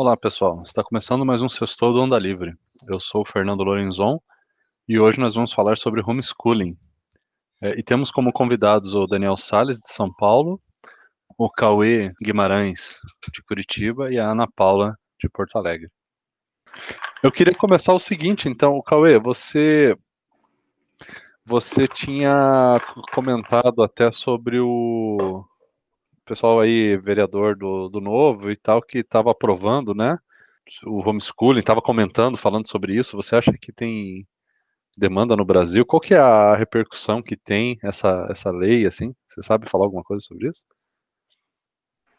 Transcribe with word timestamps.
Olá, 0.00 0.16
pessoal. 0.16 0.62
Está 0.62 0.84
começando 0.84 1.26
mais 1.26 1.42
um 1.42 1.48
Sextou 1.48 1.92
do 1.92 2.00
Onda 2.00 2.16
Livre. 2.16 2.54
Eu 2.86 3.00
sou 3.00 3.22
o 3.22 3.24
Fernando 3.24 3.64
Lorenzon 3.64 4.20
e 4.88 4.96
hoje 4.96 5.18
nós 5.18 5.34
vamos 5.34 5.52
falar 5.52 5.76
sobre 5.76 6.00
homeschooling. 6.06 6.78
É, 7.60 7.76
e 7.76 7.82
temos 7.82 8.12
como 8.12 8.32
convidados 8.32 8.94
o 8.94 9.08
Daniel 9.08 9.36
Sales 9.36 9.80
de 9.80 9.92
São 9.92 10.08
Paulo, 10.14 10.62
o 11.36 11.50
Cauê 11.50 12.12
Guimarães, 12.22 13.00
de 13.34 13.42
Curitiba, 13.42 14.08
e 14.08 14.20
a 14.20 14.30
Ana 14.30 14.46
Paula, 14.46 14.96
de 15.20 15.28
Porto 15.28 15.58
Alegre. 15.58 15.90
Eu 17.20 17.32
queria 17.32 17.56
começar 17.56 17.92
o 17.92 17.98
seguinte, 17.98 18.48
então, 18.48 18.80
Cauê, 18.80 19.18
você 19.18 19.96
você 21.44 21.88
tinha 21.88 22.76
comentado 23.12 23.82
até 23.82 24.12
sobre 24.12 24.60
o 24.60 25.44
pessoal 26.28 26.60
aí, 26.60 26.96
vereador 26.98 27.56
do, 27.56 27.88
do 27.88 28.00
Novo 28.00 28.50
e 28.50 28.56
tal, 28.56 28.82
que 28.82 28.98
estava 28.98 29.30
aprovando, 29.30 29.94
né? 29.94 30.18
O 30.84 31.00
homeschooling, 31.08 31.60
estava 31.60 31.80
comentando, 31.80 32.36
falando 32.36 32.68
sobre 32.68 32.94
isso. 32.94 33.16
Você 33.16 33.34
acha 33.34 33.52
que 33.58 33.72
tem 33.72 34.28
demanda 34.94 35.34
no 35.34 35.44
Brasil? 35.44 35.86
Qual 35.86 36.00
que 36.00 36.12
é 36.12 36.18
a 36.18 36.54
repercussão 36.54 37.22
que 37.22 37.34
tem 37.34 37.78
essa, 37.82 38.28
essa 38.30 38.50
lei, 38.50 38.86
assim? 38.86 39.14
Você 39.26 39.42
sabe 39.42 39.70
falar 39.70 39.86
alguma 39.86 40.04
coisa 40.04 40.22
sobre 40.22 40.50
isso? 40.50 40.62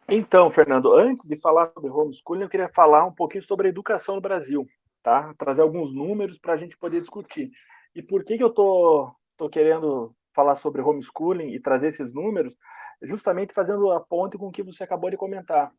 Então, 0.07 0.49
Fernando, 0.49 0.91
antes 0.91 1.27
de 1.27 1.37
falar 1.39 1.71
sobre 1.71 1.91
homeschooling, 1.91 2.41
eu 2.41 2.49
queria 2.49 2.69
falar 2.69 3.05
um 3.05 3.13
pouquinho 3.13 3.43
sobre 3.43 3.67
a 3.67 3.69
educação 3.69 4.15
no 4.15 4.21
Brasil, 4.21 4.65
tá? 5.03 5.35
Trazer 5.37 5.61
alguns 5.61 5.93
números 5.93 6.39
para 6.39 6.53
a 6.53 6.57
gente 6.57 6.75
poder 6.75 6.99
discutir. 6.99 7.47
E 7.95 8.01
por 8.01 8.23
que, 8.23 8.37
que 8.37 8.43
eu 8.43 8.49
tô, 8.49 9.13
tô 9.37 9.47
querendo 9.47 10.15
falar 10.33 10.55
sobre 10.55 10.81
homeschooling 10.81 11.53
e 11.53 11.59
trazer 11.59 11.89
esses 11.89 12.11
números? 12.11 12.55
Justamente 13.01 13.53
fazendo 13.53 13.91
a 13.91 13.99
ponte 13.99 14.37
com 14.37 14.47
o 14.47 14.51
que 14.51 14.63
você 14.63 14.83
acabou 14.83 15.09
de 15.09 15.17
comentar. 15.17 15.71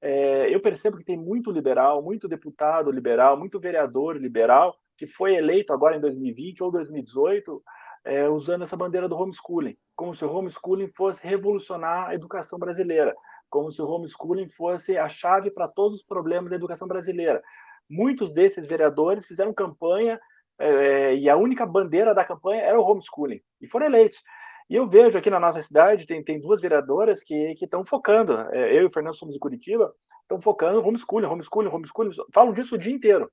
É, 0.00 0.54
eu 0.54 0.60
percebo 0.60 0.96
que 0.96 1.04
tem 1.04 1.16
muito 1.16 1.50
liberal, 1.50 2.02
muito 2.02 2.28
deputado 2.28 2.90
liberal, 2.90 3.36
muito 3.36 3.60
vereador 3.60 4.16
liberal 4.16 4.74
que 4.96 5.06
foi 5.06 5.34
eleito 5.34 5.72
agora 5.72 5.96
em 5.96 6.00
2020 6.00 6.62
ou 6.62 6.70
2018 6.70 7.62
é, 8.04 8.28
usando 8.28 8.64
essa 8.64 8.76
bandeira 8.76 9.08
do 9.08 9.16
homeschooling, 9.16 9.76
como 9.96 10.14
se 10.14 10.24
o 10.24 10.30
homeschooling 10.30 10.88
fosse 10.94 11.26
revolucionar 11.26 12.08
a 12.08 12.14
educação 12.14 12.58
brasileira 12.58 13.14
como 13.50 13.70
se 13.72 13.82
o 13.82 13.86
homeschooling 13.86 14.48
fosse 14.48 14.96
a 14.96 15.08
chave 15.08 15.50
para 15.50 15.68
todos 15.68 15.98
os 15.98 16.06
problemas 16.06 16.50
da 16.50 16.56
educação 16.56 16.86
brasileira. 16.86 17.42
Muitos 17.88 18.32
desses 18.32 18.66
vereadores 18.66 19.26
fizeram 19.26 19.52
campanha 19.52 20.18
é, 20.58 21.16
e 21.16 21.28
a 21.28 21.36
única 21.36 21.66
bandeira 21.66 22.14
da 22.14 22.24
campanha 22.24 22.62
era 22.62 22.80
o 22.80 22.84
homeschooling 22.84 23.42
e 23.60 23.66
foram 23.66 23.86
eleitos. 23.86 24.22
E 24.70 24.76
eu 24.76 24.86
vejo 24.86 25.18
aqui 25.18 25.28
na 25.28 25.40
nossa 25.40 25.60
cidade, 25.60 26.06
tem, 26.06 26.22
tem 26.22 26.40
duas 26.40 26.60
vereadoras 26.60 27.24
que 27.24 27.56
estão 27.60 27.84
focando, 27.84 28.38
é, 28.52 28.72
eu 28.72 28.82
e 28.82 28.84
o 28.84 28.90
Fernando 28.90 29.16
somos 29.16 29.34
de 29.34 29.40
Curitiba, 29.40 29.92
estão 30.22 30.40
focando 30.40 30.80
homeschooling, 30.80 31.26
homeschooling, 31.26 31.68
homeschooling, 31.68 32.14
falam 32.32 32.52
disso 32.52 32.76
o 32.76 32.78
dia 32.78 32.92
inteiro. 32.92 33.28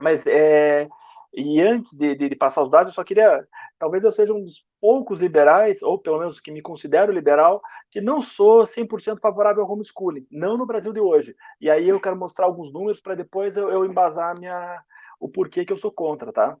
Mas 0.00 0.24
é, 0.24 0.88
e 1.34 1.60
antes 1.60 1.92
de, 1.92 2.14
de, 2.14 2.28
de, 2.28 2.36
passar 2.36 2.62
os 2.62 2.70
dados, 2.70 2.92
eu 2.92 2.94
só 2.94 3.02
queria. 3.02 3.44
Talvez 3.78 4.04
eu 4.04 4.12
seja 4.12 4.32
um 4.32 4.44
dos 4.44 4.64
poucos 4.80 5.18
liberais, 5.20 5.82
ou 5.82 5.98
pelo 5.98 6.20
menos 6.20 6.40
que 6.40 6.52
me 6.52 6.62
considero 6.62 7.12
liberal, 7.12 7.60
que 7.90 8.00
não 8.00 8.22
sou 8.22 8.62
100% 8.62 9.18
favorável 9.20 9.64
ao 9.64 9.70
homeschooling, 9.70 10.26
não 10.30 10.56
no 10.56 10.64
Brasil 10.66 10.92
de 10.92 11.00
hoje. 11.00 11.34
E 11.60 11.68
aí 11.68 11.88
eu 11.88 12.00
quero 12.00 12.16
mostrar 12.16 12.46
alguns 12.46 12.72
números 12.72 13.00
para 13.00 13.16
depois 13.16 13.56
eu, 13.56 13.68
eu, 13.68 13.84
embasar 13.84 14.38
minha, 14.38 14.80
o 15.18 15.28
porquê 15.28 15.64
que 15.64 15.72
eu 15.72 15.76
sou 15.76 15.90
contra, 15.90 16.32
tá? 16.32 16.56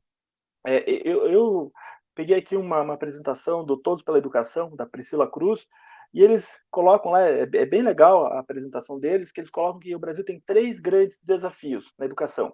É, 0.66 0.84
eu, 1.08 1.26
eu, 1.28 1.72
peguei 2.18 2.36
aqui 2.36 2.56
uma, 2.56 2.80
uma, 2.80 2.94
apresentação 2.94 3.64
do 3.64 3.76
Todos 3.76 4.02
pela 4.02 4.18
Educação, 4.18 4.74
da 4.74 4.84
Priscila 4.84 5.30
Cruz, 5.30 5.68
e 6.12 6.20
eles 6.20 6.58
colocam 6.68 7.12
lá, 7.12 7.22
é, 7.22 7.42
é 7.42 7.64
bem 7.64 7.80
legal 7.80 8.26
a 8.26 8.40
apresentação 8.40 8.98
deles, 8.98 9.30
que 9.30 9.40
eles 9.40 9.52
colocam 9.52 9.78
que 9.78 9.94
o 9.94 10.00
Brasil 10.00 10.24
tem 10.24 10.42
três 10.44 10.80
grandes 10.80 11.16
desafios 11.22 11.94
na 11.96 12.06
educação. 12.06 12.52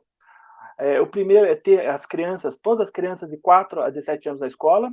É, 0.79 1.01
o 1.01 1.07
primeiro 1.07 1.47
é 1.47 1.55
ter 1.55 1.89
as 1.89 2.05
crianças, 2.05 2.59
todas 2.59 2.89
as 2.89 2.93
crianças 2.93 3.31
de 3.31 3.39
4 3.39 3.81
a 3.81 3.89
17 3.89 4.29
anos 4.29 4.43
na 4.43 4.49
escola. 4.49 4.93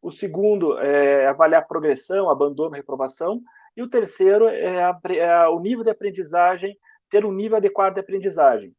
O 0.00 0.10
segundo 0.10 0.78
é 0.78 1.26
avaliar 1.26 1.66
progressão, 1.66 2.30
abandono, 2.30 2.74
reprovação. 2.74 3.42
E 3.76 3.82
o 3.82 3.90
terceiro 3.90 4.48
é, 4.48 4.82
a, 4.82 4.98
é 5.10 5.48
o 5.48 5.60
nível 5.60 5.84
de 5.84 5.90
aprendizagem, 5.90 6.74
ter 7.10 7.26
um 7.26 7.32
nível 7.32 7.58
adequado 7.58 7.92
de 7.92 8.00
aprendizagem. 8.00 8.72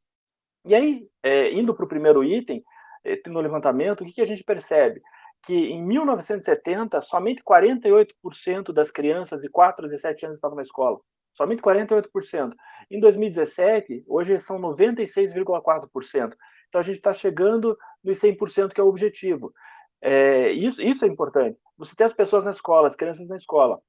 E 0.65 0.73
aí, 0.73 1.07
é, 1.21 1.51
indo 1.53 1.75
para 1.75 1.85
o 1.85 1.87
primeiro 1.87 2.23
item, 2.23 2.63
é, 3.05 3.21
no 3.27 3.39
levantamento, 3.39 4.01
o 4.01 4.05
que, 4.05 4.13
que 4.13 4.21
a 4.21 4.25
gente 4.25 4.43
percebe? 4.43 4.99
Que 5.45 5.53
em 5.53 5.81
1970, 5.81 7.01
somente 7.01 7.41
48% 7.43 8.73
das 8.73 8.91
crianças 8.91 9.41
de 9.41 9.49
4 9.49 9.85
a 9.85 9.89
17 9.89 10.25
anos 10.25 10.37
estavam 10.37 10.57
na 10.57 10.63
escola. 10.63 10.99
Somente 11.33 11.61
48%. 11.61 12.53
Em 12.89 12.99
2017, 12.99 14.03
hoje 14.07 14.39
são 14.39 14.59
96,4%. 14.59 16.33
Então 16.67 16.81
a 16.81 16.83
gente 16.83 16.97
está 16.97 17.13
chegando 17.13 17.77
nos 18.03 18.19
100% 18.19 18.73
que 18.73 18.81
é 18.81 18.83
o 18.83 18.87
objetivo. 18.87 19.53
É, 20.01 20.51
isso, 20.51 20.81
isso 20.81 21.05
é 21.05 21.07
importante. 21.07 21.57
Você 21.77 21.95
tem 21.95 22.07
as 22.07 22.13
pessoas 22.13 22.45
na 22.45 22.51
escola, 22.51 22.87
as 22.87 22.95
crianças 22.95 23.27
na 23.27 23.37
escola. 23.37 23.79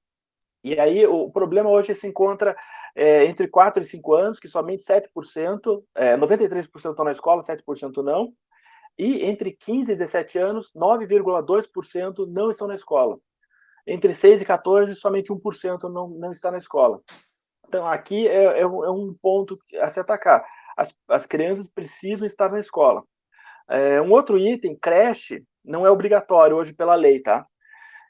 E 0.62 0.78
aí 0.78 1.06
o 1.06 1.30
problema 1.30 1.70
hoje 1.70 1.94
se 1.94 2.06
encontra 2.06 2.56
é, 2.94 3.24
entre 3.26 3.48
4 3.48 3.82
e 3.82 3.86
5 3.86 4.14
anos, 4.14 4.40
que 4.40 4.48
somente 4.48 4.84
7%, 4.84 5.82
é, 5.94 6.16
93% 6.16 6.68
estão 6.90 7.04
na 7.04 7.12
escola, 7.12 7.42
7% 7.42 8.02
não. 8.02 8.32
E 8.98 9.24
entre 9.24 9.52
15 9.52 9.92
e 9.92 9.96
17 9.96 10.38
anos, 10.38 10.72
9,2% 10.74 12.26
não 12.26 12.50
estão 12.50 12.66
na 12.66 12.74
escola. 12.74 13.18
Entre 13.86 14.14
6 14.14 14.42
e 14.42 14.44
14, 14.44 14.94
somente 14.96 15.32
1% 15.32 15.84
não, 15.84 16.08
não 16.08 16.32
está 16.32 16.50
na 16.50 16.58
escola. 16.58 17.00
Então, 17.66 17.86
aqui 17.86 18.26
é, 18.26 18.60
é, 18.60 18.66
um 18.66 19.12
é 19.12 19.14
ponto 19.22 19.58
a 19.80 19.88
se 19.88 20.00
atacar. 20.00 20.44
As, 20.76 20.92
as 21.08 21.26
crianças 21.26 21.68
precisam 21.68 22.26
estar 22.26 22.50
na 22.50 22.60
escola. 22.60 23.04
É, 23.68 24.00
um 24.00 24.10
outro 24.10 24.38
item, 24.38 24.76
creche, 24.76 25.44
não 25.64 25.86
é 25.86 25.90
obrigatório 25.90 26.56
hoje 26.56 26.72
pela 26.72 26.94
lei, 26.94 27.20
tá? 27.20 27.46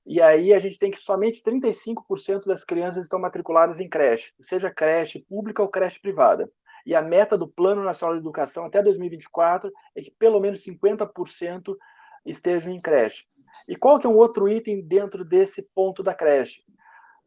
E 0.07 0.23
aí 0.23 0.55
a 0.55 0.59
gente 0.59 0.79
tem 0.79 0.91
que 0.91 0.99
somente 0.99 1.43
35% 1.43 2.47
das 2.47 2.65
crianças 2.65 3.05
estão 3.05 3.19
matriculadas 3.19 3.79
em 3.79 3.89
creche, 3.89 4.33
seja 4.41 4.71
creche 4.71 5.25
pública 5.29 5.63
ou 5.63 5.69
creche 5.69 6.01
privada. 6.01 6.51
E 6.89 6.95
a 6.95 7.03
meta 7.03 7.37
do 7.37 7.47
Plano 7.47 7.85
Nacional 7.85 8.17
de 8.17 8.23
Educação 8.23 8.65
até 8.65 8.83
2024 8.83 9.71
é 9.95 10.01
que 10.01 10.11
pelo 10.11 10.41
menos 10.41 10.65
50% 10.65 11.77
estejam 12.25 12.73
em 12.73 12.81
creche. 12.81 13.27
E 13.69 13.77
qual 13.77 13.99
que 13.99 14.07
é 14.07 14.11
um 14.11 14.17
outro 14.17 14.49
item 14.49 14.81
dentro 14.81 15.23
desse 15.23 15.69
ponto 15.75 16.03
da 16.03 16.15
creche? 16.15 16.63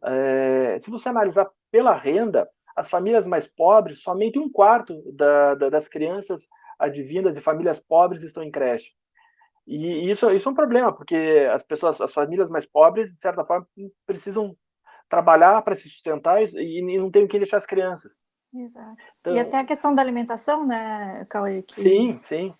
É, 0.03 0.79
se 0.81 0.89
você 0.89 1.09
analisar 1.09 1.47
pela 1.69 1.94
renda, 1.94 2.50
as 2.75 2.89
famílias 2.89 3.27
mais 3.27 3.47
pobres, 3.47 4.01
somente 4.01 4.39
um 4.39 4.51
quarto 4.51 5.00
da, 5.13 5.53
da, 5.53 5.69
das 5.69 5.88
crianças 5.88 6.47
advindas 6.79 7.35
de 7.35 7.41
famílias 7.41 7.79
pobres 7.79 8.23
estão 8.23 8.41
em 8.41 8.50
creche. 8.50 8.89
E 9.67 10.09
isso, 10.09 10.27
isso 10.31 10.50
é 10.50 10.51
um 10.51 10.55
problema, 10.55 10.91
porque 10.91 11.47
as 11.53 11.61
pessoas, 11.61 12.01
as 12.01 12.11
famílias 12.11 12.50
mais 12.50 12.66
pobres, 12.66 13.13
de 13.13 13.21
certa 13.21 13.45
forma, 13.45 13.67
precisam 14.07 14.57
trabalhar 15.07 15.61
para 15.61 15.75
se 15.75 15.88
sustentar 15.88 16.41
e, 16.41 16.79
e 16.79 16.97
não 16.97 17.11
tem 17.11 17.25
o 17.25 17.27
que 17.27 17.38
deixar 17.38 17.57
as 17.57 17.66
crianças. 17.67 18.19
Exato. 18.53 18.97
Então, 19.19 19.35
e 19.35 19.39
até 19.39 19.57
a 19.57 19.66
questão 19.66 19.95
da 19.95 20.01
alimentação, 20.01 20.66
né, 20.66 21.25
Cauê? 21.29 21.62
Que, 21.62 21.81
sim, 21.81 22.19
sim. 22.23 22.53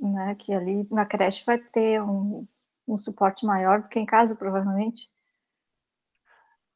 Né, 0.00 0.34
que 0.38 0.52
ali 0.52 0.86
na 0.90 1.06
creche 1.06 1.44
vai 1.44 1.58
ter 1.58 2.02
um, 2.02 2.46
um 2.86 2.96
suporte 2.96 3.46
maior 3.46 3.82
do 3.82 3.88
que 3.88 3.98
em 3.98 4.06
casa, 4.06 4.34
provavelmente. 4.34 5.08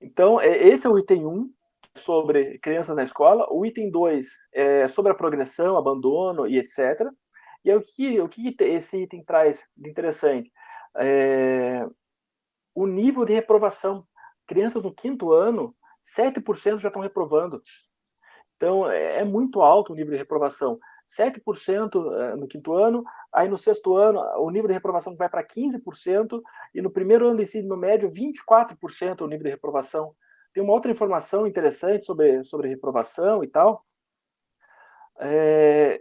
Então, 0.00 0.41
é, 0.41 0.69
esse 0.69 0.87
é 0.87 0.91
o 0.91 0.99
item 0.99 1.27
1 1.27 1.53
sobre 1.99 2.59
crianças 2.59 2.97
na 2.97 3.05
escola. 3.05 3.47
O 3.50 3.65
item 3.65 3.91
2 3.91 4.28
é 4.53 4.89
sobre 4.89 5.12
a 5.12 5.15
progressão, 5.15 5.77
abandono 5.77 6.47
e 6.47 6.59
etc. 6.59 7.09
E 7.65 7.71
é 7.71 7.77
o 7.77 7.81
que, 7.81 8.21
o 8.21 8.29
que 8.29 8.55
esse 8.61 9.03
item 9.03 9.25
traz 9.25 9.65
de 9.77 9.89
interessante? 9.89 10.53
É, 10.97 11.87
o 12.75 12.87
nível 12.87 13.25
de 13.25 13.33
reprovação. 13.33 14.06
Crianças 14.47 14.82
no 14.82 14.93
quinto 14.93 15.32
ano, 15.32 15.75
7% 16.05 16.81
já 16.81 16.88
estão 16.88 17.03
reprovando. 17.03 17.62
Então, 18.62 18.88
é, 18.88 19.19
é 19.19 19.25
muito 19.25 19.61
alto 19.61 19.93
o 19.93 19.97
nível 19.97 20.12
de 20.12 20.19
reprovação. 20.19 20.79
7% 21.09 22.14
é, 22.14 22.37
no 22.37 22.47
quinto 22.47 22.73
ano, 22.75 23.03
aí 23.32 23.49
no 23.49 23.59
sexto 23.59 23.97
ano 23.97 24.20
o 24.37 24.49
nível 24.50 24.69
de 24.69 24.75
reprovação 24.75 25.17
vai 25.17 25.29
para 25.29 25.44
15%, 25.44 26.41
e 26.73 26.81
no 26.81 26.88
primeiro 26.88 27.26
ano 27.26 27.38
de 27.38 27.43
ensino 27.43 27.76
médio, 27.76 28.09
24% 28.12 29.20
é 29.20 29.25
o 29.25 29.26
nível 29.26 29.43
de 29.43 29.50
reprovação. 29.50 30.14
Tem 30.55 30.62
uma 30.62 30.73
outra 30.73 30.93
informação 30.93 31.44
interessante 31.44 32.05
sobre, 32.05 32.44
sobre 32.44 32.69
reprovação 32.69 33.43
e 33.43 33.49
tal. 33.49 33.85
É, 35.19 36.00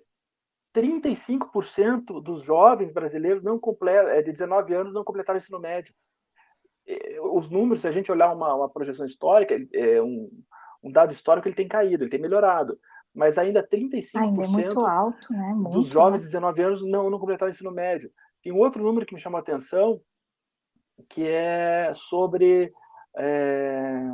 35% 0.75 2.21
dos 2.21 2.43
jovens 2.43 2.93
brasileiros 2.93 3.43
não 3.43 3.57
completam, 3.57 4.11
é, 4.11 4.21
de 4.21 4.31
19 4.31 4.71
anos 4.75 4.93
não 4.93 5.03
completaram 5.03 5.37
o 5.37 5.41
ensino 5.41 5.59
médio. 5.59 5.95
Os 7.33 7.49
números, 7.49 7.81
se 7.81 7.87
a 7.87 7.91
gente 7.91 8.11
olhar 8.11 8.31
uma, 8.31 8.53
uma 8.53 8.69
projeção 8.69 9.07
histórica, 9.07 9.55
é, 9.73 9.99
um, 9.99 10.29
um 10.83 10.91
dado 10.91 11.13
histórico, 11.13 11.47
ele 11.47 11.55
tem 11.55 11.67
caído, 11.67 12.03
ele 12.03 12.11
tem 12.11 12.19
melhorado 12.19 12.77
mas 13.13 13.37
ainda 13.37 13.65
35% 13.65 14.15
ainda 14.15 14.63
é 14.63 14.89
alto, 14.89 15.33
né? 15.33 15.53
dos 15.69 15.89
jovens 15.89 16.21
de 16.21 16.27
19 16.27 16.61
anos 16.61 16.85
não, 16.85 17.09
não 17.09 17.19
completaram 17.19 17.49
o 17.49 17.51
ensino 17.51 17.71
médio. 17.71 18.11
Tem 18.41 18.51
outro 18.51 18.81
número 18.81 19.05
que 19.05 19.13
me 19.13 19.19
chamou 19.19 19.37
a 19.37 19.41
atenção, 19.41 20.01
que 21.09 21.27
é 21.27 21.91
sobre 21.93 22.71
é, 23.17 24.07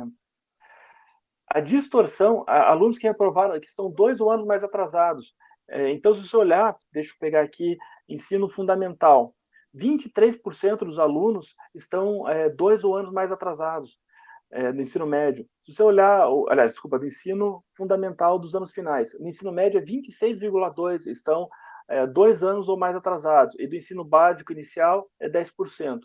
a 1.48 1.60
distorção, 1.60 2.44
alunos 2.46 2.98
que 2.98 3.06
reprovaram, 3.06 3.58
que 3.60 3.68
estão 3.68 3.90
dois 3.90 4.20
anos 4.20 4.46
mais 4.46 4.64
atrasados. 4.64 5.32
É, 5.68 5.90
então, 5.90 6.14
se 6.14 6.26
você 6.26 6.36
olhar, 6.36 6.76
deixa 6.92 7.12
eu 7.12 7.18
pegar 7.20 7.42
aqui, 7.42 7.76
ensino 8.08 8.48
fundamental, 8.48 9.34
23% 9.76 10.78
dos 10.78 10.98
alunos 10.98 11.54
estão 11.74 12.28
é, 12.28 12.48
dois 12.48 12.82
ou 12.82 12.96
anos 12.96 13.12
mais 13.12 13.30
atrasados 13.30 13.98
é, 14.50 14.72
no 14.72 14.82
ensino 14.82 15.06
médio. 15.06 15.46
Se 15.64 15.74
você 15.74 15.82
olhar, 15.82 16.26
aliás, 16.48 16.72
desculpa, 16.72 16.98
do 16.98 17.06
ensino 17.06 17.62
fundamental 17.76 18.38
dos 18.38 18.54
anos 18.54 18.72
finais, 18.72 19.16
no 19.18 19.28
ensino 19.28 19.52
médio 19.52 19.78
é 19.78 19.82
26,2%, 19.82 21.06
estão 21.06 21.48
é, 21.88 22.06
dois 22.06 22.42
anos 22.42 22.68
ou 22.68 22.78
mais 22.78 22.96
atrasados, 22.96 23.54
e 23.58 23.66
do 23.66 23.76
ensino 23.76 24.04
básico 24.04 24.52
inicial 24.52 25.10
é 25.20 25.28
10%. 25.28 26.00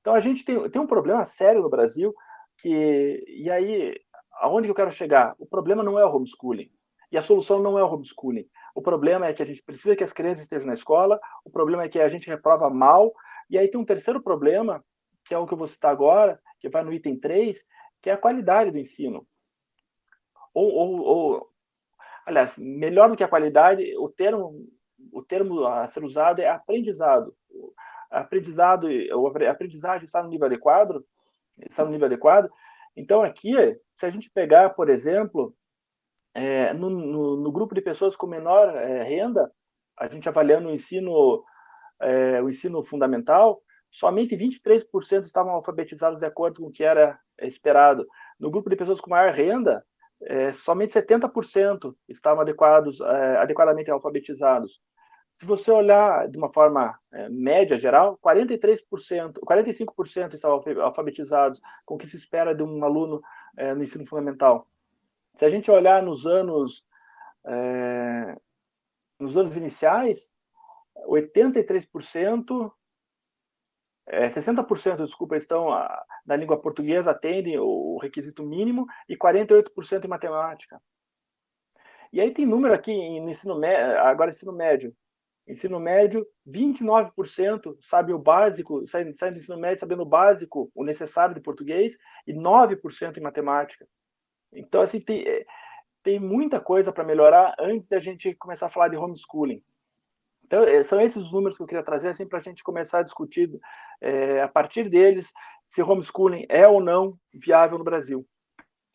Então 0.00 0.14
a 0.14 0.20
gente 0.20 0.44
tem, 0.44 0.68
tem 0.70 0.80
um 0.80 0.86
problema 0.86 1.24
sério 1.24 1.62
no 1.62 1.70
Brasil, 1.70 2.14
que, 2.58 3.24
e 3.26 3.50
aí, 3.50 3.98
aonde 4.40 4.66
que 4.66 4.70
eu 4.70 4.76
quero 4.76 4.92
chegar? 4.92 5.34
O 5.38 5.46
problema 5.46 5.82
não 5.82 5.98
é 5.98 6.04
o 6.04 6.14
homeschooling, 6.14 6.70
e 7.10 7.16
a 7.16 7.22
solução 7.22 7.62
não 7.62 7.78
é 7.78 7.84
o 7.84 7.88
homeschooling. 7.92 8.46
O 8.74 8.82
problema 8.82 9.26
é 9.26 9.32
que 9.32 9.42
a 9.42 9.46
gente 9.46 9.62
precisa 9.62 9.96
que 9.96 10.04
as 10.04 10.12
crianças 10.12 10.42
estejam 10.42 10.66
na 10.66 10.74
escola, 10.74 11.18
o 11.44 11.50
problema 11.50 11.84
é 11.84 11.88
que 11.88 12.00
a 12.00 12.08
gente 12.08 12.28
reprova 12.28 12.68
mal, 12.68 13.12
e 13.48 13.56
aí 13.56 13.68
tem 13.68 13.80
um 13.80 13.84
terceiro 13.84 14.22
problema, 14.22 14.84
que 15.24 15.34
é 15.34 15.38
o 15.38 15.46
que 15.46 15.54
eu 15.54 15.58
vou 15.58 15.68
citar 15.68 15.90
agora, 15.90 16.40
que 16.60 16.68
vai 16.68 16.82
no 16.82 16.92
item 16.92 17.18
3, 17.18 17.64
que 18.02 18.10
é 18.10 18.12
a 18.12 18.18
qualidade 18.18 18.70
do 18.70 18.78
ensino. 18.78 19.26
Ou, 20.52 20.70
ou, 20.72 21.00
ou 21.00 21.50
aliás, 22.26 22.56
melhor 22.56 23.10
do 23.10 23.16
que 23.16 23.24
a 23.24 23.28
qualidade, 23.28 23.96
o 23.96 24.08
termo, 24.08 24.66
o 25.12 25.22
termo 25.22 25.66
a 25.66 25.86
ser 25.88 26.04
usado 26.04 26.40
é 26.40 26.48
aprendizado. 26.48 27.34
Aprendizado, 28.10 28.86
a 28.86 29.50
aprendizagem 29.50 30.04
está 30.04 30.22
no 30.22 30.28
nível 30.28 30.46
adequado, 30.46 31.04
está 31.58 31.84
no 31.84 31.90
nível 31.90 32.06
adequado. 32.06 32.50
Então 32.96 33.22
aqui, 33.22 33.52
se 33.96 34.06
a 34.06 34.10
gente 34.10 34.30
pegar, 34.30 34.70
por 34.70 34.88
exemplo, 34.88 35.54
é, 36.32 36.72
no, 36.72 36.90
no, 36.90 37.36
no, 37.36 37.52
grupo 37.52 37.74
de 37.74 37.80
pessoas 37.80 38.16
com 38.16 38.26
menor 38.26 38.74
é, 38.76 39.02
renda, 39.02 39.50
a 39.98 40.08
gente 40.08 40.28
avaliando 40.28 40.68
o 40.68 40.72
ensino, 40.72 41.44
é, 42.00 42.42
o 42.42 42.48
ensino 42.48 42.84
fundamental, 42.84 43.60
somente 43.94 44.36
23% 44.36 45.24
estavam 45.24 45.52
alfabetizados 45.52 46.20
de 46.20 46.26
acordo 46.26 46.60
com 46.60 46.68
o 46.68 46.72
que 46.72 46.84
era 46.84 47.18
esperado. 47.40 48.06
No 48.38 48.50
grupo 48.50 48.68
de 48.68 48.76
pessoas 48.76 49.00
com 49.00 49.10
maior 49.10 49.32
renda, 49.32 49.84
é, 50.22 50.52
somente 50.52 50.92
70% 50.92 51.94
estavam 52.08 52.42
adequados, 52.42 53.00
é, 53.00 53.36
adequadamente 53.38 53.90
alfabetizados. 53.90 54.80
Se 55.34 55.44
você 55.44 55.70
olhar 55.70 56.28
de 56.28 56.36
uma 56.38 56.52
forma 56.52 56.98
é, 57.12 57.28
média 57.28 57.78
geral, 57.78 58.18
43%, 58.22 59.34
45% 59.40 60.34
estavam 60.34 60.62
alfabetizados, 60.82 61.60
com 61.84 61.94
o 61.94 61.98
que 61.98 62.06
se 62.06 62.16
espera 62.16 62.54
de 62.54 62.62
um 62.62 62.84
aluno 62.84 63.20
no 63.76 63.84
ensino 63.84 64.04
fundamental. 64.04 64.66
Se 65.36 65.44
a 65.44 65.50
gente 65.50 65.70
olhar 65.70 66.02
nos 66.02 66.26
anos 66.26 66.84
é, 67.46 68.36
nos 69.18 69.36
anos 69.36 69.56
iniciais, 69.56 70.32
83%, 71.08 72.72
é, 74.06 74.28
60%, 74.28 75.04
desculpa, 75.04 75.36
estão 75.36 75.72
a, 75.72 76.04
na 76.26 76.36
língua 76.36 76.60
portuguesa, 76.60 77.10
atendem 77.10 77.58
o 77.58 77.98
requisito 77.98 78.42
mínimo, 78.42 78.86
e 79.08 79.16
48% 79.16 80.04
em 80.04 80.08
matemática. 80.08 80.80
E 82.12 82.20
aí 82.20 82.32
tem 82.32 82.46
número 82.46 82.74
aqui 82.74 82.92
no 83.20 83.30
ensino 83.30 83.58
médio, 83.58 83.98
agora 84.00 84.30
ensino 84.30 84.52
médio. 84.52 84.94
Ensino 85.46 85.78
médio, 85.78 86.26
29% 86.48 87.76
sabe 87.80 88.12
o 88.12 88.18
básico, 88.18 88.86
sai, 88.86 89.12
sai 89.12 89.30
do 89.30 89.38
ensino 89.38 89.58
médio 89.58 89.80
sabendo 89.80 90.02
o 90.02 90.06
básico, 90.06 90.70
o 90.74 90.84
necessário 90.84 91.34
de 91.34 91.40
português, 91.40 91.98
e 92.26 92.32
9% 92.32 93.16
em 93.16 93.20
matemática. 93.20 93.86
Então, 94.52 94.80
assim, 94.80 95.00
tem, 95.00 95.26
é, 95.26 95.44
tem 96.02 96.20
muita 96.20 96.60
coisa 96.60 96.92
para 96.92 97.04
melhorar 97.04 97.54
antes 97.58 97.88
da 97.88 97.98
gente 97.98 98.34
começar 98.36 98.66
a 98.66 98.70
falar 98.70 98.88
de 98.88 98.96
homeschooling. 98.96 99.62
Então, 100.44 100.62
é, 100.62 100.82
são 100.82 101.00
esses 101.00 101.22
os 101.22 101.32
números 101.32 101.56
que 101.56 101.62
eu 101.62 101.66
queria 101.66 101.84
trazer, 101.84 102.08
assim, 102.08 102.26
para 102.26 102.38
a 102.38 102.42
gente 102.42 102.62
começar 102.62 102.98
a 102.98 103.02
discutir, 103.02 103.50
é, 104.00 104.42
a 104.42 104.48
partir 104.48 104.88
deles, 104.88 105.32
se 105.66 105.82
homeschooling 105.82 106.46
é 106.48 106.66
ou 106.68 106.80
não 106.80 107.18
viável 107.32 107.78
no 107.78 107.84
Brasil. 107.84 108.26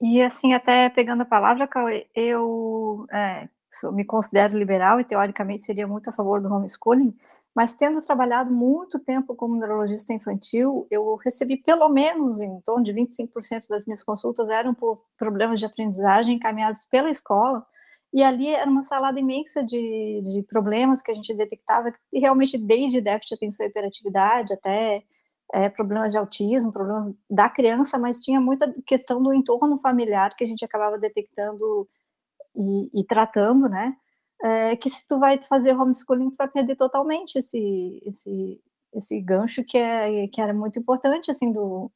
E, 0.01 0.22
assim, 0.22 0.54
até 0.54 0.90
pegando 0.90 1.24
a 1.24 1.25
palavra, 1.25 1.68
Cauê, 1.68 2.07
eu 2.16 3.06
é, 3.12 3.50
sou, 3.69 3.92
me 3.92 4.06
considero 4.06 4.57
liberal 4.57 5.00
e, 5.00 5.04
teoricamente, 5.04 5.63
seria 5.63 5.88
muito 5.88 6.10
a 6.10 6.13
favor 6.13 6.42
do 6.42 6.54
homeschooling, 6.54 7.13
mas 7.56 7.75
tendo 7.75 8.00
trabalhado 8.00 8.52
muito 8.52 9.00
tempo 9.00 9.36
como 9.36 9.57
neurologista 9.57 10.13
infantil, 10.13 10.88
eu 10.90 11.16
recebi 11.16 11.57
pelo 11.57 11.90
menos 11.90 12.40
em 12.40 12.62
torno 12.62 12.84
de 12.84 12.94
25% 12.94 13.68
das 13.68 13.86
minhas 13.86 14.04
consultas 14.04 14.50
eram 14.50 14.74
por 14.74 15.04
problemas 15.18 15.60
de 15.60 15.66
aprendizagem 15.66 16.36
encaminhados 16.36 16.86
pela 16.86 17.10
escola, 17.10 17.66
e 18.13 18.23
ali 18.23 18.47
era 18.47 18.69
uma 18.69 18.83
salada 18.83 19.19
imensa 19.19 19.63
de, 19.63 20.21
de 20.23 20.44
problemas 20.44 21.01
que 21.01 21.11
a 21.11 21.13
gente 21.13 21.33
detectava, 21.33 21.94
e 22.11 22.19
realmente 22.19 22.57
desde 22.57 23.01
déficit 23.01 23.29
de 23.29 23.35
atenção 23.35 23.65
e 23.65 23.69
hiperatividade 23.69 24.53
até 24.53 25.03
é, 25.53 25.69
problemas 25.69 26.11
de 26.11 26.17
autismo, 26.17 26.71
problemas 26.71 27.11
da 27.29 27.50
criança, 27.50 27.97
mas 27.97 28.21
tinha 28.21 28.39
muita 28.41 28.73
questão 28.85 29.21
do 29.21 29.33
entorno 29.33 29.77
familiar 29.79 30.35
que 30.35 30.44
a 30.44 30.47
gente 30.47 30.65
acabava 30.65 30.97
detectando 30.97 31.88
e, 32.56 33.01
e 33.01 33.03
tratando, 33.03 33.69
né? 33.69 33.95
é, 34.44 34.75
que 34.75 34.89
se 34.89 35.07
tu 35.07 35.19
vai 35.19 35.39
fazer 35.41 35.75
homeschooling, 35.75 36.31
tu 36.31 36.38
vai 36.38 36.47
perder 36.47 36.75
totalmente 36.75 37.38
esse, 37.38 38.01
esse, 38.06 38.61
esse 38.94 39.21
gancho 39.21 39.63
que, 39.63 39.77
é, 39.77 40.27
que 40.27 40.41
era 40.41 40.53
muito 40.53 40.79
importante, 40.79 41.29
assim, 41.31 41.51
do, 41.51 41.91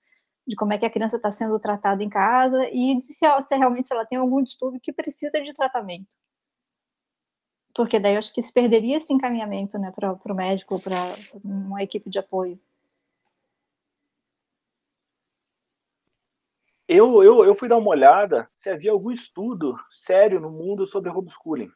de 0.45 0.55
como 0.55 0.73
é 0.73 0.77
que 0.77 0.85
a 0.85 0.89
criança 0.89 1.17
está 1.17 1.31
sendo 1.31 1.59
tratada 1.59 2.03
em 2.03 2.09
casa 2.09 2.67
e 2.71 3.01
se, 3.01 3.13
se 3.13 3.55
realmente 3.55 3.87
se 3.87 3.93
ela 3.93 4.05
tem 4.05 4.17
algum 4.17 4.41
distúrbio 4.41 4.79
que 4.81 4.91
precisa 4.91 5.41
de 5.41 5.53
tratamento. 5.53 6.09
Porque 7.73 7.99
daí 7.99 8.13
eu 8.13 8.19
acho 8.19 8.33
que 8.33 8.41
se 8.41 8.53
perderia 8.53 8.97
esse 8.97 9.11
encaminhamento 9.11 9.79
né, 9.79 9.91
para 9.91 10.13
o 10.13 10.35
médico, 10.35 10.79
para 10.79 11.15
uma 11.43 11.81
equipe 11.81 12.09
de 12.09 12.19
apoio. 12.19 12.59
Eu, 16.87 17.23
eu, 17.23 17.43
eu 17.45 17.55
fui 17.55 17.67
dar 17.67 17.77
uma 17.77 17.89
olhada 17.89 18.47
se 18.55 18.69
havia 18.69 18.91
algum 18.91 19.09
estudo 19.09 19.75
sério 19.89 20.39
no 20.39 20.51
mundo 20.51 20.85
sobre 20.85 21.09
homeschooling. 21.09 21.71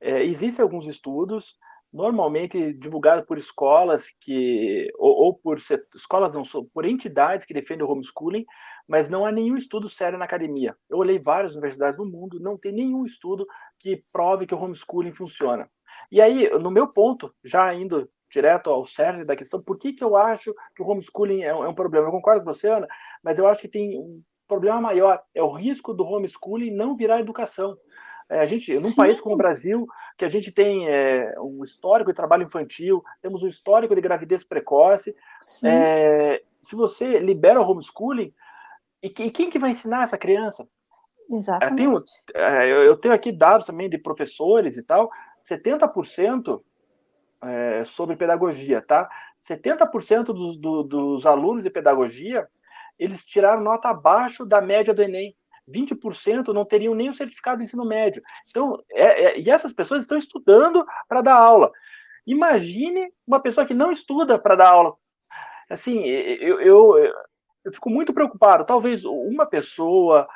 É, 0.00 0.22
existem 0.22 0.62
alguns 0.62 0.86
estudos, 0.86 1.56
normalmente 1.92 2.72
divulgados 2.74 3.24
por 3.24 3.38
escolas 3.38 4.06
que 4.20 4.90
ou, 4.98 5.24
ou 5.24 5.34
por 5.34 5.58
escolas 5.94 6.34
não 6.34 6.42
por 6.72 6.84
entidades 6.84 7.46
que 7.46 7.54
defendem 7.54 7.86
o 7.86 7.90
homeschooling, 7.90 8.44
mas 8.86 9.08
não 9.08 9.26
há 9.26 9.32
nenhum 9.32 9.56
estudo 9.56 9.88
sério 9.88 10.18
na 10.18 10.24
academia. 10.24 10.76
Eu 10.88 10.98
olhei 10.98 11.18
várias 11.18 11.52
universidades 11.52 11.98
no 11.98 12.06
mundo, 12.06 12.40
não 12.40 12.56
tem 12.56 12.72
nenhum 12.72 13.04
estudo 13.04 13.46
que 13.78 14.02
prove 14.12 14.46
que 14.46 14.54
o 14.54 14.60
homeschooling 14.60 15.12
funciona. 15.12 15.68
E 16.10 16.20
aí, 16.20 16.48
no 16.58 16.70
meu 16.70 16.88
ponto, 16.88 17.34
já 17.44 17.72
indo 17.74 18.08
direto 18.30 18.70
ao 18.70 18.86
cerne 18.86 19.24
da 19.24 19.36
questão, 19.36 19.62
por 19.62 19.78
que, 19.78 19.92
que 19.92 20.04
eu 20.04 20.16
acho 20.16 20.54
que 20.74 20.82
o 20.82 20.86
homeschooling 20.86 21.42
é 21.42 21.54
um, 21.54 21.64
é 21.64 21.68
um 21.68 21.74
problema? 21.74 22.06
Eu 22.06 22.12
concordo 22.12 22.44
com 22.44 22.52
você, 22.52 22.68
Ana, 22.68 22.86
mas 23.22 23.38
eu 23.38 23.46
acho 23.46 23.60
que 23.60 23.68
tem 23.68 23.98
um 23.98 24.22
problema 24.46 24.80
maior, 24.80 25.20
é 25.34 25.42
o 25.42 25.52
risco 25.52 25.92
do 25.92 26.04
homeschooling 26.04 26.70
não 26.70 26.96
virar 26.96 27.20
educação. 27.20 27.76
É, 28.30 28.40
a 28.40 28.44
gente, 28.44 28.74
num 28.74 28.90
Sim. 28.90 28.96
país 28.96 29.20
como 29.20 29.34
o 29.34 29.38
Brasil, 29.38 29.86
que 30.16 30.24
a 30.24 30.28
gente 30.28 30.52
tem 30.52 30.88
é, 30.88 31.34
um 31.40 31.64
histórico 31.64 32.10
de 32.10 32.16
trabalho 32.16 32.42
infantil, 32.42 33.02
temos 33.22 33.42
um 33.42 33.48
histórico 33.48 33.94
de 33.94 34.00
gravidez 34.00 34.44
precoce, 34.44 35.14
é, 35.64 36.42
se 36.64 36.76
você 36.76 37.18
libera 37.18 37.60
o 37.60 37.68
homeschooling, 37.68 38.32
e, 39.02 39.06
e, 39.06 39.30
quem 39.30 39.48
que 39.48 39.58
vai 39.58 39.70
ensinar 39.70 40.02
essa 40.02 40.18
criança? 40.18 40.68
Exatamente. 41.30 41.70
Eu 41.80 42.04
tenho, 42.34 42.46
é, 42.46 42.68
eu 42.88 42.96
tenho 42.96 43.14
aqui 43.14 43.30
dados 43.30 43.66
também 43.66 43.88
de 43.88 43.96
professores 43.96 44.76
e 44.76 44.82
tal, 44.82 45.10
70% 45.48 46.60
é, 47.42 47.84
sobre 47.84 48.16
pedagogia, 48.16 48.82
tá? 48.82 49.08
70% 49.42 50.24
dos, 50.24 50.58
do, 50.58 50.82
dos 50.82 51.26
alunos 51.26 51.62
de 51.62 51.70
pedagogia, 51.70 52.46
eles 52.98 53.24
tiraram 53.24 53.62
nota 53.62 53.88
abaixo 53.88 54.44
da 54.44 54.60
média 54.60 54.92
do 54.92 55.02
Enem. 55.02 55.34
20% 55.68 56.52
não 56.52 56.64
teriam 56.64 56.94
nem 56.94 57.10
o 57.10 57.14
certificado 57.14 57.58
de 57.58 57.64
ensino 57.64 57.84
médio. 57.84 58.22
Então, 58.48 58.82
é, 58.90 59.24
é, 59.24 59.40
e 59.40 59.50
essas 59.50 59.72
pessoas 59.72 60.02
estão 60.02 60.18
estudando 60.18 60.84
para 61.08 61.20
dar 61.20 61.36
aula. 61.36 61.70
Imagine 62.26 63.12
uma 63.26 63.40
pessoa 63.40 63.66
que 63.66 63.74
não 63.74 63.92
estuda 63.92 64.38
para 64.38 64.54
dar 64.54 64.72
aula. 64.72 64.94
Assim, 65.70 66.04
eu, 66.04 66.60
eu, 66.60 66.96
eu, 67.64 67.72
fico 67.72 67.90
muito 67.90 68.12
preocupado. 68.12 68.64
Talvez 68.64 69.04
uma 69.04 69.46
pessoa, 69.46 70.26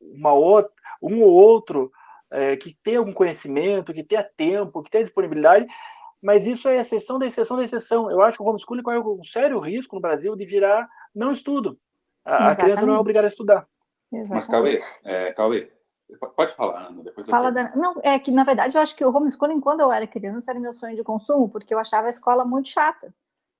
uma 0.00 0.32
outra, 0.32 0.72
um 1.02 1.22
ou 1.22 1.30
outro 1.30 1.92
é, 2.30 2.56
que 2.56 2.76
tenha 2.82 2.98
algum 2.98 3.12
conhecimento, 3.12 3.92
que 3.92 4.02
tenha 4.02 4.28
tempo, 4.36 4.82
que 4.82 4.90
tenha 4.90 5.04
disponibilidade, 5.04 5.66
mas 6.22 6.46
isso 6.46 6.68
é 6.68 6.78
exceção 6.78 7.18
da 7.18 7.26
exceção 7.26 7.56
da 7.56 7.64
exceção. 7.64 8.10
Eu 8.10 8.22
acho 8.22 8.36
que 8.36 8.42
o 8.42 8.46
homeschooling 8.46 8.82
corre 8.82 8.98
um 8.98 9.24
sério 9.24 9.58
risco 9.58 9.94
no 9.94 10.02
Brasil 10.02 10.34
de 10.34 10.44
virar 10.44 10.88
não 11.14 11.32
estudo. 11.32 11.78
A, 12.24 12.50
a 12.50 12.56
criança 12.56 12.84
não 12.84 12.94
é 12.94 12.98
obrigada 12.98 13.26
a 13.26 13.30
estudar. 13.30 13.66
Exatamente. 14.12 14.30
Mas, 14.30 14.46
Cauê, 14.46 14.80
é, 15.04 15.32
Cauê, 15.32 15.70
pode 16.34 16.52
falar, 16.54 16.88
Ana, 16.88 17.02
depois 17.02 17.26
eu 17.26 17.30
Fala 17.30 17.50
da... 17.50 17.74
Não, 17.76 18.00
é 18.02 18.18
que, 18.18 18.30
na 18.30 18.44
verdade, 18.44 18.76
eu 18.76 18.80
acho 18.80 18.96
que 18.96 19.04
o 19.04 19.14
homeschooling, 19.14 19.60
quando 19.60 19.80
eu 19.80 19.92
era 19.92 20.06
criança, 20.06 20.50
era 20.50 20.60
meu 20.60 20.72
sonho 20.72 20.96
de 20.96 21.02
consumo, 21.02 21.48
porque 21.48 21.74
eu 21.74 21.78
achava 21.78 22.06
a 22.06 22.10
escola 22.10 22.44
muito 22.44 22.68
chata. 22.68 23.12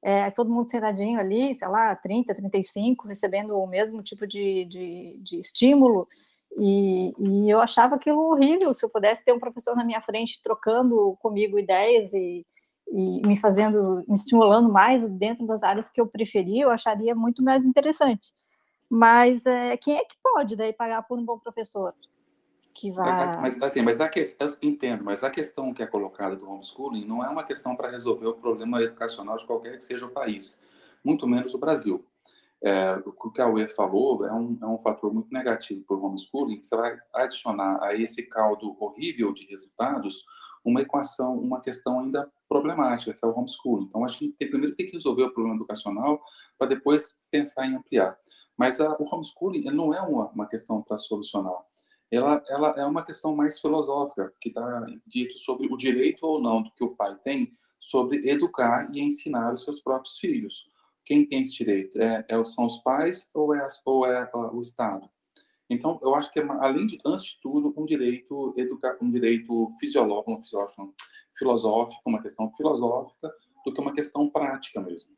É, 0.02 0.30
todo 0.30 0.50
mundo 0.50 0.70
sentadinho 0.70 1.18
ali, 1.18 1.54
sei 1.54 1.66
lá, 1.68 1.94
30, 1.94 2.34
35, 2.34 3.08
recebendo 3.08 3.58
o 3.58 3.66
mesmo 3.66 4.02
tipo 4.02 4.26
de, 4.26 4.64
de, 4.66 5.20
de 5.22 5.40
estímulo, 5.40 6.08
E, 6.56 7.12
e, 7.18 7.50
eu 7.50 7.60
achava 7.60 7.96
aquilo 7.96 8.30
horrível. 8.30 8.72
Se 8.72 8.84
eu 8.84 8.88
pudesse 8.90 9.24
ter 9.24 9.32
um 9.32 9.40
professor 9.40 9.76
na 9.76 9.84
minha 9.84 10.00
frente 10.00 10.40
trocando 10.42 11.16
comigo 11.20 11.58
ideias 11.58 12.14
e, 12.14 12.46
e 12.90 13.26
me 13.26 13.36
fazendo, 13.36 14.04
me 14.08 14.14
estimulando 14.14 14.72
mais 14.72 15.06
dentro 15.08 15.46
das 15.46 15.62
áreas 15.62 15.90
que 15.90 16.00
eu 16.00 16.06
preferia, 16.06 16.64
eu 16.64 16.70
acharia 16.70 17.14
muito 17.14 17.42
mais 17.42 17.66
interessante. 17.66 18.32
Mas 18.90 19.46
é, 19.46 19.76
quem 19.76 19.96
é 19.96 20.04
que 20.04 20.16
pode 20.22 20.56
daí 20.56 20.72
pagar 20.72 21.02
por 21.02 21.18
um 21.18 21.24
bom 21.24 21.38
professor? 21.38 21.94
Que 22.74 22.90
vai... 22.90 23.40
Mas 23.40 23.60
assim, 23.60 23.82
mas 23.82 24.00
a 24.00 24.08
questão, 24.08 24.46
eu 24.46 24.68
entendo, 24.68 25.04
mas 25.04 25.22
a 25.24 25.30
questão 25.30 25.74
que 25.74 25.82
é 25.82 25.86
colocada 25.86 26.36
do 26.36 26.48
homeschooling 26.48 27.04
não 27.04 27.24
é 27.24 27.28
uma 27.28 27.44
questão 27.44 27.74
para 27.74 27.90
resolver 27.90 28.26
o 28.26 28.34
problema 28.34 28.80
educacional 28.80 29.36
de 29.36 29.46
qualquer 29.46 29.76
que 29.76 29.84
seja 29.84 30.06
o 30.06 30.10
país, 30.10 30.60
muito 31.04 31.26
menos 31.26 31.54
o 31.54 31.58
Brasil. 31.58 32.04
É, 32.62 33.00
o 33.04 33.30
que 33.30 33.40
a 33.40 33.48
UE 33.48 33.68
falou 33.68 34.24
é 34.26 34.32
um, 34.32 34.58
é 34.60 34.66
um 34.66 34.78
fator 34.78 35.12
muito 35.12 35.32
negativo 35.32 35.84
para 35.84 35.96
o 35.96 36.04
homeschooling, 36.04 36.62
você 36.62 36.76
vai 36.76 36.98
adicionar 37.14 37.82
a 37.82 37.94
esse 37.94 38.22
caldo 38.22 38.76
horrível 38.80 39.32
de 39.32 39.46
resultados 39.46 40.24
uma 40.64 40.82
equação, 40.82 41.38
uma 41.38 41.60
questão 41.60 42.00
ainda 42.00 42.30
problemática, 42.48 43.12
que 43.12 43.24
é 43.24 43.28
o 43.28 43.36
homeschooling. 43.36 43.86
Então, 43.86 44.04
a 44.04 44.08
gente 44.08 44.32
tem, 44.32 44.48
primeiro 44.48 44.74
tem 44.74 44.86
que 44.86 44.92
resolver 44.92 45.22
o 45.24 45.32
problema 45.32 45.56
educacional 45.56 46.20
para 46.58 46.68
depois 46.68 47.16
pensar 47.30 47.66
em 47.66 47.76
ampliar. 47.76 48.16
Mas 48.58 48.80
a, 48.80 48.94
o 48.98 49.04
homeschooling 49.04 49.64
não 49.70 49.94
é 49.94 50.02
uma, 50.02 50.26
uma 50.30 50.46
questão 50.46 50.82
para 50.82 50.98
solucionar. 50.98 51.64
Ela, 52.10 52.42
ela 52.48 52.74
é 52.76 52.84
uma 52.84 53.04
questão 53.04 53.36
mais 53.36 53.60
filosófica, 53.60 54.32
que 54.40 54.48
está 54.48 54.86
dito 55.06 55.38
sobre 55.38 55.72
o 55.72 55.76
direito 55.76 56.26
ou 56.26 56.40
não 56.40 56.62
do 56.62 56.72
que 56.72 56.82
o 56.82 56.96
pai 56.96 57.16
tem 57.22 57.56
sobre 57.78 58.28
educar 58.28 58.90
e 58.92 59.00
ensinar 59.00 59.54
os 59.54 59.62
seus 59.62 59.80
próprios 59.80 60.18
filhos. 60.18 60.66
Quem 61.04 61.24
tem 61.24 61.42
esse 61.42 61.52
direito? 61.52 62.00
É, 62.00 62.24
é 62.28 62.44
são 62.44 62.66
os 62.66 62.78
pais 62.78 63.30
ou 63.32 63.54
é, 63.54 63.66
ou 63.86 64.06
é 64.06 64.28
o 64.52 64.60
Estado? 64.60 65.08
Então, 65.70 66.00
eu 66.02 66.14
acho 66.14 66.32
que, 66.32 66.40
é 66.40 66.46
além 66.60 66.86
de, 66.86 66.98
antes 67.04 67.26
de 67.26 67.40
tudo, 67.42 67.74
um 67.76 67.84
direito, 67.84 68.54
educa, 68.56 68.98
um 69.02 69.08
direito 69.08 69.70
fisiológico, 69.78 70.32
um 70.32 70.42
fisiológico, 70.42 70.94
filosófico, 71.38 72.02
uma 72.06 72.22
questão 72.22 72.50
filosófica, 72.56 73.30
do 73.64 73.72
que 73.72 73.80
uma 73.80 73.92
questão 73.92 74.28
prática 74.30 74.80
mesmo. 74.80 75.17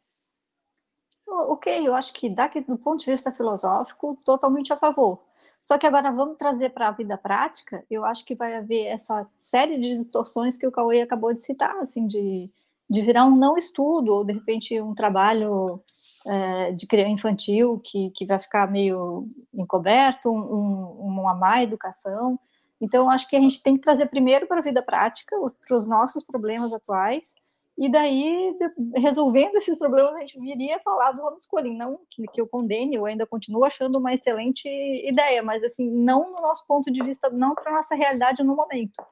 Ok, 1.32 1.86
eu 1.86 1.94
acho 1.94 2.12
que 2.12 2.28
daqui, 2.28 2.60
do 2.60 2.76
ponto 2.76 3.00
de 3.00 3.10
vista 3.10 3.32
filosófico, 3.32 4.18
totalmente 4.24 4.72
a 4.72 4.76
favor. 4.76 5.20
Só 5.60 5.78
que 5.78 5.86
agora 5.86 6.10
vamos 6.10 6.36
trazer 6.38 6.70
para 6.70 6.88
a 6.88 6.92
vida 6.92 7.16
prática, 7.18 7.84
eu 7.90 8.04
acho 8.04 8.24
que 8.24 8.34
vai 8.34 8.56
haver 8.56 8.86
essa 8.86 9.26
série 9.36 9.78
de 9.78 9.94
distorções 9.96 10.56
que 10.56 10.66
o 10.66 10.72
Cauê 10.72 11.02
acabou 11.02 11.32
de 11.32 11.40
citar, 11.40 11.76
assim, 11.76 12.06
de, 12.06 12.50
de 12.88 13.02
virar 13.02 13.26
um 13.26 13.36
não 13.36 13.56
estudo, 13.56 14.12
ou 14.12 14.24
de 14.24 14.32
repente 14.32 14.80
um 14.80 14.94
trabalho 14.94 15.82
é, 16.26 16.72
de 16.72 16.86
criança 16.86 17.10
infantil 17.10 17.80
que, 17.84 18.10
que 18.10 18.26
vai 18.26 18.38
ficar 18.38 18.70
meio 18.70 19.28
encoberto, 19.52 20.30
um, 20.30 20.96
uma 20.98 21.34
má 21.34 21.62
educação. 21.62 22.38
Então, 22.80 23.10
acho 23.10 23.28
que 23.28 23.36
a 23.36 23.40
gente 23.40 23.62
tem 23.62 23.76
que 23.76 23.82
trazer 23.82 24.06
primeiro 24.06 24.46
para 24.46 24.58
a 24.58 24.62
vida 24.62 24.82
prática, 24.82 25.36
para 25.66 25.76
os 25.76 25.86
nossos 25.86 26.24
problemas 26.24 26.72
atuais, 26.72 27.34
e 27.80 27.90
daí, 27.90 28.54
resolvendo 28.94 29.56
esses 29.56 29.78
problemas, 29.78 30.14
a 30.14 30.20
gente 30.20 30.38
viria 30.38 30.78
falar 30.80 31.12
do 31.12 31.24
homeschooling. 31.24 31.78
Não 31.78 31.98
que, 32.10 32.26
que 32.26 32.38
eu 32.38 32.46
condene, 32.46 32.96
eu 32.96 33.06
ainda 33.06 33.26
continuo 33.26 33.64
achando 33.64 33.96
uma 33.96 34.12
excelente 34.12 34.68
ideia, 34.68 35.42
mas 35.42 35.64
assim, 35.64 35.90
não 35.90 36.30
no 36.30 36.42
nosso 36.42 36.66
ponto 36.66 36.92
de 36.92 37.02
vista, 37.02 37.30
não 37.30 37.54
para 37.54 37.72
a 37.72 37.76
nossa 37.76 37.94
realidade 37.94 38.42
no 38.42 38.54
momento. 38.54 39.02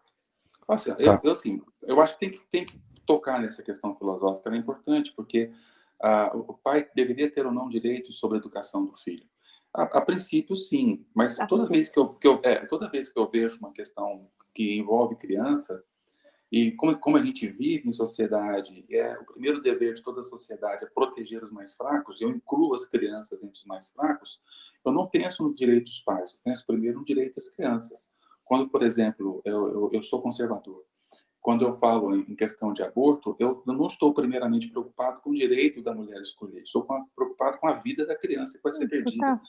Nossa, 0.68 0.94
tá. 0.94 1.02
eu, 1.02 1.18
eu, 1.22 1.30
assim, 1.30 1.62
eu 1.80 1.98
acho 1.98 2.12
que 2.12 2.20
tem, 2.20 2.30
que 2.30 2.46
tem 2.52 2.66
que 2.66 2.78
tocar 3.06 3.40
nessa 3.40 3.62
questão 3.62 3.96
filosófica, 3.96 4.54
é 4.54 4.58
importante, 4.58 5.14
porque 5.16 5.50
ah, 6.02 6.30
o 6.34 6.52
pai 6.52 6.86
deveria 6.94 7.30
ter 7.30 7.46
ou 7.46 7.52
não 7.52 7.70
direito 7.70 8.12
sobre 8.12 8.36
a 8.36 8.40
educação 8.40 8.84
do 8.84 8.94
filho. 8.96 9.26
A, 9.72 9.84
a 9.84 10.00
princípio, 10.02 10.54
sim, 10.54 11.06
mas 11.14 11.38
toda 11.48 11.66
vez 11.66 11.90
que 11.90 11.98
eu, 11.98 12.08
que 12.14 12.28
eu 12.28 12.38
é, 12.42 12.66
toda 12.66 12.90
vez 12.90 13.08
que 13.08 13.18
eu 13.18 13.30
vejo 13.30 13.58
uma 13.60 13.72
questão 13.72 14.28
que 14.54 14.76
envolve 14.76 15.16
criança, 15.16 15.82
e 16.50 16.72
como, 16.72 16.98
como 16.98 17.16
a 17.16 17.22
gente 17.22 17.46
vive 17.46 17.88
em 17.88 17.92
sociedade, 17.92 18.84
é 18.90 19.18
o 19.18 19.24
primeiro 19.24 19.60
dever 19.60 19.94
de 19.94 20.02
toda 20.02 20.20
a 20.20 20.24
sociedade 20.24 20.84
é 20.84 20.88
proteger 20.88 21.42
os 21.42 21.52
mais 21.52 21.74
fracos, 21.74 22.20
eu 22.20 22.30
incluo 22.30 22.74
as 22.74 22.86
crianças 22.86 23.42
entre 23.42 23.58
os 23.58 23.64
mais 23.64 23.90
fracos, 23.90 24.40
eu 24.84 24.92
não 24.92 25.06
penso 25.06 25.42
no 25.42 25.54
direito 25.54 25.84
dos 25.84 26.00
pais, 26.00 26.34
eu 26.34 26.40
penso 26.42 26.66
primeiro 26.66 26.98
no 26.98 27.04
direito 27.04 27.34
das 27.34 27.48
crianças. 27.50 28.08
Quando, 28.44 28.70
por 28.70 28.82
exemplo, 28.82 29.42
eu, 29.44 29.68
eu, 29.68 29.90
eu 29.92 30.02
sou 30.02 30.22
conservador, 30.22 30.82
quando 31.40 31.64
eu 31.64 31.78
falo 31.78 32.14
em 32.16 32.34
questão 32.34 32.72
de 32.72 32.82
aborto, 32.82 33.36
eu 33.38 33.62
não 33.66 33.86
estou 33.86 34.12
primeiramente 34.12 34.68
preocupado 34.68 35.20
com 35.20 35.30
o 35.30 35.34
direito 35.34 35.82
da 35.82 35.94
mulher 35.94 36.20
escolher, 36.20 36.62
estou 36.62 36.86
preocupado 37.14 37.58
com 37.58 37.68
a 37.68 37.74
vida 37.74 38.06
da 38.06 38.16
criança 38.16 38.56
que 38.56 38.62
vai 38.62 38.72
ser 38.72 38.88
perdida. 38.88 39.40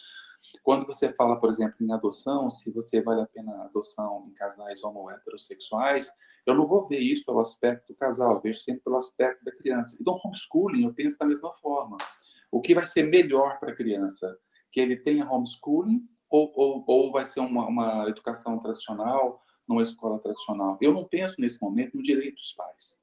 Quando 0.64 0.86
você 0.86 1.12
fala, 1.14 1.38
por 1.40 1.50
exemplo, 1.50 1.76
em 1.82 1.92
adoção, 1.92 2.50
se 2.50 2.72
você 2.72 3.02
vale 3.02 3.22
a 3.22 3.26
pena 3.26 3.54
a 3.54 3.66
adoção 3.66 4.26
em 4.30 4.34
casais 4.34 4.84
homo-heterossexuais, 4.84 6.12
eu 6.46 6.56
não 6.56 6.66
vou 6.66 6.88
ver 6.88 7.00
isso 7.00 7.26
pelo 7.26 7.40
aspecto 7.40 7.94
do 7.94 7.96
casal, 7.96 8.36
eu 8.36 8.42
vejo 8.42 8.60
sempre 8.60 8.82
pelo 8.82 8.98
aspecto 8.98 9.44
da 9.44 9.52
criança. 9.52 9.98
E 10.00 10.04
do 10.04 10.12
homeschooling, 10.12 10.86
eu 10.86 10.94
penso 10.94 11.18
da 11.18 11.26
mesma 11.26 11.54
forma. 11.54 11.98
O 12.52 12.62
que 12.62 12.74
vai 12.74 12.86
ser 12.86 13.04
melhor 13.04 13.60
para 13.60 13.72
a 13.72 13.76
criança? 13.76 14.38
Que 14.72 14.80
ele 14.80 14.98
tenha 14.98 15.30
homeschooling 15.30 16.08
ou, 16.30 16.52
ou, 16.56 16.84
ou 16.88 17.12
vai 17.12 17.26
ser 17.26 17.40
uma, 17.40 17.68
uma 17.68 18.10
educação 18.10 18.60
tradicional, 18.60 19.44
numa 19.68 19.82
escola 19.82 20.20
tradicional? 20.20 20.78
Eu 20.82 20.94
não 20.94 21.06
penso 21.06 21.36
nesse 21.40 21.62
momento 21.62 21.96
no 21.96 22.04
direito 22.04 22.36
dos 22.36 22.54
pais. 22.54 23.00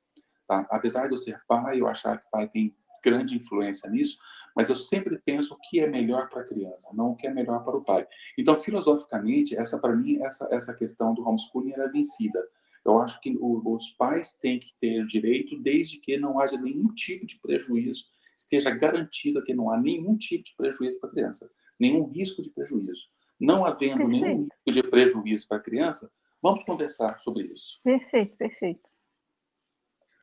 Tá? 0.46 0.66
Apesar 0.70 1.08
de 1.08 1.14
eu 1.14 1.18
ser 1.18 1.40
pai, 1.46 1.80
eu 1.80 1.86
achar 1.86 2.18
que 2.18 2.30
pai 2.30 2.48
tem 2.48 2.74
grande 3.04 3.36
influência 3.36 3.88
nisso, 3.88 4.18
mas 4.54 4.68
eu 4.68 4.74
sempre 4.74 5.18
penso 5.18 5.54
o 5.54 5.58
que 5.58 5.78
é 5.78 5.86
melhor 5.86 6.28
para 6.28 6.40
a 6.40 6.44
criança, 6.44 6.90
não 6.92 7.10
o 7.10 7.16
que 7.16 7.26
é 7.26 7.30
melhor 7.32 7.62
para 7.64 7.76
o 7.76 7.84
pai. 7.84 8.06
Então, 8.36 8.56
filosoficamente, 8.56 9.56
essa 9.56 9.78
para 9.78 9.94
mim, 9.94 10.20
essa, 10.22 10.48
essa 10.50 10.74
questão 10.74 11.14
do 11.14 11.26
homeschooling 11.26 11.72
era 11.72 11.90
vencida. 11.90 12.42
Eu 12.86 13.00
acho 13.00 13.20
que 13.20 13.36
o, 13.40 13.74
os 13.74 13.90
pais 13.90 14.34
têm 14.40 14.60
que 14.60 14.72
ter 14.80 15.02
direito 15.02 15.58
desde 15.58 15.98
que 15.98 16.16
não 16.16 16.38
haja 16.38 16.56
nenhum 16.56 16.86
tipo 16.94 17.26
de 17.26 17.36
prejuízo, 17.40 18.04
esteja 18.36 18.70
garantido 18.70 19.42
que 19.42 19.52
não 19.52 19.70
há 19.70 19.76
nenhum 19.76 20.16
tipo 20.16 20.44
de 20.44 20.54
prejuízo 20.56 21.00
para 21.00 21.08
a 21.08 21.12
criança, 21.12 21.50
nenhum 21.80 22.04
risco 22.04 22.40
de 22.42 22.50
prejuízo. 22.50 23.08
Não 23.40 23.66
havendo 23.66 23.98
perfeito. 23.98 24.24
nenhum 24.24 24.42
risco 24.42 24.72
de 24.72 24.82
prejuízo 24.84 25.48
para 25.48 25.56
a 25.56 25.62
criança, 25.62 26.08
vamos 26.40 26.62
conversar 26.62 27.18
sobre 27.18 27.46
isso. 27.46 27.80
Perfeito, 27.82 28.36
perfeito. 28.36 28.88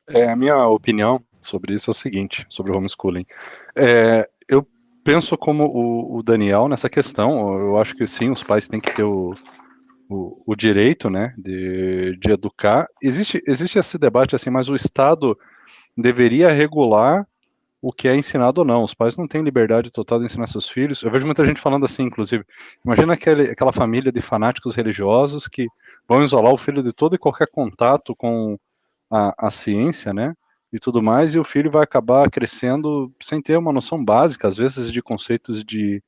É, 0.08 0.30
a 0.30 0.36
minha 0.36 0.66
opinião 0.66 1.22
sobre 1.42 1.74
isso 1.74 1.90
é 1.90 1.92
o 1.92 1.94
seguinte, 1.94 2.46
sobre 2.48 2.72
o 2.72 2.76
homeschooling. 2.76 3.26
É, 3.76 4.28
eu 4.48 4.66
penso 5.02 5.36
como 5.36 5.66
o, 5.66 6.16
o, 6.16 6.22
Daniel 6.22 6.66
nessa 6.66 6.88
questão. 6.88 7.54
Eu 7.58 7.78
acho 7.78 7.94
que 7.94 8.06
sim, 8.06 8.30
os 8.30 8.42
pais 8.42 8.66
têm 8.66 8.80
que 8.80 8.94
ter 8.94 9.02
o, 9.02 9.34
o, 10.08 10.42
o 10.46 10.54
direito, 10.54 11.08
né, 11.08 11.34
de, 11.36 12.16
de 12.16 12.32
educar. 12.32 12.86
Existe, 13.02 13.42
existe 13.46 13.78
esse 13.78 13.98
debate 13.98 14.34
assim, 14.34 14.50
mas 14.50 14.68
o 14.68 14.74
Estado 14.74 15.38
deveria 15.96 16.48
regular 16.48 17.26
o 17.80 17.92
que 17.92 18.08
é 18.08 18.16
ensinado 18.16 18.62
ou 18.62 18.66
não. 18.66 18.82
Os 18.82 18.94
pais 18.94 19.16
não 19.16 19.28
têm 19.28 19.42
liberdade 19.42 19.90
total 19.90 20.18
de 20.18 20.26
ensinar 20.26 20.46
seus 20.46 20.68
filhos. 20.68 21.02
Eu 21.02 21.10
vejo 21.10 21.26
muita 21.26 21.44
gente 21.44 21.60
falando 21.60 21.84
assim, 21.84 22.04
inclusive. 22.04 22.44
Imagina 22.84 23.12
aquele, 23.12 23.50
aquela 23.50 23.72
família 23.72 24.10
de 24.10 24.20
fanáticos 24.20 24.74
religiosos 24.74 25.46
que 25.46 25.66
vão 26.08 26.22
isolar 26.22 26.52
o 26.52 26.58
filho 26.58 26.82
de 26.82 26.92
todo 26.92 27.14
e 27.14 27.18
qualquer 27.18 27.48
contato 27.48 28.14
com 28.16 28.58
a, 29.10 29.46
a 29.46 29.50
ciência, 29.50 30.14
né? 30.14 30.34
e 30.74 30.78
tudo 30.80 31.00
mais, 31.00 31.36
e 31.36 31.38
o 31.38 31.44
filho 31.44 31.70
vai 31.70 31.84
acabar 31.84 32.28
crescendo 32.28 33.12
sem 33.22 33.40
ter 33.40 33.56
uma 33.56 33.72
noção 33.72 34.04
básica, 34.04 34.48
às 34.48 34.56
vezes, 34.56 34.90
de 34.90 35.00
conceitos 35.00 35.62
de 35.62 36.02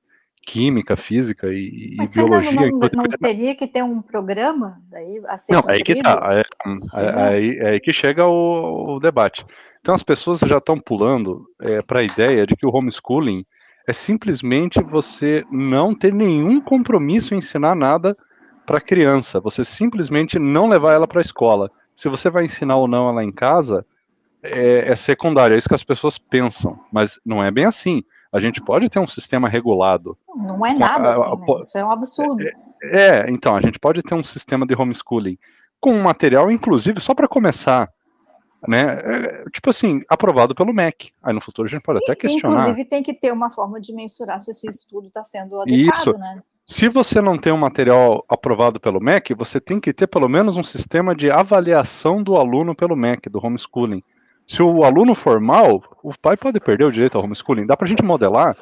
química, 0.47 0.97
física 0.97 1.49
e, 1.49 1.97
Mas, 1.99 2.15
biologia. 2.15 2.53
Fernando, 2.53 2.89
não, 2.95 3.03
não 3.03 3.19
teria 3.21 3.55
que 3.57 3.67
ter 3.67 3.83
um 3.83 4.01
programa 4.01 4.81
daí 4.89 5.21
a 5.27 5.37
ser 5.37 5.53
Não, 5.53 5.63
aí 5.67 5.83
que 5.83 6.01
tá, 6.01 6.21
é, 6.31 7.01
é, 7.01 7.23
aí, 7.23 7.61
aí 7.61 7.81
que 7.81 7.93
chega 7.93 8.25
o, 8.25 8.95
o, 8.95 9.01
debate. 9.01 9.45
Então 9.81 9.95
as 9.95 10.05
pessoas 10.05 10.39
já 10.41 10.59
estão 10.59 10.79
pulando 10.79 11.45
é, 11.61 11.83
para 11.83 12.01
a 12.01 12.05
ideia 12.05 12.47
de 12.47 12.55
que 12.55 12.65
o 12.65 12.75
homeschooling 12.75 13.45
é 13.89 13.93
simplesmente 13.93 14.81
você 14.83 15.45
não 15.51 15.95
ter 15.95 16.15
nenhum 16.15 16.61
compromisso 16.61 17.35
em 17.35 17.39
ensinar 17.39 17.75
nada 17.75 18.17
para 18.65 18.79
a 18.79 18.81
criança, 18.81 19.41
você 19.41 19.65
simplesmente 19.65 20.39
não 20.39 20.69
levar 20.69 20.95
ela 20.95 21.07
para 21.07 21.21
a 21.21 21.23
escola. 21.23 21.71
Se 21.95 22.09
você 22.09 22.31
vai 22.31 22.45
ensinar 22.45 22.77
ou 22.77 22.89
não 22.89 23.09
ela 23.09 23.23
em 23.23 23.33
casa, 23.33 23.85
é, 24.47 24.91
é 24.91 24.97
secundário, 24.97 25.55
é 25.55 25.59
isso 25.59 25.69
que 25.69 25.75
as 25.75 25.85
pessoas 25.85 26.19
pensam, 26.19 26.79
mas 26.93 27.19
não 27.25 27.43
é 27.43 27.51
bem 27.51 27.65
assim. 27.65 28.03
A 28.33 28.41
gente 28.41 28.61
pode 28.61 28.89
ter 28.89 28.99
um 28.99 29.07
sistema 29.07 29.49
regulado. 29.49 30.17
Não 30.35 30.65
é 30.65 30.75
nada 30.75 31.11
assim, 31.11 31.41
né? 31.41 31.59
isso 31.61 31.79
é 31.79 31.85
um 31.85 31.91
absurdo. 31.91 32.43
É, 32.43 32.53
é, 32.83 33.31
então, 33.31 33.57
a 33.57 33.61
gente 33.61 33.79
pode 33.79 34.03
ter 34.03 34.15
um 34.15 34.25
sistema 34.25 34.67
de 34.67 34.75
homeschooling 34.75 35.39
com 35.81 35.93
um 35.93 36.03
material, 36.03 36.51
inclusive, 36.51 37.01
só 37.01 37.15
para 37.15 37.29
começar, 37.29 37.91
né? 38.67 39.01
É, 39.05 39.45
tipo 39.51 39.71
assim, 39.71 40.03
aprovado 40.09 40.55
pelo 40.55 40.73
MEC. 40.73 41.13
Aí 41.23 41.33
no 41.33 41.41
futuro 41.41 41.67
a 41.67 41.71
gente 41.71 41.83
pode 41.83 42.01
até 42.03 42.15
questionar. 42.15 42.55
Inclusive 42.55 42.85
tem 42.85 43.03
que 43.03 43.15
ter 43.15 43.33
uma 43.33 43.51
forma 43.51 43.81
de 43.81 43.93
mensurar 43.93 44.41
se 44.41 44.51
esse 44.51 44.69
estudo 44.69 45.09
está 45.09 45.23
sendo 45.23 45.61
adequado, 45.61 46.01
Isso. 46.01 46.19
né? 46.19 46.43
Se 46.69 46.89
você 46.89 47.21
não 47.21 47.39
tem 47.39 47.53
um 47.53 47.59
material 47.59 48.25
aprovado 48.29 48.81
pelo 48.81 49.01
MEC, 49.01 49.33
você 49.35 49.61
tem 49.61 49.79
que 49.79 49.93
ter 49.93 50.09
pelo 50.09 50.29
menos 50.29 50.57
um 50.57 50.65
sistema 50.65 51.15
de 51.15 51.31
avaliação 51.31 52.21
do 52.21 52.35
aluno 52.35 52.75
pelo 52.75 52.97
MEC, 52.97 53.31
do 53.31 53.39
homeschooling. 53.39 54.03
Se 54.47 54.63
o 54.63 54.85
aluno 54.85 55.15
for 55.15 55.41
mal, 55.41 55.83
o 56.03 56.13
pai 56.17 56.37
pode 56.37 56.61
perder 56.61 56.85
o 56.85 56.93
direito 56.93 57.19
ao 57.19 57.25
homeschooling. 57.25 57.67
Dá 57.67 57.77
para 57.77 57.87
a 57.87 57.89
gente 57.89 58.05
modelar 58.05 58.57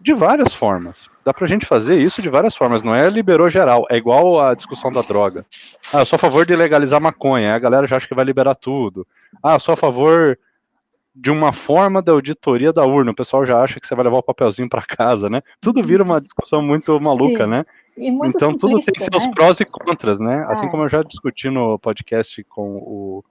de 0.00 0.14
várias 0.14 0.54
formas. 0.54 1.08
Dá 1.24 1.34
pra 1.34 1.46
gente 1.46 1.66
fazer 1.66 1.98
isso 1.98 2.22
de 2.22 2.28
várias 2.28 2.56
formas, 2.56 2.82
não 2.82 2.94
é 2.94 3.08
liberou 3.10 3.50
geral, 3.50 3.84
é 3.90 3.96
igual 3.96 4.40
a 4.40 4.54
discussão 4.54 4.92
da 4.92 5.02
droga. 5.02 5.44
Ah, 5.92 6.00
eu 6.00 6.06
sou 6.06 6.16
a 6.16 6.20
favor 6.20 6.46
de 6.46 6.54
legalizar 6.54 7.00
maconha, 7.00 7.52
a 7.52 7.58
galera 7.58 7.86
já 7.86 7.96
acha 7.96 8.06
que 8.06 8.14
vai 8.14 8.24
liberar 8.24 8.54
tudo. 8.54 9.06
Ah, 9.42 9.54
eu 9.54 9.60
sou 9.60 9.74
a 9.74 9.76
favor 9.76 10.38
de 11.14 11.32
uma 11.32 11.52
forma 11.52 12.00
da 12.00 12.12
auditoria 12.12 12.72
da 12.72 12.86
urna, 12.86 13.10
o 13.10 13.14
pessoal 13.14 13.44
já 13.44 13.60
acha 13.60 13.80
que 13.80 13.86
você 13.86 13.94
vai 13.94 14.04
levar 14.04 14.18
o 14.18 14.22
papelzinho 14.22 14.68
para 14.68 14.82
casa, 14.82 15.28
né? 15.28 15.42
Tudo 15.60 15.82
vira 15.82 16.04
uma 16.04 16.20
discussão 16.20 16.62
muito 16.62 16.98
maluca, 17.00 17.44
Sim. 17.44 17.50
né? 17.50 17.64
então 17.96 18.56
tudo 18.56 18.80
tem 18.80 18.94
seus 18.94 19.24
né? 19.24 19.32
prós 19.34 19.56
e 19.58 19.64
contras, 19.64 20.20
né? 20.20 20.46
Assim 20.48 20.66
é. 20.66 20.68
como 20.70 20.84
eu 20.84 20.88
já 20.88 21.02
discuti 21.02 21.50
no 21.50 21.76
podcast 21.80 22.44
com 22.44 22.76
o, 22.76 23.24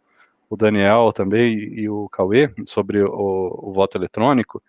o 0.49 0.55
Daniel 0.55 1.11
também 1.13 1.57
e 1.57 1.89
o 1.89 2.07
Cauê 2.09 2.49
sobre 2.65 3.01
o, 3.01 3.59
o 3.63 3.73
voto 3.73 3.97
eletrônico, 3.97 4.61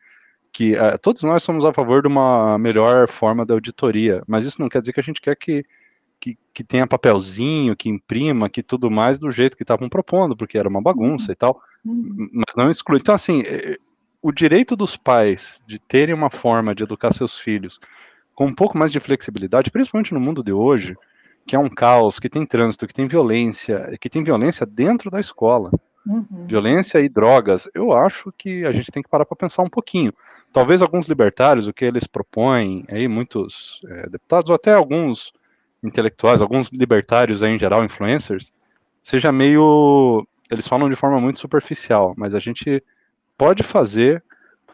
que 0.53 0.75
uh, 0.75 0.99
todos 1.01 1.23
nós 1.23 1.43
somos 1.43 1.65
a 1.65 1.73
favor 1.73 2.03
de 2.03 2.09
uma 2.09 2.59
melhor 2.59 3.09
forma 3.09 3.45
de 3.45 3.53
auditoria, 3.53 4.23
mas 4.27 4.45
isso 4.45 4.61
não 4.61 4.69
quer 4.69 4.81
dizer 4.81 4.93
que 4.93 5.01
a 5.01 5.03
gente 5.03 5.21
quer 5.21 5.37
que, 5.37 5.65
que, 6.19 6.37
que 6.53 6.65
tenha 6.65 6.87
papelzinho, 6.87 7.77
que 7.77 7.89
imprima, 7.89 8.49
que 8.49 8.63
tudo 8.63 8.91
mais 8.91 9.19
do 9.19 9.31
jeito 9.31 9.57
que 9.57 9.63
estavam 9.63 9.89
propondo, 9.89 10.37
porque 10.37 10.59
era 10.59 10.69
uma 10.69 10.83
bagunça 10.83 11.31
e 11.33 11.37
tal, 11.37 11.61
mas 11.85 12.57
não 12.57 12.71
exclui. 12.71 12.99
Então, 12.99 13.15
assim, 13.15 13.43
eh, 13.45 13.77
o 14.21 14.33
direito 14.33 14.75
dos 14.75 14.97
pais 14.97 15.63
de 15.67 15.79
terem 15.79 16.15
uma 16.15 16.31
forma 16.31 16.75
de 16.75 16.83
educar 16.83 17.13
seus 17.13 17.39
filhos 17.39 17.79
com 18.35 18.47
um 18.47 18.55
pouco 18.55 18.77
mais 18.77 18.91
de 18.93 19.01
flexibilidade, 19.01 19.71
principalmente 19.71 20.15
no 20.15 20.21
mundo 20.21 20.43
de 20.43 20.53
hoje, 20.53 20.97
que 21.49 21.57
é 21.57 21.59
um 21.59 21.71
caos, 21.71 22.21
que 22.21 22.29
tem 22.29 22.45
trânsito, 22.45 22.87
que 22.87 22.93
tem 22.93 23.09
violência, 23.09 23.97
que 23.99 24.11
tem 24.11 24.23
violência 24.23 24.67
dentro 24.67 25.11
da 25.11 25.19
escola. 25.19 25.71
Uhum. 26.07 26.47
Violência 26.47 27.01
e 27.01 27.09
drogas, 27.09 27.69
eu 27.75 27.93
acho 27.93 28.31
que 28.37 28.67
a 28.67 28.73
gente 28.73 28.93
tem 28.93 29.03
que 29.03 29.09
parar 29.09 29.25
para 29.25 29.35
pensar 29.35 29.63
um 29.63 29.69
pouquinho. 29.69 30.13
Talvez 30.53 30.83
alguns 30.83 31.09
libertários, 31.09 31.67
o 31.67 31.73
que 31.73 31.87
eles 31.87 32.07
propõem, 32.07 32.85
aí 32.91 33.09
muitos 33.09 33.81
é, 33.87 34.11
deputados, 34.11 34.51
ou 34.51 34.57
até 34.57 34.75
alguns 34.75 35.33
intelectuais, 35.83 36.43
alguns 36.43 36.69
libertários 36.69 37.43
aí 37.43 37.53
em 37.53 37.59
geral, 37.59 37.83
influencers, 37.83 38.53
seja 39.03 39.33
meio. 39.33 40.27
Eles 40.51 40.69
falam 40.69 40.89
de 40.91 40.97
forma 40.97 41.19
muito 41.19 41.41
superficial, 41.41 42.13
mas 42.17 42.35
a 42.35 42.39
gente 42.39 42.83
pode 43.39 43.63
fazer 43.63 44.23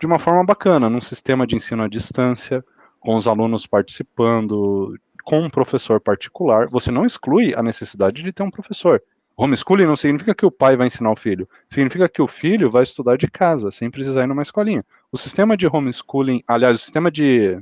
de 0.00 0.06
uma 0.06 0.18
forma 0.18 0.44
bacana, 0.44 0.90
num 0.90 1.00
sistema 1.00 1.46
de 1.46 1.54
ensino 1.54 1.84
à 1.84 1.88
distância, 1.88 2.64
com 2.98 3.16
os 3.16 3.28
alunos 3.28 3.64
participando, 3.64 4.96
com 5.24 5.40
um 5.40 5.50
professor 5.50 6.00
particular. 6.00 6.68
Você 6.68 6.90
não 6.90 7.06
exclui 7.06 7.54
a 7.56 7.62
necessidade 7.62 8.22
de 8.22 8.32
ter 8.32 8.42
um 8.42 8.50
professor. 8.50 9.02
Homeschooling 9.36 9.86
não 9.86 9.96
significa 9.96 10.34
que 10.34 10.46
o 10.46 10.50
pai 10.50 10.76
vai 10.76 10.86
ensinar 10.86 11.10
o 11.10 11.16
filho, 11.16 11.48
significa 11.68 12.08
que 12.08 12.22
o 12.22 12.28
filho 12.28 12.70
vai 12.70 12.84
estudar 12.84 13.16
de 13.16 13.26
casa, 13.26 13.70
sem 13.70 13.90
precisar 13.90 14.22
ir 14.22 14.28
numa 14.28 14.42
escolinha. 14.42 14.84
O 15.10 15.18
sistema 15.18 15.56
de 15.56 15.66
homeschooling, 15.66 16.42
aliás, 16.46 16.76
o 16.76 16.80
sistema 16.80 17.10
de, 17.10 17.58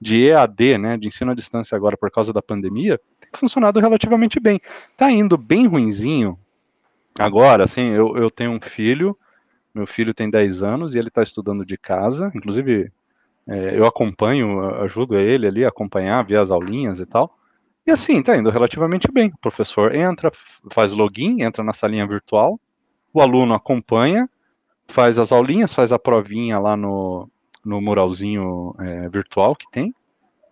de 0.00 0.28
EAD, 0.28 0.78
né, 0.78 0.96
de 0.96 1.08
ensino 1.08 1.32
à 1.32 1.34
distância 1.34 1.76
agora 1.76 1.96
por 1.96 2.10
causa 2.10 2.32
da 2.32 2.40
pandemia, 2.40 2.98
tem 3.20 3.30
funcionado 3.36 3.80
relativamente 3.80 4.40
bem. 4.40 4.58
Tá 4.96 5.10
indo 5.10 5.36
bem 5.36 5.66
ruinzinho 5.66 6.38
agora, 7.18 7.64
assim, 7.64 7.90
eu, 7.90 8.16
eu 8.16 8.30
tenho 8.30 8.52
um 8.52 8.60
filho, 8.60 9.16
meu 9.74 9.86
filho 9.86 10.14
tem 10.14 10.30
10 10.30 10.62
anos 10.62 10.94
e 10.94 10.98
ele 10.98 11.08
está 11.08 11.22
estudando 11.22 11.66
de 11.66 11.76
casa, 11.76 12.32
inclusive 12.34 12.90
é, 13.46 13.78
eu 13.78 13.84
acompanho, 13.84 14.60
ajudo 14.82 15.16
ele 15.16 15.46
ali 15.46 15.64
a 15.64 15.68
acompanhar, 15.68 16.24
ver 16.24 16.38
as 16.38 16.50
aulinhas 16.50 16.98
e 16.98 17.06
tal. 17.06 17.36
E 17.86 17.90
assim, 17.90 18.22
tá 18.22 18.36
indo 18.36 18.48
relativamente 18.48 19.10
bem. 19.12 19.28
O 19.28 19.38
professor 19.38 19.94
entra, 19.94 20.30
faz 20.72 20.92
login, 20.92 21.42
entra 21.42 21.62
na 21.62 21.74
salinha 21.74 22.06
virtual, 22.06 22.58
o 23.12 23.20
aluno 23.20 23.52
acompanha, 23.52 24.28
faz 24.88 25.18
as 25.18 25.30
aulinhas, 25.30 25.74
faz 25.74 25.92
a 25.92 25.98
provinha 25.98 26.58
lá 26.58 26.76
no, 26.76 27.28
no 27.64 27.80
muralzinho 27.80 28.74
é, 28.78 29.08
virtual 29.08 29.54
que 29.54 29.70
tem, 29.70 29.94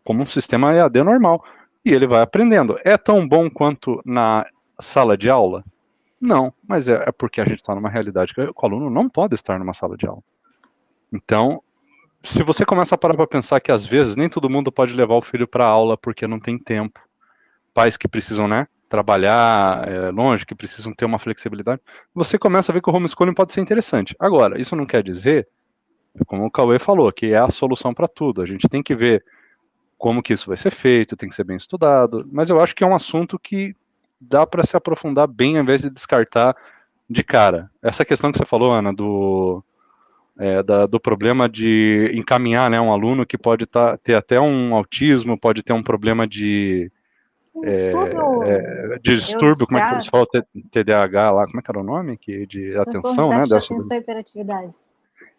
como 0.05 0.23
um 0.23 0.27
sistema 0.27 0.75
EAD 0.75 1.03
normal. 1.03 1.43
E 1.85 1.91
ele 1.91 2.07
vai 2.07 2.21
aprendendo. 2.21 2.79
É 2.85 2.97
tão 2.99 3.27
bom 3.27 3.51
quanto 3.51 4.01
na 4.05 4.47
sala 4.79 5.17
de 5.17 5.31
aula? 5.31 5.65
Não, 6.21 6.53
mas 6.69 6.89
é, 6.89 7.03
é 7.07 7.13
porque 7.13 7.41
a 7.41 7.45
gente 7.45 7.61
está 7.61 7.75
numa 7.75 7.89
realidade 7.89 8.35
que 8.35 8.41
o 8.41 8.55
aluno 8.63 8.89
não 8.89 9.09
pode 9.09 9.35
estar 9.35 9.59
numa 9.59 9.73
sala 9.73 9.97
de 9.97 10.07
aula. 10.07 10.23
Então, 11.13 11.63
se 12.23 12.43
você 12.43 12.65
começa 12.65 12.95
a 12.95 12.99
parar 12.99 13.15
para 13.15 13.27
pensar 13.27 13.61
que 13.61 13.73
às 13.73 13.85
vezes 13.85 14.17
nem 14.17 14.29
todo 14.29 14.51
mundo 14.51 14.71
pode 14.71 14.93
levar 14.93 15.15
o 15.15 15.23
filho 15.23 15.47
para 15.47 15.65
aula 15.65 15.97
porque 15.97 16.27
não 16.27 16.39
tem 16.39 16.59
tempo, 16.59 17.01
pais 17.75 17.97
que 17.97 18.07
precisam, 18.07 18.47
né, 18.47 18.67
trabalhar 18.89 19.89
é, 19.89 20.11
longe, 20.11 20.45
que 20.45 20.55
precisam 20.55 20.93
ter 20.95 21.05
uma 21.05 21.19
flexibilidade, 21.19 21.81
você 22.15 22.39
começa 22.39 22.71
a 22.71 22.75
ver 22.75 22.83
que 22.83 22.91
o 22.91 22.95
homeschooling 22.95 23.35
pode 23.35 23.53
ser 23.53 23.61
interessante. 23.61 24.15
Agora, 24.19 24.61
isso 24.61 24.77
não 24.77 24.85
quer 24.85 25.03
dizer, 25.03 25.49
como 26.27 26.45
o 26.45 26.51
Cauê 26.51 26.79
falou, 26.79 27.11
que 27.11 27.33
é 27.33 27.39
a 27.39 27.51
solução 27.51 27.95
para 27.95 28.07
tudo. 28.07 28.43
A 28.43 28.47
gente 28.47 28.69
tem 28.69 28.83
que 28.83 28.95
ver 28.95 29.25
como 29.97 30.23
que 30.23 30.33
isso 30.33 30.49
vai 30.49 30.57
ser 30.57 30.71
feito, 30.71 31.17
tem 31.17 31.29
que 31.29 31.35
ser 31.35 31.45
bem 31.45 31.57
estudado, 31.57 32.29
mas 32.31 32.51
eu 32.51 32.61
acho 32.61 32.75
que 32.75 32.85
é 32.85 32.87
um 32.87 32.95
assunto 32.95 33.39
que 33.39 33.75
dá 34.21 34.47
para 34.47 34.65
se 34.65 34.77
aprofundar 34.77 35.27
bem 35.27 35.57
ao 35.57 35.63
invés 35.63 35.83
de 35.83 35.91
descartar 35.91 36.57
de 37.09 37.25
cara. 37.25 37.71
Essa 37.83 38.05
questão 38.05 38.31
que 38.31 38.39
você 38.39 38.45
falou, 38.45 38.73
Ana, 38.73 38.93
do 38.93 39.65
é, 40.39 40.63
da, 40.63 40.87
do 40.87 40.99
problema 40.99 41.49
de 41.49 42.11
encaminhar 42.15 42.71
né, 42.71 42.81
um 42.81 42.93
aluno 42.93 43.27
que 43.27 43.37
pode 43.37 43.67
tá, 43.67 43.97
ter 43.97 44.15
até 44.15 44.41
um 44.41 44.75
autismo, 44.75 45.39
pode 45.39 45.63
ter 45.63 45.73
um 45.73 45.83
problema 45.83 46.27
de 46.27 46.91
um 47.55 47.61
distúrbio, 47.63 48.43
é, 48.45 48.95
é, 48.95 48.99
de 48.99 49.15
distúrbio, 49.17 49.67
como 49.67 49.79
é 49.79 50.03
que 50.03 50.11
falam, 50.11 50.27
TDAH 50.71 51.31
lá, 51.31 51.47
como 51.47 51.59
é 51.59 51.63
que 51.63 51.71
era 51.71 51.81
o 51.81 51.85
nome? 51.85 52.17
Que, 52.17 52.47
de 52.47 52.77
atenção, 52.79 53.29
né? 53.29 53.43
De 53.43 53.55
atenção 53.55 53.97
e 53.97 54.01
hiperatividade. 54.01 54.75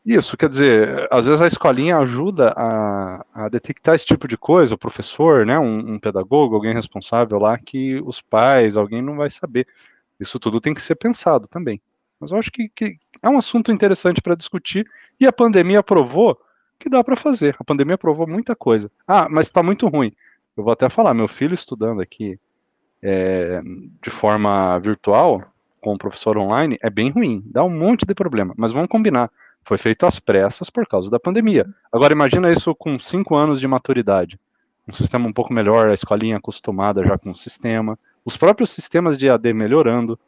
Isso, 0.06 0.36
quer 0.36 0.49
dizer, 0.49 1.08
às 1.10 1.25
vezes 1.25 1.41
a 1.41 1.47
escolinha 1.47 1.97
ajuda 1.97 2.53
a, 2.58 3.25
a 3.34 3.49
detectar 3.49 3.95
esse 3.95 4.06
tipo 4.06 4.27
de 4.27 4.38
coisa, 4.38 4.75
o 4.75 4.77
professor, 4.77 5.45
né, 5.45 5.58
um, 5.58 5.93
um, 5.93 5.99
pedagogo, 5.99 6.56
alguém 6.56 6.73
responsável 6.73 7.39
lá, 7.39 7.58
que 7.58 8.01
os 8.06 8.19
pais, 8.21 8.75
alguém 8.75 9.01
não 9.01 9.15
vai 9.15 9.29
saber. 9.29 9.65
Isso 10.19 10.38
tudo 10.39 10.60
tem 10.60 10.73
que 10.73 10.82
ser 10.82 10.95
pensado 10.95 11.47
também. 11.47 11.82
Mas 12.19 12.32
eu 12.32 12.38
acho 12.38 12.51
que, 12.51 12.69
que 12.69 12.97
é 13.23 13.29
um 13.29 13.38
assunto 13.38 13.71
interessante 13.71 14.21
para 14.21 14.36
discutir 14.36 14.86
e 15.19 15.25
a 15.25 15.31
pandemia 15.31 15.81
provou 15.81 16.38
que 16.77 16.89
dá 16.89 17.01
para 17.03 17.15
fazer. 17.15 17.55
A 17.57 17.63
pandemia 17.63 17.97
provou 17.97 18.27
muita 18.27 18.55
coisa. 18.55 18.91
Ah, 19.07 19.27
mas 19.31 19.47
está 19.47 19.63
muito 19.63 19.88
ruim. 19.88 20.12
Eu 20.55 20.63
vou 20.63 20.73
até 20.73 20.89
falar, 20.89 21.13
meu 21.13 21.27
filho 21.27 21.53
estudando 21.53 22.01
aqui 22.01 22.38
é, 23.01 23.62
de 24.01 24.09
forma 24.09 24.77
virtual, 24.79 25.41
com 25.79 25.93
o 25.93 25.97
professor 25.97 26.38
online, 26.38 26.77
é 26.81 26.89
bem 26.89 27.09
ruim, 27.09 27.43
dá 27.45 27.63
um 27.63 27.69
monte 27.69 28.05
de 28.05 28.13
problema. 28.13 28.53
Mas 28.57 28.71
vamos 28.71 28.89
combinar, 28.89 29.31
foi 29.63 29.77
feito 29.77 30.05
às 30.05 30.19
pressas 30.19 30.69
por 30.69 30.88
causa 30.88 31.09
da 31.09 31.19
pandemia. 31.19 31.65
Agora 31.91 32.13
imagina 32.13 32.51
isso 32.51 32.75
com 32.75 32.99
cinco 32.99 33.36
anos 33.36 33.59
de 33.59 33.67
maturidade. 33.67 34.39
Um 34.88 34.93
sistema 34.93 35.27
um 35.27 35.33
pouco 35.33 35.53
melhor, 35.53 35.89
a 35.89 35.93
escolinha 35.93 36.38
acostumada 36.38 37.05
já 37.05 37.17
com 37.17 37.31
o 37.31 37.36
sistema, 37.36 37.97
os 38.25 38.38
próprios 38.38 38.69
sistemas 38.69 39.17
de 39.17 39.29
AD 39.29 39.53
melhorando, 39.53 40.19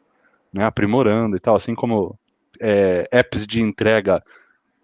né, 0.52 0.64
aprimorando 0.64 1.36
e 1.36 1.40
tal, 1.40 1.56
assim 1.56 1.74
como 1.74 2.18
é, 2.60 3.08
apps 3.10 3.46
de 3.46 3.60
entrega 3.60 4.22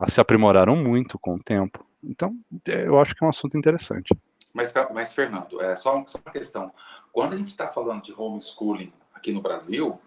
se 0.08 0.20
aprimoraram 0.20 0.76
muito 0.76 1.18
com 1.18 1.34
o 1.34 1.42
tempo. 1.42 1.84
Então, 2.02 2.36
é, 2.66 2.86
eu 2.86 2.98
acho 3.00 3.14
que 3.14 3.22
é 3.22 3.26
um 3.26 3.30
assunto 3.30 3.56
interessante. 3.56 4.14
Mas, 4.52 4.72
mas 4.92 5.12
Fernando, 5.12 5.60
é 5.62 5.76
só, 5.76 5.96
uma 5.96 6.32
questão. 6.32 6.72
Quando 7.12 7.34
a 7.34 7.36
gente 7.36 7.52
está 7.52 7.68
falando 7.68 8.02
de 8.02 8.12
homeschooling 8.12 8.92
aqui 9.14 9.32
no 9.32 9.40
Brasil, 9.40 9.98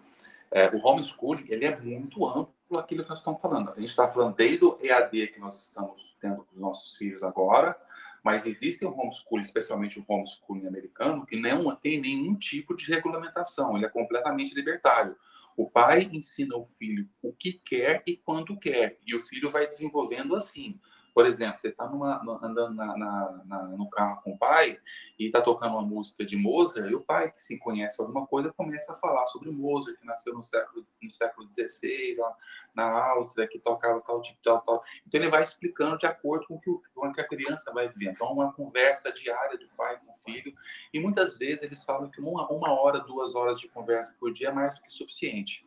é, 0.50 0.68
o 0.68 0.84
homeschooling 0.86 1.46
ele 1.48 1.64
é 1.64 1.78
muito 1.78 2.26
amplo 2.26 2.78
aquilo 2.78 3.02
que 3.02 3.08
nós 3.08 3.18
estamos 3.18 3.40
falando. 3.40 3.70
A 3.70 3.74
gente 3.74 3.88
está 3.88 4.06
falando 4.08 4.34
desde 4.34 4.64
o 4.64 4.78
EAD 4.80 5.28
que 5.28 5.40
nós 5.40 5.64
estamos 5.64 6.16
tendo 6.20 6.44
com 6.44 6.54
os 6.54 6.60
nossos 6.60 6.96
filhos 6.96 7.22
agora, 7.22 7.76
mas 8.22 8.46
existe 8.46 8.84
um 8.84 8.98
homeschooling, 8.98 9.42
especialmente 9.42 9.98
o 9.98 10.04
homeschooling 10.06 10.66
americano, 10.66 11.24
que 11.26 11.40
não 11.40 11.74
tem 11.74 12.00
nenhum 12.00 12.34
tipo 12.34 12.76
de 12.76 12.90
regulamentação, 12.90 13.76
ele 13.76 13.86
é 13.86 13.88
completamente 13.88 14.54
libertário. 14.54 15.16
O 15.56 15.70
pai 15.70 16.08
ensina 16.12 16.56
o 16.56 16.66
filho 16.66 17.08
o 17.22 17.32
que 17.32 17.54
quer 17.64 18.02
e 18.06 18.16
quando 18.16 18.58
quer, 18.58 19.00
e 19.06 19.14
o 19.14 19.20
filho 19.20 19.50
vai 19.50 19.66
desenvolvendo 19.66 20.36
assim. 20.36 20.78
Por 21.16 21.24
exemplo, 21.24 21.58
você 21.58 21.68
está 21.68 21.86
andando 21.86 22.74
na, 22.74 22.94
na, 22.94 23.42
na, 23.46 23.62
no 23.68 23.88
carro 23.88 24.20
com 24.20 24.32
o 24.32 24.38
pai 24.38 24.78
e 25.18 25.24
está 25.24 25.40
tocando 25.40 25.72
uma 25.72 25.80
música 25.80 26.26
de 26.26 26.36
Mozart, 26.36 26.90
e 26.90 26.94
o 26.94 27.00
pai, 27.00 27.32
que 27.32 27.40
se 27.40 27.58
conhece 27.58 27.98
alguma 28.02 28.26
coisa, 28.26 28.52
começa 28.52 28.92
a 28.92 28.96
falar 28.96 29.26
sobre 29.28 29.50
Mozart, 29.50 29.98
que 29.98 30.04
nasceu 30.04 30.34
no 30.34 30.42
século, 30.42 30.82
no 31.02 31.10
século 31.10 31.50
XVI, 31.50 32.16
lá 32.18 32.36
na 32.74 32.84
Áustria, 33.12 33.48
que 33.48 33.58
tocava 33.58 33.98
tal 34.02 34.20
tipo, 34.20 34.38
tal, 34.44 34.60
tal. 34.60 34.84
Então, 35.06 35.18
ele 35.18 35.30
vai 35.30 35.42
explicando 35.42 35.96
de 35.96 36.04
acordo 36.04 36.46
com 36.48 36.56
o 36.56 36.60
que, 36.60 36.70
com 36.94 37.10
que 37.10 37.20
a 37.22 37.26
criança 37.26 37.72
vai 37.72 37.88
vivendo. 37.88 38.10
Então, 38.10 38.30
uma 38.30 38.52
conversa 38.52 39.10
diária 39.10 39.56
do 39.56 39.68
pai 39.70 39.98
com 39.98 40.12
o 40.12 40.14
filho. 40.16 40.54
E 40.92 41.00
muitas 41.00 41.38
vezes 41.38 41.62
eles 41.62 41.82
falam 41.82 42.10
que 42.10 42.20
uma, 42.20 42.46
uma 42.52 42.78
hora, 42.78 43.00
duas 43.00 43.34
horas 43.34 43.58
de 43.58 43.68
conversa 43.68 44.14
por 44.20 44.34
dia 44.34 44.48
é 44.48 44.52
mais 44.52 44.74
do 44.74 44.82
que 44.82 44.92
suficiente. 44.92 45.66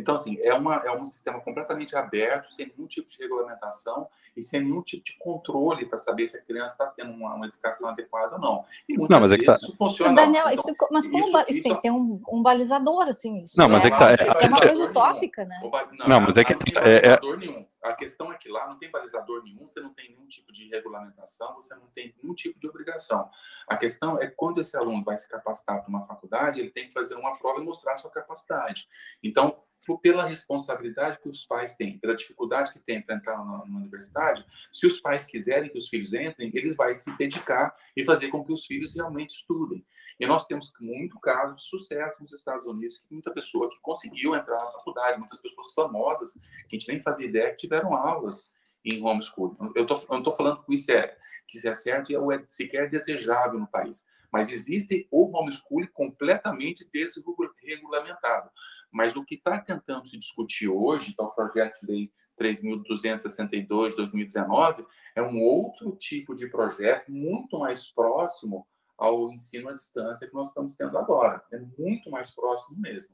Então, 0.00 0.14
assim, 0.14 0.38
é, 0.40 0.54
uma, 0.54 0.76
é 0.76 0.90
um 0.90 1.04
sistema 1.04 1.40
completamente 1.40 1.94
aberto, 1.94 2.52
sem 2.52 2.66
nenhum 2.66 2.86
tipo 2.86 3.10
de 3.10 3.18
regulamentação 3.18 4.08
e 4.36 4.42
sem 4.42 4.62
nenhum 4.62 4.82
tipo 4.82 5.04
de 5.04 5.16
controle 5.18 5.86
para 5.86 5.98
saber 5.98 6.26
se 6.26 6.38
a 6.38 6.42
criança 6.42 6.72
está 6.72 6.86
tendo 6.86 7.12
uma, 7.12 7.34
uma, 7.34 7.46
educação 7.46 7.88
adequada 7.88 8.36
ou 8.36 8.40
não. 8.40 8.64
E 8.88 8.96
muitas 8.96 9.10
não, 9.10 9.20
mas 9.20 9.30
vezes 9.30 9.32
é 9.32 9.38
que 9.38 9.44
tá... 9.46 9.66
isso 9.66 9.76
funciona. 9.76 10.14
Daniel, 10.14 10.50
então, 10.50 10.72
isso, 10.72 10.88
mas 10.90 11.08
como 11.08 11.28
isso, 11.28 11.44
isso 11.48 11.62
tem 11.62 11.74
que 11.74 11.82
ter 11.82 11.90
um, 11.90 12.20
um, 12.28 12.42
balizador, 12.42 13.08
assim, 13.08 13.42
isso. 13.42 13.58
Não, 13.58 13.68
mas 13.68 13.84
é, 13.84 13.86
é 13.86 13.90
que 13.90 13.98
tá. 13.98 14.14
Isso 14.14 14.22
é, 14.22 14.44
é 14.44 14.48
uma 14.48 14.60
coisa 14.60 14.84
utópica, 14.84 15.44
né? 15.44 15.60
Não, 15.98 16.06
não, 16.06 16.20
mas 16.20 16.36
é 16.36 16.44
que. 16.44 16.52
Não 16.52 16.60
tem 16.60 16.76
é, 16.76 17.00
balizador 17.00 17.36
nenhum. 17.38 17.66
A 17.82 17.94
questão 17.94 18.30
é 18.30 18.36
que 18.36 18.48
lá 18.48 18.68
não 18.68 18.78
tem 18.78 18.90
balizador 18.90 19.42
nenhum, 19.42 19.66
você 19.66 19.80
não 19.80 19.92
tem 19.94 20.10
nenhum 20.10 20.26
tipo 20.26 20.52
de 20.52 20.68
regulamentação, 20.68 21.54
você 21.54 21.74
não 21.74 21.86
tem 21.94 22.14
nenhum 22.22 22.34
tipo 22.34 22.60
de 22.60 22.68
obrigação. 22.68 23.30
A 23.66 23.76
questão 23.76 24.20
é 24.20 24.26
quando 24.26 24.60
esse 24.60 24.76
aluno 24.76 25.02
vai 25.02 25.16
se 25.16 25.26
capacitar 25.28 25.80
para 25.80 25.88
uma 25.88 26.06
faculdade, 26.06 26.60
ele 26.60 26.70
tem 26.70 26.88
que 26.88 26.92
fazer 26.92 27.14
uma 27.14 27.38
prova 27.38 27.60
e 27.60 27.64
mostrar 27.64 27.94
a 27.94 27.96
sua 27.96 28.10
capacidade. 28.10 28.86
Então, 29.22 29.62
pela 30.02 30.24
responsabilidade 30.24 31.18
que 31.20 31.28
os 31.28 31.44
pais 31.44 31.74
têm, 31.74 31.98
pela 31.98 32.14
dificuldade 32.14 32.72
que 32.72 32.78
tem 32.78 33.02
para 33.02 33.16
entrar 33.16 33.36
na, 33.44 33.64
universidade, 33.64 34.44
se 34.72 34.86
os 34.86 35.00
pais 35.00 35.26
quiserem 35.26 35.70
que 35.70 35.78
os 35.78 35.88
filhos 35.88 36.12
entrem, 36.14 36.50
eles 36.54 36.76
vão 36.76 36.94
se 36.94 37.16
dedicar 37.16 37.74
e 37.96 38.04
fazer 38.04 38.28
com 38.28 38.44
que 38.44 38.52
os 38.52 38.66
filhos 38.66 38.94
realmente 38.94 39.30
estudem. 39.30 39.84
E 40.18 40.26
nós 40.26 40.46
temos 40.46 40.70
muito 40.80 41.18
caso 41.18 41.56
de 41.56 41.62
sucesso 41.62 42.20
nos 42.20 42.32
Estados 42.32 42.66
Unidos, 42.66 42.98
que 42.98 43.06
muita 43.10 43.32
pessoa 43.32 43.70
que 43.70 43.80
conseguiu 43.80 44.34
entrar 44.34 44.58
na 44.58 44.66
faculdade, 44.66 45.18
muitas 45.18 45.40
pessoas 45.40 45.72
famosas, 45.72 46.34
que 46.68 46.76
a 46.76 46.78
gente 46.78 46.88
nem 46.88 47.00
fazia 47.00 47.26
ideia, 47.26 47.50
que 47.50 47.56
tiveram 47.56 47.94
aulas 47.94 48.50
em 48.84 49.02
homeschooling. 49.02 49.56
Eu, 49.74 49.86
tô, 49.86 49.94
eu 49.94 50.06
não 50.10 50.18
estou 50.18 50.34
falando 50.34 50.62
que 50.62 50.74
isso 50.74 50.90
é, 50.92 51.16
que 51.46 51.56
isso 51.56 51.68
é 51.68 51.74
certo 51.74 52.12
ou 52.14 52.30
é 52.32 52.44
sequer 52.48 52.88
desejável 52.88 53.58
no 53.58 53.66
país, 53.66 54.06
mas 54.30 54.50
existe 54.50 55.08
o 55.10 55.34
homeschooling 55.36 55.88
completamente 55.88 56.88
desregulamentado. 56.92 58.50
Mas 58.90 59.16
o 59.16 59.24
que 59.24 59.36
está 59.36 59.58
tentando 59.58 60.06
se 60.06 60.18
discutir 60.18 60.68
hoje, 60.68 61.14
é 61.18 61.22
o 61.22 61.30
projeto 61.30 61.80
de 61.80 61.86
lei 61.86 62.12
3.262 62.40 63.90
de 63.90 63.96
2019, 63.96 64.86
é 65.14 65.22
um 65.22 65.38
outro 65.42 65.94
tipo 65.96 66.34
de 66.34 66.48
projeto 66.48 67.10
muito 67.10 67.58
mais 67.58 67.90
próximo 67.92 68.66
ao 68.96 69.30
ensino 69.30 69.68
à 69.68 69.72
distância 69.72 70.26
que 70.26 70.34
nós 70.34 70.48
estamos 70.48 70.74
tendo 70.74 70.96
agora. 70.98 71.42
É 71.52 71.58
muito 71.78 72.10
mais 72.10 72.34
próximo 72.34 72.80
mesmo. 72.80 73.10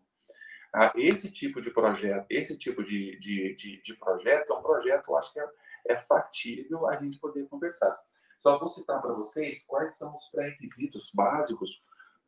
Ah, 0.75 0.93
esse 0.95 1.31
tipo 1.31 1.61
de 1.61 1.71
projeto, 1.71 2.27
esse 2.29 2.57
tipo 2.57 2.85
de, 2.85 3.19
de, 3.19 3.55
de, 3.55 3.83
de 3.83 3.95
projeto 3.95 4.53
é 4.53 4.57
um 4.57 4.63
projeto, 4.63 5.09
eu 5.09 5.17
acho 5.17 5.33
que 5.33 5.41
é, 5.41 5.49
é 5.89 5.97
factível 5.97 6.87
a 6.89 6.97
gente 6.97 7.19
poder 7.19 7.47
conversar. 7.49 7.97
Só 8.39 8.59
vou 8.59 8.69
citar 8.69 9.01
para 9.01 9.15
vocês 9.15 9.65
quais 9.65 9.97
são 9.97 10.15
os 10.15 10.29
pré-requisitos 10.29 11.11
básicos 11.15 11.81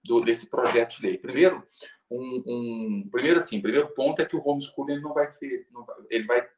do, 0.05 0.21
desse 0.21 0.49
projeto 0.49 0.97
de 0.97 1.07
lei. 1.07 1.19
Primeiro, 1.19 1.67
um, 2.11 2.43
um, 2.47 3.09
primeiro 3.11 3.39
assim, 3.39 3.61
primeiro 3.61 3.89
ponto 3.95 4.21
é 4.21 4.27
que 4.27 4.37
o 4.37 4.43
homeschooling 4.47 5.01
não 5.01 5.13
vai 5.13 5.29
ser, 5.29 5.67
não 5.71 5.85
vai, 5.85 5.97
ele 6.11 6.25
vai 6.25 6.49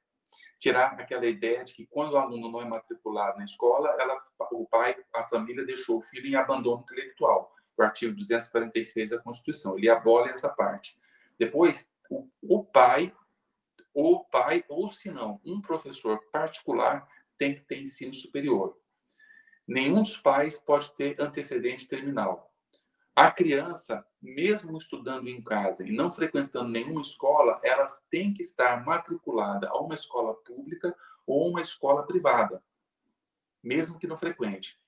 tirar 0.59 0.93
aquela 0.93 1.27
ideia 1.27 1.65
de 1.65 1.75
que 1.75 1.87
quando 1.87 2.13
o 2.13 2.19
aluno 2.19 2.51
não 2.51 2.61
é 2.61 2.65
matriculado 2.67 3.39
na 3.39 3.45
escola, 3.45 3.97
ela, 3.99 4.15
o 4.53 4.67
pai, 4.67 4.95
a 5.15 5.25
família 5.25 5.65
deixou 5.65 5.99
o 5.99 6.03
filho 6.03 6.27
em 6.27 6.35
abandono 6.35 6.83
intelectual, 6.83 7.53
o 7.77 7.83
artigo 7.83 8.15
246 8.15 9.11
da 9.11 9.19
Constituição. 9.19 9.77
Ele 9.77 9.89
abole 9.89 10.31
essa 10.31 10.51
parte. 10.51 10.99
Depois, 11.39 11.91
o, 12.11 12.29
o 12.43 12.63
pai, 12.63 13.13
o 13.95 14.23
pai 14.25 14.63
ou 14.69 14.91
se 14.91 15.11
não, 15.11 15.41
um 15.45 15.61
professor 15.61 16.21
particular 16.31 17.09
tem 17.39 17.55
que 17.55 17.63
ter 17.63 17.81
ensino 17.81 18.13
superior. 18.13 18.79
Nenhum 19.67 20.03
dos 20.03 20.19
pais 20.19 20.61
pode 20.61 20.93
ter 20.95 21.19
antecedente 21.19 21.89
terminal. 21.89 22.50
A 23.21 23.31
criança, 23.31 24.03
mesmo 24.23 24.79
estudando 24.79 25.29
em 25.29 25.43
casa 25.43 25.87
e 25.87 25.93
não 25.93 26.11
frequentando 26.11 26.71
nenhuma 26.71 27.03
escola, 27.03 27.61
elas 27.63 28.03
têm 28.11 28.33
que 28.33 28.41
estar 28.41 28.83
matriculada 28.83 29.69
a 29.69 29.79
uma 29.79 29.95
escola 29.95 30.33
pública 30.37 30.97
ou 31.27 31.51
uma 31.51 31.61
escola 31.61 32.07
privada, 32.07 32.65
mesmo 33.63 33.99
que 33.99 34.07
não 34.07 34.17
frequente. 34.17 34.81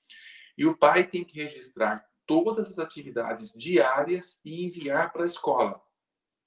E 0.56 0.64
o 0.64 0.74
pai 0.74 1.06
tem 1.06 1.22
que 1.22 1.42
registrar 1.42 2.08
todas 2.24 2.70
as 2.70 2.78
atividades 2.78 3.52
diárias 3.54 4.40
e 4.42 4.64
enviar 4.64 5.12
para 5.12 5.24
a 5.24 5.26
escola, 5.26 5.82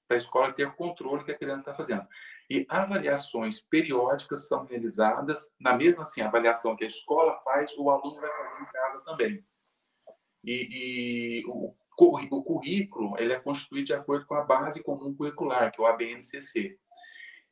para 0.08 0.16
a 0.16 0.18
escola 0.18 0.52
ter 0.52 0.66
o 0.66 0.74
controle 0.74 1.22
que 1.22 1.30
a 1.30 1.38
criança 1.38 1.60
está 1.60 1.74
fazendo. 1.76 2.04
E 2.50 2.66
avaliações 2.68 3.60
periódicas 3.60 4.48
são 4.48 4.64
realizadas, 4.64 5.54
na 5.60 5.76
mesma 5.76 6.02
assim, 6.02 6.20
avaliação 6.20 6.74
que 6.74 6.82
a 6.82 6.88
escola 6.88 7.36
faz, 7.44 7.78
o 7.78 7.88
aluno 7.90 8.20
vai 8.20 8.30
fazer 8.38 8.60
em 8.60 8.66
casa 8.66 9.00
também. 9.02 9.46
E, 10.46 11.42
e 11.42 11.46
o, 11.46 11.74
o, 11.98 12.42
currículo 12.42 13.18
ele 13.18 13.32
é 13.32 13.40
constituído 13.40 13.86
de 13.86 13.94
acordo 13.94 14.24
com 14.26 14.34
a 14.34 14.44
base 14.44 14.82
comum 14.82 15.12
curricular, 15.12 15.72
que 15.72 15.80
é 15.80 15.84
o 15.84 15.86
ABNCC. 15.86 16.78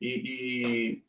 E, 0.01 0.07
e 0.07 1.05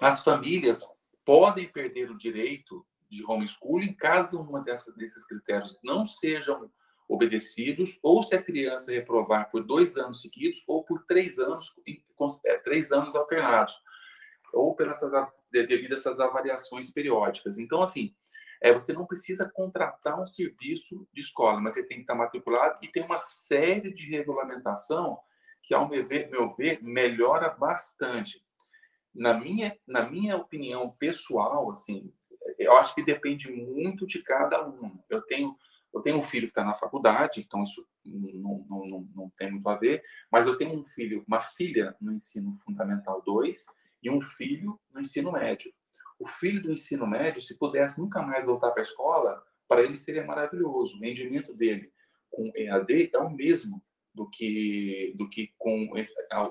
as 0.00 0.24
famílias 0.24 0.82
podem 1.24 1.68
perder 1.68 2.10
o 2.10 2.16
direito 2.16 2.84
de 3.10 3.24
homeschooling 3.24 3.92
caso 3.92 4.40
uma 4.40 4.60
dessas, 4.62 4.94
desses 4.96 5.24
critérios 5.26 5.78
não 5.84 6.06
sejam 6.06 6.70
obedecidos, 7.06 7.98
ou 8.02 8.22
se 8.22 8.34
a 8.34 8.42
criança 8.42 8.90
reprovar 8.90 9.50
por 9.50 9.62
dois 9.62 9.96
anos 9.96 10.22
seguidos, 10.22 10.64
ou 10.66 10.82
por 10.82 11.04
três 11.04 11.38
anos, 11.38 11.72
é, 12.46 12.56
três 12.58 12.90
anos 12.92 13.14
alternados, 13.14 13.78
ou 14.52 14.74
pelas, 14.74 15.00
devido 15.50 15.92
a 15.92 15.96
essas 15.96 16.18
avaliações 16.18 16.90
periódicas. 16.90 17.58
Então, 17.58 17.82
assim, 17.82 18.14
é, 18.62 18.72
você 18.72 18.92
não 18.92 19.06
precisa 19.06 19.50
contratar 19.52 20.20
um 20.20 20.26
serviço 20.26 21.06
de 21.12 21.20
escola, 21.20 21.60
mas 21.60 21.74
você 21.74 21.82
tem 21.82 21.98
que 21.98 22.02
estar 22.02 22.14
matriculado 22.14 22.78
e 22.82 22.88
tem 22.88 23.02
uma 23.02 23.18
série 23.18 23.92
de 23.92 24.08
regulamentação 24.10 25.18
que, 25.62 25.74
ao 25.74 25.88
meu 25.88 26.06
ver, 26.06 26.30
meu 26.30 26.52
ver 26.52 26.82
melhora 26.82 27.48
bastante. 27.50 28.44
Na 29.14 29.34
minha, 29.34 29.76
na 29.86 30.08
minha 30.08 30.36
opinião 30.36 30.90
pessoal, 30.90 31.70
assim, 31.70 32.12
eu 32.58 32.76
acho 32.76 32.94
que 32.94 33.02
depende 33.02 33.50
muito 33.50 34.06
de 34.06 34.22
cada 34.22 34.66
um. 34.66 34.98
Eu 35.08 35.22
tenho, 35.22 35.56
eu 35.94 36.00
tenho 36.00 36.18
um 36.18 36.22
filho 36.22 36.48
que 36.48 36.52
está 36.52 36.64
na 36.64 36.74
faculdade, 36.74 37.40
então 37.40 37.62
isso 37.62 37.86
não, 38.04 38.66
não, 38.68 38.86
não, 38.86 39.08
não 39.14 39.30
tem 39.30 39.50
muito 39.50 39.68
a 39.68 39.76
ver, 39.76 40.02
mas 40.30 40.46
eu 40.46 40.56
tenho 40.56 40.78
um 40.78 40.84
filho, 40.84 41.24
uma 41.26 41.40
filha 41.40 41.96
no 42.00 42.12
ensino 42.12 42.54
fundamental 42.56 43.22
2 43.22 43.66
e 44.02 44.10
um 44.10 44.20
filho 44.20 44.78
no 44.92 45.00
ensino 45.00 45.32
médio 45.32 45.72
o 46.18 46.26
filho 46.26 46.62
do 46.62 46.72
ensino 46.72 47.06
médio, 47.06 47.42
se 47.42 47.58
pudesse 47.58 48.00
nunca 48.00 48.22
mais 48.22 48.46
voltar 48.46 48.70
para 48.70 48.82
a 48.82 48.84
escola, 48.84 49.42
para 49.68 49.82
ele 49.82 49.96
seria 49.96 50.24
maravilhoso. 50.24 50.96
O 50.96 51.00
rendimento 51.00 51.54
dele 51.54 51.92
com 52.30 52.50
EAD 52.54 53.10
é 53.12 53.18
o 53.18 53.30
mesmo 53.30 53.82
do 54.12 54.28
que, 54.28 55.14
do 55.16 55.28
que 55.28 55.52
com 55.58 55.92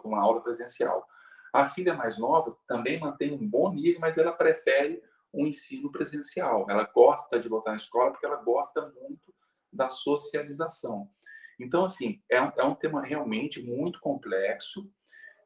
uma 0.04 0.21
aula 0.21 0.41
presencial. 0.41 1.06
A 1.54 1.65
filha 1.65 1.93
mais 1.93 2.17
nova 2.17 2.58
também 2.67 2.99
mantém 2.99 3.34
um 3.34 3.47
bom 3.47 3.73
nível, 3.73 4.02
mas 4.02 4.17
ela 4.17 4.32
prefere 4.32 5.02
um 5.34 5.47
ensino 5.47 5.91
presencial. 5.91 6.65
Ela 6.69 6.84
gosta 6.84 7.39
de 7.39 7.47
voltar 7.47 7.73
à 7.73 7.76
escola 7.76 8.12
porque 8.12 8.26
ela 8.26 8.43
gosta 8.43 8.91
muito 9.02 9.34
da 9.71 9.89
socialização. 9.89 11.10
Então, 11.60 11.86
assim, 11.86 12.21
é 12.30 12.41
um, 12.41 12.52
é 12.58 12.63
um 12.63 12.76
tema 12.76 13.02
realmente 13.02 13.62
muito 13.62 13.99
complexo. 13.99 14.89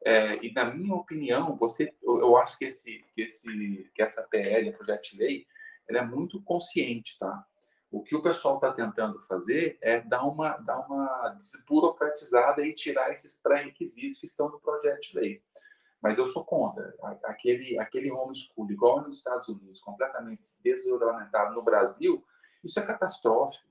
É, 0.04 0.44
e 0.44 0.52
na 0.52 0.64
minha 0.64 0.94
opinião, 0.94 1.56
você, 1.56 1.92
eu, 2.02 2.20
eu 2.20 2.36
acho 2.36 2.58
que 2.58 2.66
esse, 2.66 3.04
que 3.14 3.22
esse, 3.22 3.90
que 3.94 4.02
essa 4.02 4.22
PL, 4.22 4.68
a 4.68 4.72
projeto 4.72 5.10
de 5.10 5.18
lei, 5.18 5.46
ela 5.88 5.98
é 6.00 6.04
muito 6.04 6.42
consciente, 6.42 7.18
tá? 7.18 7.44
O 7.90 8.02
que 8.02 8.14
o 8.14 8.22
pessoal 8.22 8.56
está 8.56 8.72
tentando 8.72 9.20
fazer 9.22 9.78
é 9.80 10.00
dar 10.00 10.24
uma, 10.24 10.58
dar 10.58 10.80
uma 10.80 11.30
desburocratizada 11.30 12.64
e 12.64 12.74
tirar 12.74 13.10
esses 13.10 13.38
pré-requisitos 13.38 14.20
que 14.20 14.26
estão 14.26 14.50
no 14.50 14.60
projeto 14.60 15.00
de 15.00 15.18
lei. 15.18 15.42
Mas 16.00 16.18
eu 16.18 16.26
sou 16.26 16.44
contra. 16.44 16.94
Aquele, 17.24 17.78
aquele 17.78 18.10
homeschool, 18.10 18.70
igual 18.70 19.00
nos 19.00 19.16
Estados 19.16 19.48
Unidos, 19.48 19.80
completamente 19.80 20.42
desregulamentado 20.62 21.54
no 21.54 21.62
Brasil, 21.62 22.22
isso 22.62 22.78
é 22.78 22.84
catastrófico. 22.84 23.66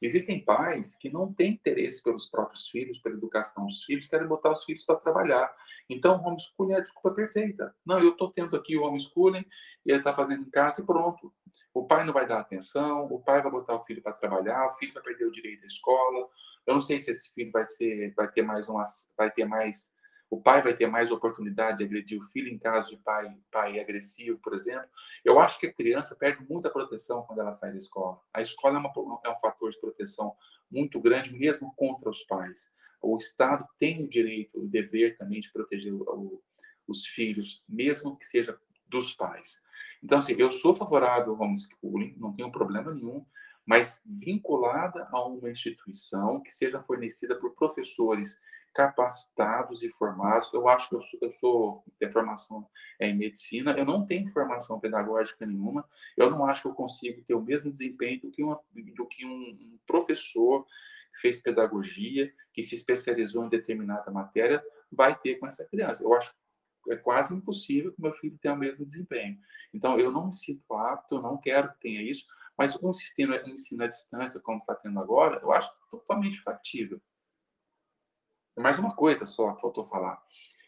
Existem 0.00 0.44
pais 0.44 0.96
que 0.96 1.10
não 1.10 1.32
têm 1.32 1.52
interesse 1.52 2.02
pelos 2.02 2.28
próprios 2.28 2.68
filhos, 2.68 2.98
pela 2.98 3.16
educação 3.16 3.66
dos 3.66 3.84
filhos, 3.84 4.08
querem 4.08 4.26
botar 4.26 4.50
os 4.52 4.64
filhos 4.64 4.84
para 4.84 4.96
trabalhar. 4.96 5.54
Então, 5.88 6.22
homeschooling 6.24 6.72
é 6.72 6.76
a 6.76 6.80
desculpa 6.80 7.10
perfeita. 7.10 7.74
Não, 7.84 7.98
eu 7.98 8.12
estou 8.12 8.30
tendo 8.32 8.56
aqui 8.56 8.76
o 8.76 8.82
homeschooling 8.82 9.44
ele 9.84 9.98
está 9.98 10.12
fazendo 10.12 10.42
em 10.42 10.50
casa 10.50 10.82
e 10.82 10.86
pronto. 10.86 11.32
O 11.72 11.86
pai 11.86 12.04
não 12.04 12.12
vai 12.12 12.26
dar 12.26 12.40
atenção, 12.40 13.06
o 13.06 13.20
pai 13.20 13.42
vai 13.42 13.50
botar 13.50 13.76
o 13.76 13.84
filho 13.84 14.02
para 14.02 14.12
trabalhar, 14.12 14.66
o 14.66 14.72
filho 14.72 14.92
vai 14.92 15.02
perder 15.02 15.24
o 15.26 15.32
direito 15.32 15.64
à 15.64 15.66
escola. 15.66 16.28
Eu 16.66 16.74
não 16.74 16.80
sei 16.80 17.00
se 17.00 17.10
esse 17.10 17.32
filho 17.32 17.50
vai 17.50 17.64
ser, 17.64 18.12
vai 18.14 18.28
ter 18.30 18.42
mais 18.42 18.68
uma, 18.68 18.82
vai 19.16 19.30
ter 19.30 19.44
mais 19.44 19.92
o 20.30 20.40
pai 20.40 20.62
vai 20.62 20.72
ter 20.72 20.86
mais 20.86 21.10
oportunidade 21.10 21.78
de 21.78 21.84
agredir 21.84 22.20
o 22.20 22.24
filho 22.24 22.48
em 22.48 22.56
caso 22.56 22.90
de 22.90 22.96
pai, 22.98 23.36
pai 23.50 23.80
agressivo, 23.80 24.38
por 24.38 24.54
exemplo. 24.54 24.88
Eu 25.24 25.40
acho 25.40 25.58
que 25.58 25.66
a 25.66 25.72
criança 25.72 26.14
perde 26.14 26.46
muita 26.48 26.70
proteção 26.70 27.24
quando 27.24 27.40
ela 27.40 27.52
sai 27.52 27.72
da 27.72 27.78
escola. 27.78 28.20
A 28.32 28.40
escola 28.40 28.76
é, 28.76 28.80
uma, 28.80 29.20
é 29.24 29.28
um 29.28 29.40
fator 29.40 29.72
de 29.72 29.80
proteção 29.80 30.36
muito 30.70 31.00
grande, 31.00 31.36
mesmo 31.36 31.74
contra 31.74 32.08
os 32.08 32.22
pais. 32.22 32.72
O 33.02 33.16
Estado 33.16 33.66
tem 33.76 34.04
o 34.04 34.08
direito, 34.08 34.60
o 34.60 34.68
dever 34.68 35.18
também 35.18 35.40
de 35.40 35.50
proteger 35.50 35.92
o, 35.92 36.40
os 36.86 37.04
filhos, 37.06 37.64
mesmo 37.68 38.16
que 38.16 38.24
seja 38.24 38.56
dos 38.86 39.12
pais. 39.12 39.60
Então, 40.02 40.18
assim, 40.18 40.34
eu 40.38 40.52
sou 40.52 40.74
favorável 40.74 41.34
ao 41.34 41.40
homeschooling, 41.40 42.14
não 42.16 42.32
tenho 42.32 42.52
problema 42.52 42.94
nenhum, 42.94 43.26
mas 43.66 44.02
vinculada 44.06 45.08
a 45.10 45.26
uma 45.26 45.50
instituição 45.50 46.40
que 46.40 46.50
seja 46.50 46.82
fornecida 46.82 47.34
por 47.34 47.54
professores 47.54 48.38
capacitados 48.74 49.82
e 49.82 49.90
formados. 49.90 50.52
Eu 50.52 50.68
acho 50.68 50.88
que 50.88 50.94
eu 50.94 51.00
sou, 51.00 51.18
eu 51.22 51.32
sou 51.32 51.84
de 52.00 52.10
formação 52.10 52.68
em 53.00 53.16
medicina, 53.16 53.72
eu 53.72 53.84
não 53.84 54.06
tenho 54.06 54.30
formação 54.32 54.78
pedagógica 54.78 55.46
nenhuma, 55.46 55.88
eu 56.16 56.30
não 56.30 56.46
acho 56.46 56.62
que 56.62 56.68
eu 56.68 56.74
consigo 56.74 57.22
ter 57.22 57.34
o 57.34 57.42
mesmo 57.42 57.70
desempenho 57.70 58.20
do 58.20 58.30
que, 58.30 58.42
uma, 58.42 58.60
do 58.94 59.06
que 59.06 59.26
um 59.26 59.78
professor 59.86 60.64
que 61.14 61.20
fez 61.20 61.40
pedagogia, 61.40 62.32
que 62.52 62.62
se 62.62 62.74
especializou 62.74 63.44
em 63.44 63.48
determinada 63.48 64.10
matéria, 64.10 64.62
vai 64.90 65.18
ter 65.18 65.36
com 65.36 65.46
essa 65.46 65.66
criança. 65.66 66.02
Eu 66.02 66.14
acho 66.14 66.34
é 66.88 66.96
quase 66.96 67.34
impossível 67.34 67.92
que 67.92 68.00
meu 68.00 68.12
filho 68.14 68.38
tenha 68.40 68.54
o 68.54 68.58
mesmo 68.58 68.86
desempenho. 68.86 69.38
Então, 69.72 69.98
eu 69.98 70.10
não 70.10 70.28
me 70.28 70.34
sinto 70.34 70.72
apto, 70.74 71.16
eu 71.16 71.22
não 71.22 71.36
quero 71.36 71.72
que 71.72 71.80
tenha 71.80 72.02
isso, 72.02 72.26
mas 72.56 72.76
um 72.82 72.92
sistema 72.92 73.38
de 73.38 73.50
ensino 73.50 73.84
à 73.84 73.86
distância, 73.86 74.40
como 74.40 74.58
está 74.58 74.74
tendo 74.74 74.98
agora, 74.98 75.40
eu 75.42 75.52
acho 75.52 75.70
totalmente 75.90 76.40
factível. 76.40 77.00
Mais 78.56 78.78
uma 78.78 78.94
coisa 78.94 79.26
só 79.26 79.52
que 79.52 79.60
faltou 79.60 79.84
falar. 79.84 80.22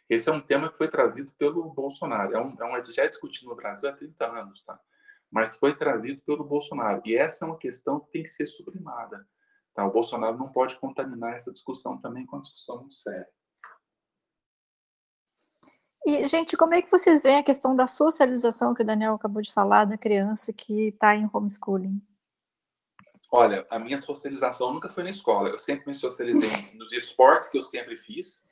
Esse 0.08 0.28
é 0.28 0.32
um 0.32 0.40
tema 0.40 0.70
que 0.70 0.76
foi 0.76 0.90
trazido 0.90 1.32
pelo 1.38 1.70
Bolsonaro. 1.70 2.34
É, 2.34 2.40
um, 2.40 2.56
é 2.60 2.64
uma 2.64 2.84
já 2.84 3.04
é 3.04 3.08
discutido 3.08 3.48
no 3.50 3.56
Brasil 3.56 3.88
há 3.88 3.92
30 3.92 4.26
anos, 4.26 4.62
tá? 4.62 4.78
Mas 5.30 5.56
foi 5.56 5.74
trazido 5.74 6.20
pelo 6.22 6.44
Bolsonaro. 6.44 7.00
E 7.04 7.16
essa 7.16 7.44
é 7.44 7.48
uma 7.48 7.56
questão 7.56 8.00
que 8.00 8.10
tem 8.10 8.22
que 8.22 8.28
ser 8.28 8.46
sublimada. 8.46 9.26
Tá? 9.74 9.86
O 9.86 9.90
Bolsonaro 9.90 10.36
não 10.36 10.52
pode 10.52 10.78
contaminar 10.78 11.34
essa 11.34 11.52
discussão 11.52 11.96
também 11.98 12.26
com 12.26 12.36
uma 12.36 12.42
discussão 12.42 12.80
muito 12.80 12.94
séria. 12.94 13.28
E, 16.04 16.26
gente, 16.26 16.56
como 16.56 16.74
é 16.74 16.82
que 16.82 16.90
vocês 16.90 17.22
veem 17.22 17.38
a 17.38 17.44
questão 17.44 17.76
da 17.76 17.86
socialização 17.86 18.74
que 18.74 18.82
o 18.82 18.86
Daniel 18.86 19.14
acabou 19.14 19.40
de 19.40 19.52
falar, 19.52 19.84
da 19.84 19.96
criança 19.96 20.52
que 20.52 20.88
está 20.88 21.14
em 21.14 21.30
homeschooling? 21.32 22.02
Olha, 23.34 23.66
a 23.70 23.78
minha 23.78 23.98
socialização 23.98 24.74
nunca 24.74 24.90
foi 24.90 25.04
na 25.04 25.10
escola. 25.10 25.48
Eu 25.48 25.58
sempre 25.58 25.86
me 25.86 25.94
socializei 25.94 26.50
nos 26.76 26.92
esportes 26.92 27.48
que 27.48 27.56
eu 27.56 27.62
sempre 27.62 27.96
fiz. 27.96 28.44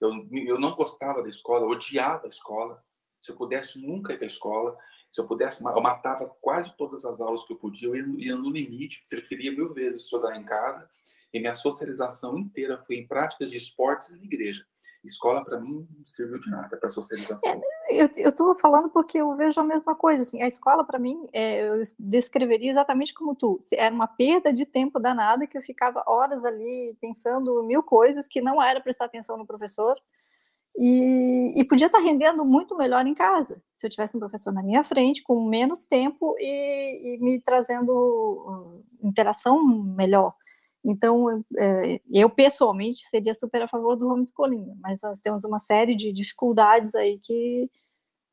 Eu, 0.00 0.12
eu 0.32 0.60
não 0.60 0.76
gostava 0.76 1.20
da 1.20 1.28
escola, 1.28 1.66
odiava 1.66 2.26
a 2.26 2.28
escola. 2.28 2.80
Se 3.20 3.32
eu 3.32 3.36
pudesse 3.36 3.80
nunca 3.80 4.12
ir 4.12 4.16
para 4.16 4.26
a 4.26 4.28
escola, 4.28 4.78
se 5.10 5.20
eu 5.20 5.26
pudesse, 5.26 5.60
eu 5.64 5.80
matava 5.80 6.28
quase 6.40 6.72
todas 6.76 7.04
as 7.04 7.20
aulas 7.20 7.42
que 7.44 7.52
eu 7.52 7.56
podia, 7.56 7.88
eu 7.88 7.96
ia, 7.96 8.28
ia 8.28 8.36
no 8.36 8.48
limite, 8.48 9.04
preferia 9.10 9.50
mil 9.50 9.74
vezes 9.74 10.02
estudar 10.02 10.36
em 10.36 10.44
casa 10.44 10.88
e 11.32 11.40
minha 11.40 11.54
socialização 11.54 12.38
inteira 12.38 12.80
foi 12.82 12.96
em 12.96 13.06
práticas 13.06 13.50
de 13.50 13.56
esportes 13.56 14.10
e 14.10 14.16
na 14.16 14.24
igreja. 14.24 14.64
Escola, 15.04 15.44
para 15.44 15.60
mim, 15.60 15.86
não 15.96 16.06
serviu 16.06 16.38
de 16.38 16.48
nada 16.48 16.76
para 16.76 16.88
socialização. 16.88 17.60
Eu 17.90 18.06
estou 18.28 18.54
falando 18.54 18.90
porque 18.90 19.18
eu 19.18 19.34
vejo 19.34 19.60
a 19.60 19.64
mesma 19.64 19.94
coisa. 19.94 20.22
Assim, 20.22 20.42
a 20.42 20.46
escola, 20.46 20.84
para 20.84 20.98
mim, 20.98 21.26
é, 21.32 21.68
eu 21.68 21.82
descreveria 21.98 22.70
exatamente 22.70 23.14
como 23.14 23.34
tu. 23.34 23.58
Era 23.72 23.94
uma 23.94 24.06
perda 24.06 24.52
de 24.52 24.66
tempo 24.66 25.00
danada 25.00 25.46
que 25.46 25.56
eu 25.56 25.62
ficava 25.62 26.04
horas 26.06 26.44
ali 26.44 26.96
pensando 27.00 27.62
mil 27.64 27.82
coisas 27.82 28.28
que 28.28 28.40
não 28.42 28.62
era 28.62 28.80
prestar 28.80 29.06
atenção 29.06 29.38
no 29.38 29.46
professor. 29.46 29.96
E, 30.76 31.54
e, 31.56 31.64
podia 31.64 31.88
estar 31.88 31.98
rendendo 31.98 32.44
muito 32.44 32.76
melhor 32.76 33.04
em 33.04 33.14
casa, 33.14 33.60
se 33.74 33.84
eu 33.84 33.90
tivesse 33.90 34.16
um 34.16 34.20
professor 34.20 34.52
na 34.52 34.62
minha 34.62 34.84
frente, 34.84 35.24
com 35.24 35.44
menos 35.44 35.86
tempo 35.86 36.36
e, 36.38 37.16
e 37.16 37.18
me 37.18 37.40
trazendo 37.40 37.90
uh, 37.92 38.84
interação 39.02 39.60
melhor. 39.64 40.34
Então, 40.84 41.44
é, 41.56 42.00
eu 42.10 42.30
pessoalmente 42.30 43.04
seria 43.04 43.34
super 43.34 43.62
a 43.62 43.68
favor 43.68 43.96
do 43.96 44.08
homeschooling, 44.08 44.74
mas 44.80 45.00
nós 45.02 45.20
temos 45.20 45.44
uma 45.44 45.58
série 45.58 45.94
de 45.94 46.12
dificuldades 46.12 46.94
aí 46.94 47.18
que, 47.18 47.70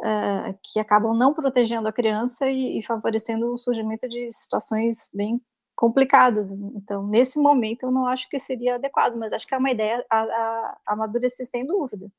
é, 0.03 0.55
que 0.63 0.79
acabam 0.79 1.15
não 1.15 1.33
protegendo 1.33 1.87
a 1.87 1.93
criança 1.93 2.49
e, 2.49 2.81
favorecendo 2.83 3.51
o 3.51 3.57
surgimento 3.57 4.07
de 4.07 4.31
situações 4.31 5.09
bem 5.13 5.41
complicadas. 5.75 6.49
Então, 6.75 7.05
nesse 7.05 7.37
momento, 7.37 7.83
eu 7.83 7.91
não 7.91 8.07
acho 8.07 8.29
que 8.29 8.39
seria 8.39 8.75
adequado, 8.75 9.15
mas 9.15 9.33
acho 9.33 9.45
que 9.45 9.53
é 9.53 9.57
uma 9.57 9.71
ideia 9.71 10.05
a, 10.09 10.21
a, 10.21 10.77
a 10.87 10.93
amadurecer 10.93 11.47
sem 11.47 11.65
dúvida. 11.65 12.09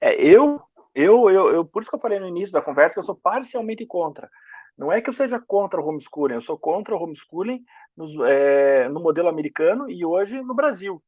É, 0.00 0.14
eu, 0.22 0.62
eu, 0.94 1.30
eu, 1.30 1.48
eu, 1.54 1.64
por 1.64 1.82
isso 1.82 1.90
que 1.90 1.96
eu 1.96 2.00
falei 2.00 2.18
no 2.18 2.28
início 2.28 2.52
da 2.52 2.62
conversa 2.62 2.94
que 2.94 3.00
eu 3.00 3.04
sou 3.04 3.14
parcialmente 3.14 3.84
contra. 3.84 4.30
Não 4.76 4.90
é 4.90 5.00
que 5.00 5.10
eu 5.10 5.14
seja 5.14 5.38
contra 5.38 5.80
o 5.80 5.86
homeschooling, 5.86 6.34
eu 6.34 6.40
sou 6.40 6.58
contra 6.58 6.94
o 6.94 7.02
homeschooling 7.02 7.62
no, 7.96 8.24
é, 8.24 8.88
no 8.88 9.00
modelo 9.00 9.28
americano 9.28 9.90
e 9.90 10.04
hoje 10.04 10.40
no 10.42 10.54
Brasil. 10.54 11.02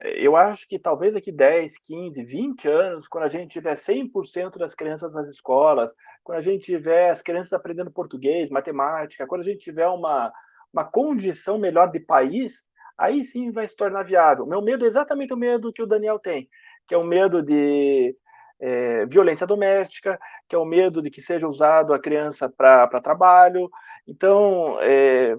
Eu 0.00 0.34
acho 0.34 0.66
que 0.66 0.80
talvez 0.80 1.14
daqui 1.14 1.30
10, 1.30 1.78
15, 1.78 2.24
20 2.24 2.68
anos, 2.68 3.06
quando 3.06 3.24
a 3.24 3.28
gente 3.28 3.52
tiver 3.52 3.74
100% 3.74 4.58
das 4.58 4.74
crianças 4.74 5.14
nas 5.14 5.28
escolas, 5.28 5.94
quando 6.24 6.38
a 6.38 6.42
gente 6.42 6.64
tiver 6.64 7.10
as 7.10 7.22
crianças 7.22 7.52
aprendendo 7.52 7.90
português, 7.90 8.50
matemática, 8.50 9.26
quando 9.28 9.42
a 9.42 9.44
gente 9.44 9.60
tiver 9.60 9.86
uma, 9.86 10.32
uma 10.72 10.84
condição 10.84 11.56
melhor 11.56 11.92
de 11.92 12.00
país, 12.00 12.64
aí 12.98 13.22
sim 13.22 13.52
vai 13.52 13.68
se 13.68 13.76
tornar 13.76 14.02
viável. 14.02 14.44
Meu 14.44 14.60
medo 14.60 14.84
é 14.84 14.88
exatamente 14.88 15.32
o 15.32 15.36
medo 15.36 15.72
que 15.72 15.82
o 15.82 15.86
Daniel 15.86 16.18
tem, 16.18 16.48
que 16.88 16.94
é 16.94 16.98
o 16.98 17.04
medo 17.04 17.40
de 17.40 18.16
é, 18.62 19.04
violência 19.06 19.44
doméstica, 19.44 20.18
que 20.48 20.54
é 20.54 20.58
o 20.58 20.64
medo 20.64 21.02
de 21.02 21.10
que 21.10 21.20
seja 21.20 21.48
usado 21.48 21.92
a 21.92 21.98
criança 21.98 22.48
para 22.48 23.00
trabalho. 23.00 23.68
Então, 24.06 24.78
é, 24.80 25.36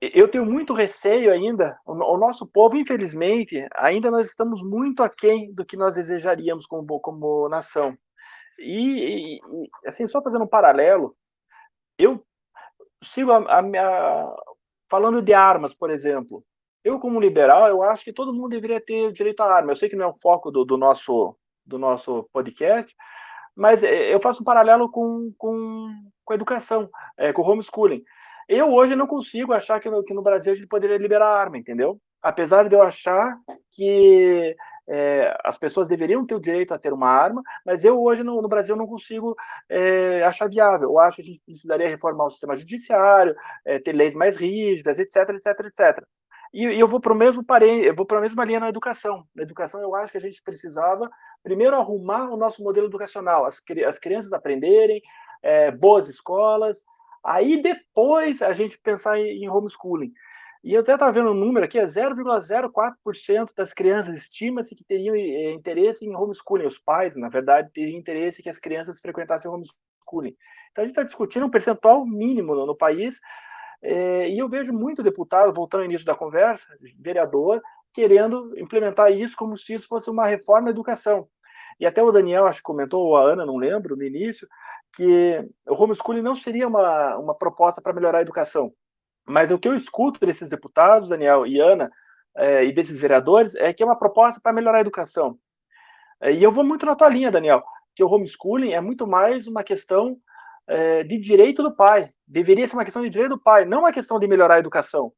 eu 0.00 0.28
tenho 0.28 0.46
muito 0.46 0.72
receio 0.72 1.32
ainda. 1.32 1.76
O, 1.84 2.16
nosso 2.16 2.46
povo, 2.46 2.76
infelizmente, 2.76 3.66
ainda 3.74 4.12
nós 4.12 4.30
estamos 4.30 4.62
muito 4.62 5.02
aquém 5.02 5.52
do 5.52 5.66
que 5.66 5.76
nós 5.76 5.96
desejaríamos 5.96 6.66
como, 6.66 7.00
como 7.00 7.48
nação. 7.48 7.98
E, 8.60 9.36
e 9.36 9.40
assim, 9.84 10.06
só 10.06 10.22
fazendo 10.22 10.44
um 10.44 10.48
paralelo, 10.48 11.16
eu 11.98 12.24
sigo 13.02 13.32
a, 13.32 13.58
a 13.58 13.62
minha, 13.62 14.36
falando 14.88 15.20
de 15.20 15.34
armas, 15.34 15.74
por 15.74 15.90
exemplo. 15.90 16.44
Eu, 16.84 16.98
como 16.98 17.20
liberal, 17.20 17.68
eu 17.68 17.82
acho 17.82 18.04
que 18.04 18.12
todo 18.12 18.32
mundo 18.32 18.48
deveria 18.48 18.80
ter 18.80 19.12
direito 19.12 19.40
à 19.40 19.52
arma. 19.52 19.72
Eu 19.72 19.76
sei 19.76 19.88
que 19.88 19.96
não 19.96 20.06
é 20.06 20.08
o 20.08 20.18
foco 20.18 20.50
do, 20.50 20.64
do 20.64 20.76
nosso, 20.76 21.36
do 21.66 21.78
nosso 21.78 22.28
podcast, 22.32 22.94
mas 23.56 23.82
é, 23.82 24.14
eu 24.14 24.20
faço 24.20 24.42
um 24.42 24.44
paralelo 24.44 24.90
com, 24.90 25.32
com, 25.36 25.88
com 26.24 26.32
a 26.32 26.36
educação, 26.36 26.88
é, 27.16 27.32
com 27.32 27.42
o 27.42 27.50
homeschooling. 27.50 28.02
Eu 28.48 28.72
hoje 28.72 28.96
não 28.96 29.06
consigo 29.06 29.52
achar 29.52 29.80
que 29.80 29.90
no, 29.90 30.02
que 30.02 30.14
no 30.14 30.22
Brasil 30.22 30.52
a 30.52 30.56
gente 30.56 30.68
poderia 30.68 30.96
liberar 30.96 31.28
arma, 31.28 31.58
entendeu? 31.58 32.00
Apesar 32.22 32.68
de 32.68 32.74
eu 32.74 32.82
achar 32.82 33.36
que 33.72 34.56
é, 34.88 35.36
as 35.44 35.58
pessoas 35.58 35.86
deveriam 35.86 36.24
ter 36.24 36.34
o 36.34 36.40
direito 36.40 36.72
a 36.72 36.78
ter 36.78 36.92
uma 36.92 37.08
arma, 37.08 37.42
mas 37.64 37.84
eu 37.84 38.00
hoje 38.00 38.22
no, 38.22 38.40
no 38.40 38.48
Brasil 38.48 38.74
não 38.74 38.86
consigo 38.86 39.36
é, 39.68 40.22
achar 40.24 40.48
viável. 40.48 40.90
Eu 40.90 40.98
acho 40.98 41.16
que 41.16 41.22
a 41.22 41.24
gente 41.26 41.42
precisaria 41.44 41.88
reformar 41.88 42.26
o 42.26 42.30
sistema 42.30 42.56
judiciário, 42.56 43.36
é, 43.66 43.78
ter 43.78 43.92
leis 43.92 44.14
mais 44.14 44.36
rígidas, 44.36 44.98
etc, 44.98 45.28
etc, 45.30 45.66
etc. 45.66 46.04
E, 46.52 46.64
eu 46.64 46.88
vou 46.88 47.00
para 47.00 47.12
o 47.12 47.16
mesmo 47.16 47.44
parente, 47.44 47.86
eu 47.86 47.94
vou 47.94 48.06
para 48.06 48.18
a 48.18 48.22
mesma 48.22 48.44
linha 48.44 48.60
na 48.60 48.68
educação. 48.68 49.24
Na 49.34 49.42
educação, 49.42 49.80
eu 49.80 49.94
acho 49.94 50.12
que 50.12 50.18
a 50.18 50.20
gente 50.20 50.42
precisava 50.42 51.10
primeiro 51.42 51.76
arrumar 51.76 52.30
o 52.30 52.36
nosso 52.36 52.62
modelo 52.62 52.86
educacional, 52.86 53.44
as, 53.44 53.62
as 53.86 53.98
crianças 53.98 54.32
aprenderem, 54.32 55.00
é, 55.42 55.70
boas 55.70 56.08
escolas, 56.08 56.82
Aí 57.24 57.60
depois 57.60 58.42
a 58.42 58.52
gente 58.52 58.78
pensar 58.78 59.18
em 59.18 59.48
homeschooling. 59.48 60.12
E 60.64 60.74
eu 60.74 60.80
até 60.80 60.94
estava 60.94 61.12
vendo 61.12 61.30
um 61.30 61.34
número 61.34 61.64
aqui, 61.64 61.78
é 61.78 61.84
0,04% 61.84 63.54
das 63.56 63.72
crianças 63.72 64.18
estima-se 64.18 64.74
que 64.74 64.84
teriam 64.84 65.14
eh, 65.14 65.52
interesse 65.52 66.04
em 66.04 66.16
homeschooling. 66.16 66.66
Os 66.66 66.78
pais, 66.78 67.16
na 67.16 67.28
verdade, 67.28 67.70
teriam 67.72 67.98
interesse 67.98 68.42
que 68.42 68.48
as 68.48 68.58
crianças 68.58 68.98
frequentassem 68.98 69.50
homeschooling. 69.50 70.36
Então 70.72 70.82
a 70.82 70.86
gente 70.86 70.90
está 70.90 71.02
discutindo 71.02 71.46
um 71.46 71.50
percentual 71.50 72.04
mínimo 72.04 72.54
no, 72.54 72.66
no 72.66 72.76
país, 72.76 73.20
é, 73.82 74.28
e 74.28 74.38
eu 74.38 74.48
vejo 74.48 74.72
muito 74.72 75.02
deputado, 75.02 75.52
voltando 75.52 75.80
ao 75.80 75.86
início 75.86 76.06
da 76.06 76.14
conversa, 76.14 76.66
vereador, 76.98 77.60
querendo 77.92 78.58
implementar 78.58 79.12
isso 79.12 79.36
como 79.36 79.56
se 79.56 79.74
isso 79.74 79.86
fosse 79.88 80.10
uma 80.10 80.26
reforma 80.26 80.66
da 80.66 80.70
educação. 80.70 81.28
E 81.80 81.86
até 81.86 82.02
o 82.02 82.10
Daniel, 82.10 82.46
acho 82.46 82.58
que 82.58 82.64
comentou, 82.64 83.06
ou 83.06 83.16
a 83.16 83.22
Ana, 83.22 83.46
não 83.46 83.56
lembro, 83.56 83.96
no 83.96 84.02
início, 84.02 84.48
que 84.94 85.44
o 85.66 85.74
homeschooling 85.74 86.22
não 86.22 86.34
seria 86.34 86.66
uma, 86.66 87.16
uma 87.16 87.34
proposta 87.34 87.80
para 87.80 87.92
melhorar 87.92 88.18
a 88.18 88.22
educação. 88.22 88.72
Mas 89.24 89.50
o 89.50 89.58
que 89.58 89.68
eu 89.68 89.76
escuto 89.76 90.18
desses 90.24 90.50
deputados, 90.50 91.10
Daniel 91.10 91.46
e 91.46 91.60
Ana, 91.60 91.90
é, 92.36 92.64
e 92.64 92.72
desses 92.72 92.98
vereadores, 92.98 93.54
é 93.54 93.72
que 93.72 93.82
é 93.82 93.86
uma 93.86 93.98
proposta 93.98 94.40
para 94.42 94.52
melhorar 94.52 94.78
a 94.78 94.80
educação. 94.80 95.38
É, 96.20 96.32
e 96.32 96.42
eu 96.42 96.50
vou 96.50 96.64
muito 96.64 96.84
na 96.84 96.96
tua 96.96 97.08
linha, 97.08 97.30
Daniel, 97.30 97.62
que 97.94 98.02
o 98.02 98.08
homeschooling 98.08 98.72
é 98.72 98.80
muito 98.80 99.06
mais 99.06 99.46
uma 99.46 99.62
questão 99.62 100.16
é, 100.68 101.02
de 101.02 101.18
direito 101.18 101.62
do 101.62 101.74
pai. 101.74 102.10
Deveria 102.26 102.66
ser 102.68 102.76
uma 102.76 102.84
questão 102.84 103.02
de 103.02 103.10
direito 103.10 103.30
do 103.30 103.42
pai, 103.42 103.64
não 103.64 103.80
uma 103.80 103.92
questão 103.92 104.18
de 104.18 104.28
melhorar 104.28 104.56
a 104.56 104.60
educação. 104.60 105.12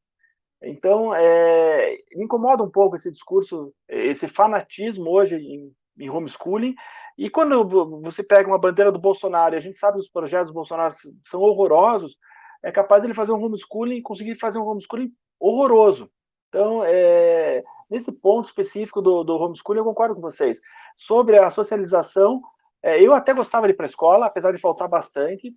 Então, 0.63 1.15
é, 1.15 1.99
me 2.15 2.25
incomoda 2.25 2.63
um 2.63 2.71
pouco 2.71 2.95
esse 2.95 3.11
discurso, 3.11 3.73
esse 3.89 4.29
fanatismo 4.29 5.11
hoje 5.11 5.37
em, 5.37 5.73
em 5.99 6.11
homeschooling, 6.11 6.75
e 7.17 7.29
quando 7.29 8.01
você 8.03 8.23
pega 8.23 8.49
uma 8.49 8.59
bandeira 8.59 8.93
do 8.93 8.99
Bolsonaro, 8.99 9.55
e 9.55 9.59
a 9.59 9.61
gente 9.61 9.79
sabe 9.79 9.95
que 9.95 10.01
os 10.01 10.09
projetos 10.09 10.49
do 10.49 10.55
Bolsonaro 10.55 10.95
são 11.27 11.41
horrorosos, 11.41 12.17
é 12.63 12.71
capaz 12.71 13.03
ele 13.03 13.15
fazer 13.15 13.33
um 13.33 13.43
homeschooling 13.43 14.03
conseguir 14.03 14.37
fazer 14.37 14.59
um 14.59 14.67
homeschooling 14.67 15.11
horroroso. 15.39 16.11
Então, 16.49 16.83
é, 16.85 17.63
nesse 17.91 18.13
ponto 18.13 18.47
específico 18.47 19.01
do, 19.01 19.25
do 19.25 19.37
homeschooling, 19.37 19.81
eu 19.81 19.85
concordo 19.85 20.15
com 20.15 20.21
vocês. 20.21 20.61
Sobre 20.97 21.39
a 21.39 21.51
socialização, 21.51 22.43
é, 22.83 23.03
eu 23.03 23.15
até 23.15 23.35
gostava 23.35 23.67
de 23.67 23.73
ir 23.73 23.77
para 23.77 23.87
a 23.87 23.89
escola, 23.89 24.27
apesar 24.27 24.53
de 24.53 24.59
faltar 24.59 24.89
bastante, 24.89 25.55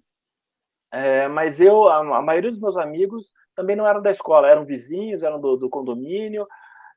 é, 0.92 1.28
mas 1.28 1.60
eu, 1.60 1.88
a, 1.88 2.18
a, 2.18 2.22
maioria 2.22 2.52
dos 2.52 2.60
meus 2.60 2.78
amigos 2.78 3.32
também 3.56 3.76
não 3.76 3.88
eram 3.88 4.02
da 4.02 4.12
escola, 4.12 4.48
eram 4.48 4.66
vizinhos, 4.66 5.24
eram 5.24 5.40
do, 5.40 5.58
do 5.58 5.70
condomínio, 5.70 6.48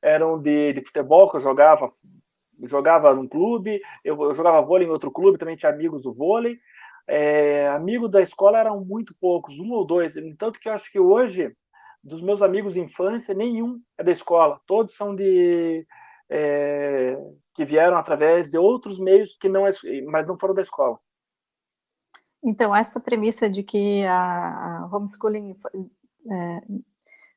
eram 0.01 0.39
de, 0.39 0.73
de 0.73 0.81
futebol, 0.81 1.29
que 1.29 1.37
eu 1.37 1.41
jogava, 1.41 1.91
jogava 2.63 3.13
num 3.13 3.27
clube, 3.27 3.81
eu, 4.03 4.21
eu, 4.21 4.35
jogava 4.35 4.61
vôlei 4.61 4.87
em 4.87 4.91
outro 4.91 5.11
clube, 5.11 5.37
também 5.37 5.55
tinha 5.55 5.71
amigos 5.71 6.03
do 6.03 6.13
vôlei. 6.13 6.59
É, 7.07 7.69
amigos 7.69 8.11
da 8.11 8.21
escola 8.21 8.59
eram 8.59 8.83
muito 8.83 9.15
poucos, 9.19 9.57
um 9.57 9.71
ou 9.71 9.85
dois. 9.85 10.13
Tanto 10.37 10.59
que 10.59 10.67
eu 10.67 10.73
acho 10.73 10.91
que 10.91 10.99
hoje, 10.99 11.55
dos 12.03 12.21
meus 12.21 12.41
amigos 12.41 12.73
de 12.73 12.81
infância, 12.81 13.33
nenhum 13.33 13.79
é 13.97 14.03
da 14.03 14.11
escola. 14.11 14.59
Todos 14.67 14.95
são 14.95 15.15
de. 15.15 15.87
É, 16.29 17.17
que 17.53 17.65
vieram 17.65 17.97
através 17.97 18.51
de 18.51 18.57
outros 18.57 18.99
meios 18.99 19.35
que 19.39 19.47
não 19.47 19.65
é, 19.65 19.71
mas 20.05 20.27
não 20.27 20.37
foram 20.37 20.53
da 20.53 20.61
escola. 20.61 20.99
Então, 22.43 22.75
essa 22.75 22.99
premissa 22.99 23.49
de 23.49 23.63
que 23.63 24.03
a, 24.05 24.87
homeschooling 24.91 25.55
é, 26.29 26.61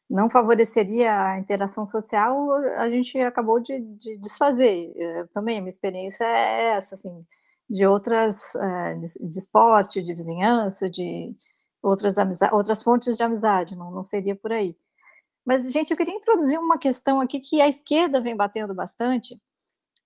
não 0.08 0.28
favoreceria 0.28 1.24
a 1.24 1.38
interação 1.38 1.86
social, 1.86 2.52
a 2.76 2.90
gente 2.90 3.18
acabou 3.18 3.60
de, 3.60 3.80
de 3.80 4.18
desfazer. 4.18 4.92
Eu, 4.94 5.28
também, 5.28 5.58
a 5.58 5.60
minha 5.60 5.68
experiência 5.68 6.24
é 6.24 6.64
essa, 6.72 6.96
assim, 6.96 7.24
de 7.68 7.86
outras, 7.86 8.54
é, 8.56 8.94
de, 8.96 9.28
de, 9.28 9.38
esporte, 9.38 10.02
de 10.02 10.12
vizinhança, 10.12 10.90
de 10.90 11.34
outras, 11.82 12.16
outras 12.52 12.82
fontes 12.82 13.16
de 13.16 13.22
amizade, 13.22 13.76
não, 13.76 13.90
não 13.90 14.02
seria 14.02 14.36
por 14.36 14.52
aí. 14.52 14.76
Mas, 15.44 15.70
gente, 15.72 15.90
eu 15.90 15.96
queria 15.96 16.14
introduzir 16.14 16.58
uma 16.58 16.78
questão 16.78 17.20
aqui 17.20 17.40
que 17.40 17.60
a 17.60 17.68
esquerda 17.68 18.20
vem 18.20 18.36
batendo 18.36 18.74
bastante, 18.74 19.40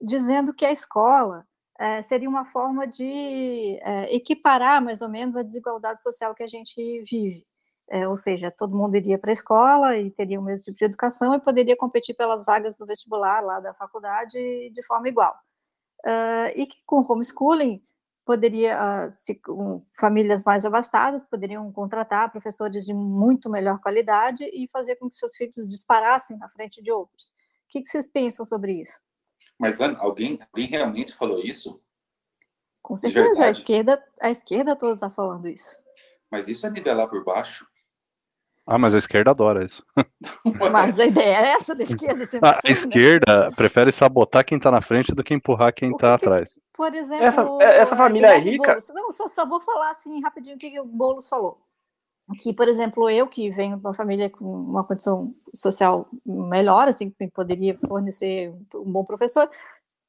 dizendo 0.01 0.55
que 0.55 0.65
a 0.65 0.73
escola 0.73 1.47
é, 1.79 2.03
seria 2.03 2.29
uma 2.29 2.45
forma 2.45 2.87
de 2.87 3.79
é, 3.83 4.15
equiparar 4.15 4.83
mais 4.83 5.01
ou 5.03 5.09
menos 5.09 5.37
a 5.37 5.43
desigualdade 5.43 6.01
social 6.03 6.35
que 6.35 6.43
a 6.43 6.49
gente 6.49 7.03
vive. 7.03 7.45
É, 7.91 8.09
ou 8.09 8.17
seja, 8.17 8.51
todo 8.51 8.77
mundo 8.77 8.97
iria 8.97 9.19
para 9.19 9.31
a 9.31 9.35
escola 9.35 9.97
e 9.99 10.11
teria 10.11 10.41
o 10.41 10.43
mesmo 10.43 10.65
tipo 10.65 10.79
de 10.79 10.85
educação 10.87 11.35
e 11.35 11.41
poderia 11.41 11.77
competir 11.77 12.15
pelas 12.17 12.45
vagas 12.45 12.79
do 12.79 12.87
vestibular 12.87 13.43
lá 13.43 13.61
da 13.61 13.75
faculdade 13.75 14.71
de 14.71 14.83
forma 14.87 15.09
igual. 15.09 15.35
Uh, 16.07 16.53
e 16.55 16.67
que 16.67 16.77
com 16.87 17.05
homeschooling 17.07 17.83
poderia, 18.25 19.09
uh, 19.09 19.13
se, 19.13 19.41
um, 19.49 19.83
famílias 19.93 20.43
mais 20.45 20.65
abastadas 20.65 21.25
poderiam 21.25 21.71
contratar 21.71 22.33
professores 22.33 22.85
de 22.85 22.95
muito 22.95 23.51
melhor 23.51 23.79
qualidade 23.81 24.45
e 24.45 24.69
fazer 24.73 24.97
com 24.97 25.09
que 25.09 25.17
seus 25.17 25.37
filhos 25.37 25.69
disparassem 25.69 26.37
na 26.39 26.49
frente 26.49 26.83
de 26.83 26.91
outros. 26.91 27.29
O 27.29 27.33
que, 27.69 27.83
que 27.83 27.89
vocês 27.89 28.09
pensam 28.09 28.45
sobre 28.45 28.81
isso? 28.81 29.01
Mas 29.59 29.81
Ana, 29.81 29.99
alguém, 29.99 30.39
alguém 30.53 30.67
realmente 30.67 31.15
falou 31.15 31.41
isso? 31.41 31.81
Com 32.83 32.97
certeza, 32.97 33.47
a 33.47 33.51
esquerda, 33.51 34.03
a 34.21 34.31
esquerda 34.31 34.77
toda 34.77 34.95
está 34.95 35.11
falando 35.11 35.49
isso. 35.49 35.83
Mas 36.31 36.49
isso 36.49 36.67
é 36.67 36.71
nivelar 36.71 37.09
por 37.09 37.25
baixo? 37.25 37.67
Ah, 38.67 38.79
mas 38.79 38.95
a 38.95 38.99
esquerda 38.99 39.31
adora 39.31 39.65
isso. 39.65 39.85
Mas 40.73 40.99
a 40.99 41.05
ideia 41.05 41.37
é 41.37 41.49
essa 41.51 41.75
da 41.75 41.83
esquerda. 41.83 42.25
A, 42.43 42.51
a 42.51 42.61
né? 42.65 42.79
esquerda 42.79 43.53
prefere 43.55 43.93
sabotar 43.93 44.45
quem 44.45 44.57
está 44.57 44.71
na 44.71 44.81
frente 44.81 45.15
do 45.15 45.23
que 45.23 45.35
empurrar 45.35 45.75
quem 45.75 45.91
está 45.91 46.15
atrás. 46.15 46.59
Por 46.73 46.95
exemplo, 46.95 47.25
essa, 47.25 47.47
essa 47.63 47.97
família 47.97 48.29
é 48.29 48.39
rica. 48.39 48.69
Boulos, 48.69 48.89
não, 48.95 49.13
só, 49.13 49.29
só, 49.29 49.47
vou 49.47 49.61
falar 49.61 49.91
assim 49.91 50.19
rapidinho 50.23 50.57
o 50.57 50.59
que, 50.59 50.71
que 50.71 50.81
o 50.81 50.85
Boulos 50.87 51.29
falou. 51.29 51.61
Que, 52.39 52.55
por 52.55 52.67
exemplo, 52.67 53.11
eu 53.11 53.27
que 53.27 53.51
venho 53.51 53.77
de 53.77 53.85
uma 53.85 53.93
família 53.93 54.31
com 54.31 54.45
uma 54.45 54.83
condição 54.83 55.35
social 55.55 56.09
melhor, 56.25 56.89
assim, 56.89 57.11
que 57.11 57.29
poderia 57.29 57.79
fornecer 57.87 58.51
um 58.75 58.91
bom 58.91 59.05
professor, 59.05 59.51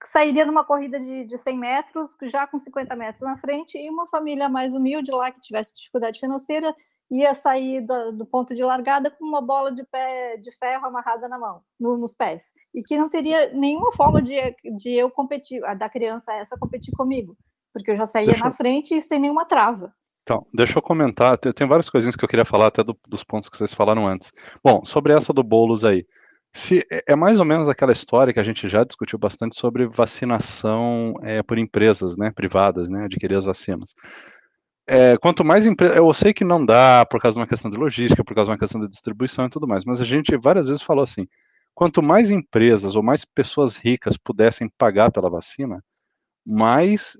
sairia 0.01 0.45
numa 0.45 0.63
corrida 0.63 0.97
de, 0.97 1.25
de 1.25 1.37
100 1.37 1.57
metros, 1.57 2.17
já 2.23 2.47
com 2.47 2.57
50 2.57 2.95
metros 2.95 3.21
na 3.21 3.37
frente, 3.37 3.77
e 3.77 3.89
uma 3.89 4.07
família 4.07 4.47
mais 4.47 4.73
humilde 4.73 5.11
lá, 5.11 5.29
que 5.29 5.41
tivesse 5.41 5.75
dificuldade 5.75 6.19
financeira, 6.19 6.73
ia 7.09 7.33
sair 7.35 7.81
do, 7.81 8.11
do, 8.11 8.25
ponto 8.25 8.55
de 8.55 8.63
largada 8.63 9.11
com 9.11 9.23
uma 9.23 9.41
bola 9.41 9.71
de 9.71 9.83
pé 9.83 10.37
de 10.37 10.51
ferro 10.51 10.85
amarrada 10.85 11.27
na 11.27 11.37
mão, 11.37 11.61
no, 11.79 11.97
nos 11.97 12.13
pés, 12.13 12.51
e 12.73 12.81
que 12.81 12.97
não 12.97 13.09
teria 13.09 13.53
nenhuma 13.53 13.91
forma 13.91 14.21
de, 14.21 14.35
de 14.77 14.91
eu 14.91 15.09
competir, 15.09 15.61
da 15.77 15.89
criança 15.89 16.33
essa 16.33 16.57
competir 16.57 16.93
comigo, 16.95 17.37
porque 17.71 17.91
eu 17.91 17.95
já 17.95 18.05
saía 18.05 18.27
deixa 18.27 18.43
na 18.43 18.51
frente 18.51 18.95
e 18.95 19.01
sem 19.01 19.19
nenhuma 19.19 19.45
trava. 19.45 19.93
Então, 20.23 20.45
deixa 20.51 20.79
eu 20.79 20.81
comentar, 20.81 21.37
tem 21.37 21.67
várias 21.67 21.89
coisinhas 21.89 22.15
que 22.15 22.25
eu 22.25 22.29
queria 22.29 22.45
falar 22.45 22.67
até 22.67 22.83
do, 22.83 22.97
dos 23.07 23.23
pontos 23.23 23.47
que 23.47 23.57
vocês 23.57 23.75
falaram 23.75 24.07
antes. 24.07 24.31
Bom, 24.63 24.83
sobre 24.83 25.13
essa 25.13 25.31
do 25.31 25.43
bolos 25.43 25.85
aí, 25.85 26.03
se, 26.51 26.83
é, 26.91 27.03
é 27.09 27.15
mais 27.15 27.39
ou 27.39 27.45
menos 27.45 27.69
aquela 27.69 27.91
história 27.91 28.33
que 28.33 28.39
a 28.39 28.43
gente 28.43 28.67
já 28.67 28.83
discutiu 28.83 29.19
bastante 29.19 29.59
sobre 29.59 29.85
vacinação 29.85 31.13
é, 31.21 31.43
por 31.43 31.59
empresas 31.59 32.17
né, 32.17 32.31
privadas, 32.31 32.89
né, 32.89 33.05
adquirir 33.05 33.35
as 33.35 33.45
vacinas 33.45 33.93
é, 34.87 35.17
quanto 35.17 35.43
mais 35.43 35.65
empresas. 35.65 35.97
Eu 35.97 36.13
sei 36.13 36.33
que 36.33 36.43
não 36.43 36.65
dá 36.65 37.05
por 37.05 37.19
causa 37.19 37.35
de 37.35 37.39
uma 37.39 37.47
questão 37.47 37.71
de 37.71 37.77
logística, 37.77 38.23
por 38.23 38.35
causa 38.35 38.49
de 38.49 38.51
uma 38.53 38.59
questão 38.59 38.81
de 38.81 38.87
distribuição 38.87 39.45
e 39.45 39.49
tudo 39.49 39.67
mais, 39.67 39.83
mas 39.83 40.01
a 40.01 40.05
gente 40.05 40.35
várias 40.37 40.67
vezes 40.67 40.81
falou 40.81 41.03
assim: 41.03 41.27
quanto 41.73 42.01
mais 42.01 42.29
empresas 42.29 42.95
ou 42.95 43.03
mais 43.03 43.25
pessoas 43.25 43.75
ricas 43.75 44.17
pudessem 44.17 44.69
pagar 44.77 45.11
pela 45.11 45.29
vacina, 45.29 45.83
mais 46.45 47.17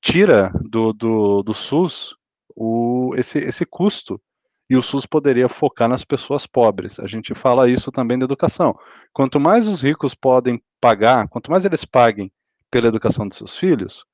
tira 0.00 0.52
do, 0.62 0.92
do, 0.92 1.42
do 1.42 1.54
SUS 1.54 2.16
o, 2.54 3.14
esse, 3.16 3.38
esse 3.38 3.64
custo. 3.64 4.20
E 4.68 4.76
o 4.76 4.82
SUS 4.82 5.04
poderia 5.04 5.48
focar 5.48 5.88
nas 5.88 6.04
pessoas 6.04 6.46
pobres. 6.46 7.00
A 7.00 7.06
gente 7.08 7.34
fala 7.34 7.68
isso 7.68 7.90
também 7.90 8.16
da 8.16 8.24
educação. 8.24 8.78
Quanto 9.12 9.40
mais 9.40 9.66
os 9.66 9.82
ricos 9.82 10.14
podem 10.14 10.62
pagar, 10.80 11.28
quanto 11.28 11.50
mais 11.50 11.64
eles 11.64 11.84
paguem 11.84 12.30
pela 12.70 12.86
educação 12.86 13.26
dos 13.26 13.36
seus 13.36 13.56
filhos, 13.56 14.04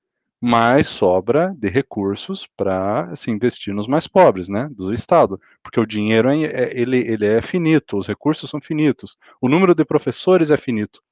mais 0.40 0.86
sobra 0.86 1.54
de 1.56 1.68
recursos 1.68 2.46
para 2.56 3.14
se 3.16 3.30
investir 3.30 3.74
nos 3.74 3.88
mais 3.88 4.06
pobres, 4.06 4.48
né, 4.48 4.68
do 4.70 4.92
Estado, 4.92 5.40
porque 5.62 5.80
o 5.80 5.86
dinheiro 5.86 6.28
é, 6.28 6.44
é, 6.44 6.78
ele, 6.78 6.98
ele 6.98 7.26
é 7.26 7.40
finito, 7.40 7.96
os 7.96 8.06
recursos 8.06 8.48
são 8.50 8.60
finitos, 8.60 9.16
o 9.40 9.48
número 9.48 9.74
de 9.74 9.84
professores 9.84 10.50
é 10.50 10.56
finito. 10.56 11.02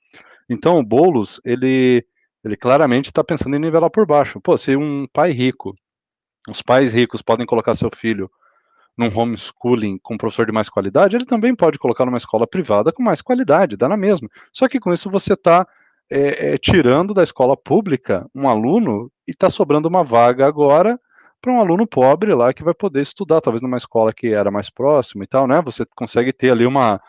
Então, 0.48 0.78
o 0.78 0.84
Boulos, 0.84 1.40
ele, 1.44 2.06
ele 2.44 2.56
claramente 2.56 3.06
está 3.06 3.24
pensando 3.24 3.56
em 3.56 3.58
nivelar 3.58 3.90
por 3.90 4.06
baixo. 4.06 4.40
Pô, 4.40 4.56
se 4.58 4.76
um 4.76 5.06
pai 5.10 5.30
rico, 5.30 5.74
os 6.48 6.60
pais 6.60 6.92
ricos 6.92 7.22
podem 7.22 7.46
colocar 7.46 7.74
seu 7.74 7.90
filho 7.94 8.30
num 8.96 9.08
homeschooling 9.12 9.98
com 9.98 10.14
um 10.14 10.18
professor 10.18 10.46
de 10.46 10.52
mais 10.52 10.68
qualidade, 10.68 11.16
ele 11.16 11.24
também 11.24 11.54
pode 11.54 11.78
colocar 11.78 12.04
numa 12.04 12.18
escola 12.18 12.46
privada 12.46 12.92
com 12.92 13.02
mais 13.02 13.20
qualidade, 13.20 13.76
dá 13.76 13.88
na 13.88 13.96
mesma. 13.96 14.28
Só 14.52 14.68
que 14.68 14.78
com 14.78 14.92
isso 14.92 15.10
você 15.10 15.32
está 15.32 15.66
é, 16.16 16.54
é, 16.54 16.58
tirando 16.58 17.12
da 17.12 17.24
escola 17.24 17.56
pública 17.56 18.24
um 18.32 18.48
aluno 18.48 19.10
e 19.26 19.32
está 19.32 19.50
sobrando 19.50 19.88
uma 19.88 20.04
vaga 20.04 20.46
agora 20.46 20.96
para 21.42 21.52
um 21.52 21.58
aluno 21.60 21.88
pobre 21.88 22.32
lá 22.32 22.54
que 22.54 22.62
vai 22.62 22.72
poder 22.72 23.02
estudar, 23.02 23.40
talvez 23.40 23.60
numa 23.60 23.76
escola 23.76 24.12
que 24.12 24.28
era 24.28 24.48
mais 24.48 24.70
próxima 24.70 25.24
e 25.24 25.26
tal, 25.26 25.48
né? 25.48 25.60
Você 25.62 25.84
consegue 25.96 26.32
ter 26.32 26.50
ali 26.50 26.64
uma, 26.64 27.00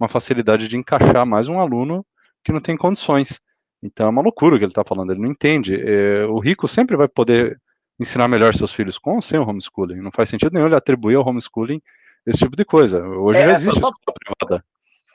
uma 0.00 0.08
facilidade 0.08 0.66
de 0.66 0.78
encaixar 0.78 1.26
mais 1.26 1.46
um 1.46 1.60
aluno 1.60 2.06
que 2.42 2.52
não 2.52 2.60
tem 2.60 2.74
condições. 2.74 3.38
Então 3.82 4.06
é 4.06 4.08
uma 4.08 4.22
loucura 4.22 4.56
o 4.56 4.58
que 4.58 4.64
ele 4.64 4.70
está 4.70 4.82
falando, 4.82 5.12
ele 5.12 5.20
não 5.20 5.30
entende. 5.30 5.74
É, 5.74 6.24
o 6.24 6.38
rico 6.38 6.66
sempre 6.66 6.96
vai 6.96 7.06
poder 7.06 7.60
ensinar 8.00 8.28
melhor 8.28 8.54
seus 8.54 8.72
filhos 8.72 8.98
com 8.98 9.16
ou 9.16 9.22
sem 9.22 9.38
o 9.38 9.46
homeschooling. 9.46 10.00
Não 10.00 10.10
faz 10.10 10.30
sentido 10.30 10.54
nenhum 10.54 10.66
ele 10.66 10.74
atribuir 10.74 11.16
ao 11.16 11.28
homeschooling 11.28 11.82
esse 12.26 12.38
tipo 12.38 12.56
de 12.56 12.64
coisa. 12.64 13.06
Hoje 13.06 13.40
é, 13.40 13.44
já 13.44 13.52
existe 13.52 13.76
escola 13.76 13.94
privada. 14.40 14.64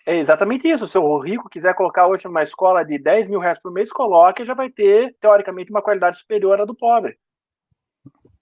É 0.06 0.16
exatamente 0.18 0.68
isso. 0.68 0.88
Se 0.88 0.98
o 0.98 1.18
rico 1.20 1.50
quiser 1.50 1.74
colocar 1.76 2.08
hoje 2.08 2.26
numa 2.26 2.44
escola 2.44 2.84
de 2.84 2.98
10 2.98 3.28
mil 3.28 3.40
reais 3.40 3.60
por 3.60 3.72
mês, 3.72 3.92
coloque 3.92 4.46
já 4.46 4.54
vai 4.54 4.70
ter, 4.70 5.16
teoricamente, 5.20 5.72
uma 5.72 5.82
qualidade 5.82 6.18
superior 6.18 6.60
à 6.62 6.66
do 6.66 6.76
pobre. 6.76 7.18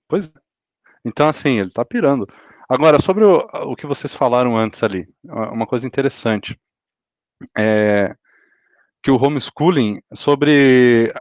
Pois 0.07 0.33
é. 0.33 0.39
Então, 1.03 1.27
assim, 1.27 1.59
ele 1.59 1.67
está 1.69 1.83
pirando. 1.85 2.27
Agora, 2.69 3.01
sobre 3.01 3.23
o, 3.23 3.37
o, 3.71 3.75
que 3.75 3.87
vocês 3.87 4.13
falaram 4.13 4.57
antes 4.57 4.83
ali, 4.83 5.07
uma 5.23 5.65
coisa 5.65 5.87
interessante. 5.87 6.59
É 7.57 8.15
que 9.07 9.11
o 9.11 9.15
homeschooling, 9.15 10.01
sobre. 10.13 11.13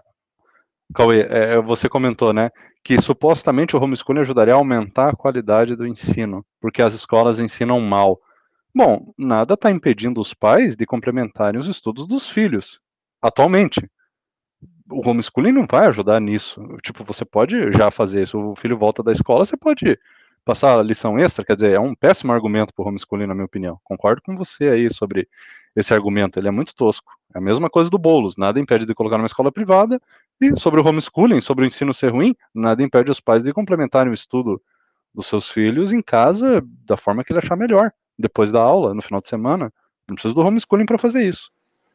Cauê, 0.92 1.20
é, 1.20 1.60
você 1.60 1.88
comentou, 1.88 2.32
né? 2.32 2.50
Que 2.82 3.00
supostamente 3.00 3.76
o 3.76 3.80
homeschooling 3.80 4.22
ajudaria 4.22 4.54
a 4.54 4.56
aumentar 4.56 5.10
a 5.10 5.16
qualidade 5.16 5.76
do 5.76 5.86
ensino, 5.86 6.44
porque 6.60 6.82
as 6.82 6.94
escolas 6.94 7.38
ensinam 7.38 7.80
mal. 7.80 8.20
Bom, 8.78 9.14
nada 9.16 9.54
está 9.54 9.70
impedindo 9.70 10.20
os 10.20 10.34
pais 10.34 10.76
de 10.76 10.84
complementarem 10.84 11.58
os 11.58 11.66
estudos 11.66 12.06
dos 12.06 12.28
filhos, 12.28 12.78
atualmente. 13.22 13.80
O 14.90 15.00
homeschooling 15.08 15.50
não 15.50 15.66
vai 15.66 15.86
ajudar 15.86 16.20
nisso. 16.20 16.60
Tipo, 16.82 17.02
você 17.02 17.24
pode 17.24 17.72
já 17.72 17.90
fazer 17.90 18.24
isso. 18.24 18.38
O 18.38 18.54
filho 18.54 18.76
volta 18.76 19.02
da 19.02 19.12
escola, 19.12 19.46
você 19.46 19.56
pode 19.56 19.98
passar 20.44 20.84
lição 20.84 21.18
extra, 21.18 21.42
quer 21.42 21.54
dizer, 21.54 21.72
é 21.72 21.80
um 21.80 21.94
péssimo 21.94 22.34
argumento 22.34 22.74
para 22.74 22.84
o 22.84 22.88
homeschooling, 22.88 23.26
na 23.26 23.34
minha 23.34 23.46
opinião. 23.46 23.80
Concordo 23.82 24.20
com 24.20 24.36
você 24.36 24.68
aí 24.68 24.92
sobre 24.92 25.26
esse 25.74 25.94
argumento, 25.94 26.38
ele 26.38 26.48
é 26.48 26.50
muito 26.50 26.74
tosco. 26.74 27.10
É 27.34 27.38
a 27.38 27.40
mesma 27.40 27.70
coisa 27.70 27.88
do 27.88 27.96
Boulos, 27.96 28.36
nada 28.36 28.60
impede 28.60 28.84
de 28.84 28.94
colocar 28.94 29.16
numa 29.16 29.24
escola 29.26 29.50
privada, 29.50 29.98
e 30.38 30.54
sobre 30.60 30.82
o 30.82 30.86
homeschooling, 30.86 31.40
sobre 31.40 31.64
o 31.64 31.66
ensino 31.66 31.94
ser 31.94 32.12
ruim, 32.12 32.36
nada 32.54 32.82
impede 32.82 33.10
os 33.10 33.20
pais 33.20 33.42
de 33.42 33.54
complementarem 33.54 34.12
o 34.12 34.14
estudo 34.14 34.60
dos 35.14 35.28
seus 35.28 35.48
filhos 35.48 35.94
em 35.94 36.02
casa 36.02 36.62
da 36.84 36.98
forma 36.98 37.24
que 37.24 37.32
ele 37.32 37.38
achar 37.38 37.56
melhor 37.56 37.90
depois 38.18 38.50
da 38.50 38.60
aula, 38.60 38.94
no 38.94 39.02
final 39.02 39.20
de 39.20 39.28
semana. 39.28 39.72
Não 40.08 40.14
precisa 40.14 40.34
do 40.34 40.40
homeschooling 40.42 40.86
para 40.86 40.98
fazer 40.98 41.28
isso. 41.28 41.48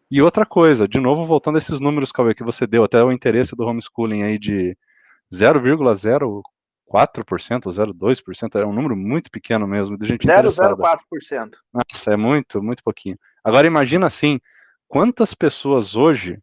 E 0.10 0.22
outra 0.22 0.46
coisa, 0.46 0.88
de 0.88 1.00
novo, 1.00 1.24
voltando 1.24 1.56
a 1.56 1.60
esses 1.60 1.80
números, 1.80 2.12
Cauê, 2.12 2.36
que 2.36 2.44
você 2.44 2.68
deu, 2.68 2.84
até 2.84 3.02
o 3.04 3.12
interesse 3.12 3.56
do 3.56 3.64
homeschooling 3.64 4.24
aí 4.24 4.38
de 4.38 4.78
0,04 5.32 6.42
0,4%, 6.92 7.72
0,2%, 7.72 8.60
é 8.60 8.66
um 8.66 8.74
número 8.74 8.96
muito 8.96 9.32
pequeno 9.32 9.66
mesmo, 9.66 9.98
de 9.98 10.06
gente 10.06 10.28
0,04%. 10.28 11.56
Nossa, 11.74 12.14
é 12.14 12.18
muito, 12.18 12.62
muito 12.62 12.84
pouquinho. 12.84 13.18
Agora 13.44 13.66
imagina 13.66 14.08
assim, 14.08 14.40
quantas 14.88 15.34
pessoas 15.34 15.96
hoje 15.96 16.38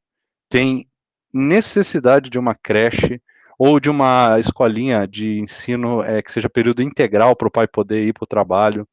têm 0.48 0.88
necessidade 1.32 2.30
de 2.30 2.38
uma 2.38 2.54
creche 2.54 3.20
ou 3.58 3.78
de 3.78 3.90
uma 3.90 4.38
escolinha 4.38 5.06
de 5.06 5.38
ensino 5.38 6.02
é, 6.02 6.22
que 6.22 6.32
seja 6.32 6.48
período 6.48 6.80
integral 6.80 7.36
para 7.36 7.48
o 7.48 7.50
pai 7.50 7.68
poder 7.68 8.04
ir 8.04 8.12
para 8.12 8.24
o 8.24 8.28
trabalho, 8.28 8.88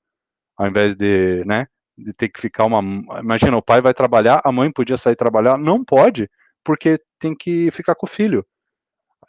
ao 0.58 0.68
invés 0.68 0.95
de, 0.95 1.43
né, 1.45 1.68
de 1.97 2.14
ter 2.14 2.30
que 2.30 2.41
ficar 2.41 2.66
uma. 2.66 2.80
Imagina, 3.20 3.58
o 3.58 3.62
pai 3.62 3.82
vai 3.82 3.93
trabalhar, 3.93 4.41
a 4.43 4.51
mãe 4.51 4.72
podia 4.72 4.97
sair 4.97 5.16
trabalhar, 5.16 5.58
não 5.58 5.84
pode, 5.84 6.30
porque 6.64 6.99
tem 7.20 7.36
que 7.36 7.72
ficar 7.72 7.95
com 7.95 8.06
o 8.06 8.10
filho. 8.10 8.45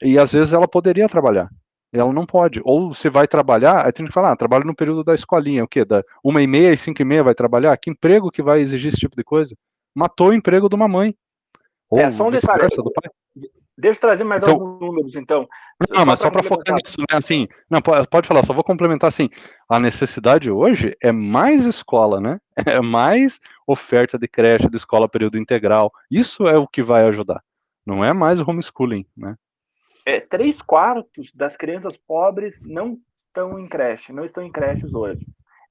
E 0.03 0.18
às 0.18 0.33
vezes 0.33 0.53
ela 0.53 0.68
poderia 0.68 1.09
trabalhar. 1.09 1.49
Ela 1.93 2.12
não 2.12 2.27
pode. 2.27 2.61
Ou 2.64 2.93
você 2.93 3.09
vai 3.09 3.27
trabalhar, 3.27 3.87
aí 3.87 3.93
tem 3.93 4.07
que 4.07 4.12
falar, 4.12 4.33
ah, 4.33 4.37
trabalho 4.37 4.64
no 4.66 4.74
período 4.74 5.05
da 5.05 5.14
escolinha, 5.14 5.64
o 5.64 5.68
quê? 5.68 5.85
Da 5.85 6.03
uma 6.22 6.43
e 6.43 6.47
meia 6.47 6.72
e 6.72 6.77
cinco 6.77 7.01
e 7.03 7.05
meia 7.05 7.22
vai 7.22 7.35
trabalhar? 7.35 7.77
Que 7.79 7.91
emprego 7.91 8.31
que 8.31 8.43
vai 8.43 8.61
exigir 8.61 8.89
esse 8.89 9.01
tipo 9.01 9.16
de 9.16 9.24
coisa? 9.24 9.55
Matou 9.95 10.29
o 10.29 10.35
emprego 10.35 10.68
de 10.68 10.74
uma 10.77 10.89
mãe. 10.89 11.14
Ou 11.91 12.01
é, 12.01 12.11
só 12.11 12.26
um 12.26 12.30
detalhe. 12.30 12.68
Do 12.76 12.93
pai. 12.93 13.11
Deixa 13.78 13.99
eu 13.99 14.01
trazer 14.01 14.24
mais 14.24 14.43
então, 14.43 14.55
alguns 14.55 14.80
números, 14.80 15.14
então. 15.16 15.47
Não, 15.91 16.01
só 16.01 16.05
mas 16.07 16.18
só 16.18 16.30
para 16.30 16.43
focar 16.43 16.76
nisso, 16.76 16.97
né? 16.99 17.18
Assim, 17.18 17.47
não, 17.68 17.80
pode 17.82 18.26
falar, 18.26 18.43
só 18.43 18.55
vou 18.55 18.64
complementar 18.64 19.09
assim. 19.09 19.28
A 19.68 19.78
necessidade 19.78 20.51
hoje 20.51 20.97
é 21.03 21.12
mais 21.12 21.66
escola, 21.66 22.20
né? 22.20 22.41
É 22.78 22.80
mais 22.80 23.39
oferta 23.66 24.18
de 24.18 24.26
creche, 24.26 24.70
de 24.70 24.76
escola 24.78 25.09
período 25.09 25.39
integral. 25.39 25.93
Isso 26.11 26.49
é 26.49 26.57
o 26.57 26.66
que 26.66 26.82
vai 26.82 27.05
ajudar. 27.05 27.43
Não 27.84 28.03
é 28.03 28.14
mais 28.14 28.41
o 28.41 28.51
homeschooling, 28.51 29.07
né? 29.14 29.37
É, 30.07 30.20
três 30.20 30.62
quartos 30.62 31.30
das 31.34 31.57
crianças 31.57 31.97
pobres 31.99 32.62
não 32.62 32.99
estão 33.26 33.59
em 33.59 33.68
creche, 33.68 34.12
não 34.12 34.24
estão 34.24 34.43
em 34.43 34.51
creches 34.51 34.95
hoje. 34.95 35.26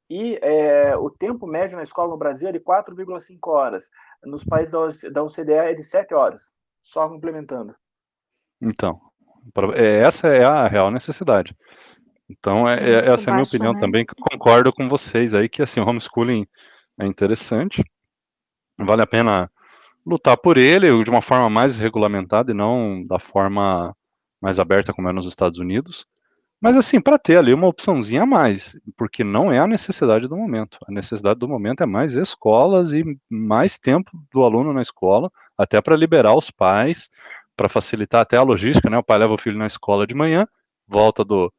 E 0.09 0.37
é, 0.41 0.95
o 0.95 1.09
tempo 1.09 1.47
médio 1.47 1.77
na 1.77 1.83
escola 1.83 2.09
no 2.09 2.17
Brasil 2.17 2.49
é 2.49 2.51
de 2.51 2.59
4,5 2.59 3.37
horas. 3.49 3.89
Nos 4.23 4.43
países 4.43 4.73
da 5.11 5.23
OCDE 5.23 5.53
é 5.53 5.73
de 5.73 5.83
7 5.83 6.13
horas. 6.13 6.57
Só 6.83 7.09
complementando. 7.09 7.75
Então, 8.61 8.99
é, 9.73 9.99
essa 9.99 10.27
é 10.27 10.45
a 10.45 10.67
real 10.67 10.91
necessidade. 10.91 11.55
Então, 12.29 12.67
é, 12.67 12.77
é 12.77 13.09
essa 13.09 13.29
é 13.29 13.31
a 13.31 13.35
minha 13.35 13.45
opinião 13.45 13.73
né? 13.73 13.79
também, 13.79 14.05
que 14.05 14.13
concordo 14.15 14.71
com 14.73 14.87
vocês 14.87 15.33
aí, 15.33 15.49
que 15.49 15.61
assim, 15.61 15.79
o 15.79 15.87
homeschooling 15.87 16.47
é 16.99 17.05
interessante, 17.05 17.83
vale 18.77 19.01
a 19.01 19.07
pena 19.07 19.51
lutar 20.05 20.37
por 20.37 20.57
ele 20.57 21.03
de 21.03 21.09
uma 21.09 21.21
forma 21.21 21.49
mais 21.49 21.77
regulamentada 21.77 22.51
e 22.51 22.55
não 22.55 23.05
da 23.05 23.19
forma 23.19 23.95
mais 24.41 24.59
aberta 24.59 24.93
como 24.93 25.09
é 25.09 25.13
nos 25.13 25.27
Estados 25.27 25.59
Unidos. 25.59 26.05
Mas 26.61 26.77
assim, 26.77 26.99
para 26.99 27.19
ter 27.19 27.37
ali 27.37 27.53
uma 27.53 27.67
opçãozinha 27.67 28.23
a 28.23 28.25
mais, 28.25 28.77
porque 28.97 29.23
não 29.23 29.51
é 29.51 29.59
a 29.59 29.67
necessidade 29.67 30.27
do 30.27 30.35
momento. 30.37 30.77
A 30.87 30.91
necessidade 30.91 31.39
do 31.39 31.47
momento 31.47 31.83
é 31.83 31.85
mais 31.85 32.13
escolas 32.13 32.93
e 32.93 33.03
mais 33.29 33.77
tempo 33.77 34.11
do 34.31 34.43
aluno 34.43 34.73
na 34.73 34.81
escola, 34.81 35.31
até 35.57 35.81
para 35.81 35.95
liberar 35.95 36.35
os 36.35 36.49
pais, 36.49 37.09
para 37.55 37.69
facilitar 37.69 38.21
até 38.21 38.37
a 38.37 38.43
logística, 38.43 38.89
né? 38.89 38.97
O 38.97 39.03
pai 39.03 39.17
leva 39.19 39.33
o 39.33 39.37
filho 39.37 39.57
na 39.57 39.67
escola 39.67 40.07
de 40.07 40.15
manhã, 40.15 40.47
volta 40.87 41.23
do, 41.23 41.51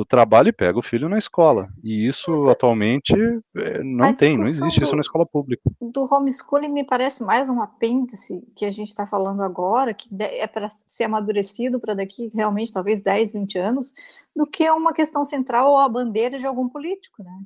do 0.00 0.04
trabalho 0.06 0.48
e 0.48 0.52
pega 0.52 0.78
o 0.78 0.82
filho 0.82 1.10
na 1.10 1.18
escola. 1.18 1.68
E 1.84 2.08
isso 2.08 2.32
Essa... 2.32 2.52
atualmente 2.52 3.12
é, 3.54 3.82
não 3.82 4.14
tem, 4.14 4.34
não 4.34 4.44
existe 4.44 4.80
do, 4.80 4.84
isso 4.84 4.96
na 4.96 5.02
escola 5.02 5.26
pública. 5.26 5.70
Do 5.78 6.08
homeschooling 6.10 6.68
me 6.68 6.84
parece 6.84 7.22
mais 7.22 7.50
um 7.50 7.60
apêndice 7.60 8.42
que 8.56 8.64
a 8.64 8.70
gente 8.70 8.88
está 8.88 9.06
falando 9.06 9.42
agora, 9.42 9.92
que 9.92 10.08
é 10.18 10.46
para 10.46 10.70
ser 10.70 11.04
amadurecido 11.04 11.78
para 11.78 11.92
daqui 11.92 12.30
realmente 12.34 12.72
talvez 12.72 13.02
10, 13.02 13.34
20 13.34 13.58
anos, 13.58 13.94
do 14.34 14.46
que 14.46 14.70
uma 14.70 14.94
questão 14.94 15.22
central 15.22 15.70
ou 15.70 15.78
a 15.78 15.88
bandeira 15.88 16.38
de 16.38 16.46
algum 16.46 16.66
político, 16.66 17.22
né? 17.22 17.38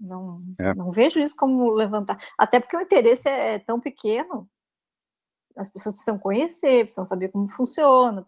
Não, 0.00 0.42
é. 0.58 0.74
não 0.74 0.90
vejo 0.90 1.20
isso 1.20 1.36
como 1.36 1.70
levantar. 1.70 2.18
Até 2.36 2.58
porque 2.58 2.76
o 2.76 2.80
interesse 2.80 3.28
é 3.28 3.60
tão 3.60 3.78
pequeno 3.78 4.48
as 5.54 5.70
pessoas 5.70 5.94
precisam 5.94 6.18
conhecer, 6.18 6.84
precisam 6.84 7.04
saber 7.04 7.28
como 7.28 7.46
funciona, 7.46 8.26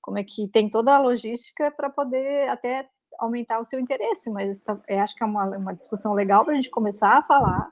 como 0.00 0.18
é 0.18 0.24
que 0.24 0.46
tem 0.48 0.70
toda 0.70 0.94
a 0.94 1.00
logística 1.00 1.68
para 1.70 1.90
poder 1.90 2.48
até 2.48 2.88
aumentar 3.18 3.58
o 3.60 3.64
seu 3.64 3.78
interesse, 3.80 4.30
mas 4.30 4.60
tá, 4.60 4.78
acho 4.88 5.14
que 5.14 5.22
é 5.22 5.26
uma, 5.26 5.44
uma 5.56 5.74
discussão 5.74 6.12
legal 6.12 6.44
para 6.44 6.52
a 6.52 6.56
gente 6.56 6.70
começar 6.70 7.18
a 7.18 7.22
falar, 7.22 7.70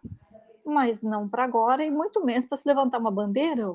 mas 0.65 1.03
não 1.03 1.29
para 1.29 1.45
agora 1.45 1.85
e 1.85 1.91
muito 1.91 2.25
menos 2.25 2.47
para 2.47 2.59
se 2.59 2.69
levantar 2.69 2.99
uma 2.99 3.11
bandeira. 3.11 3.73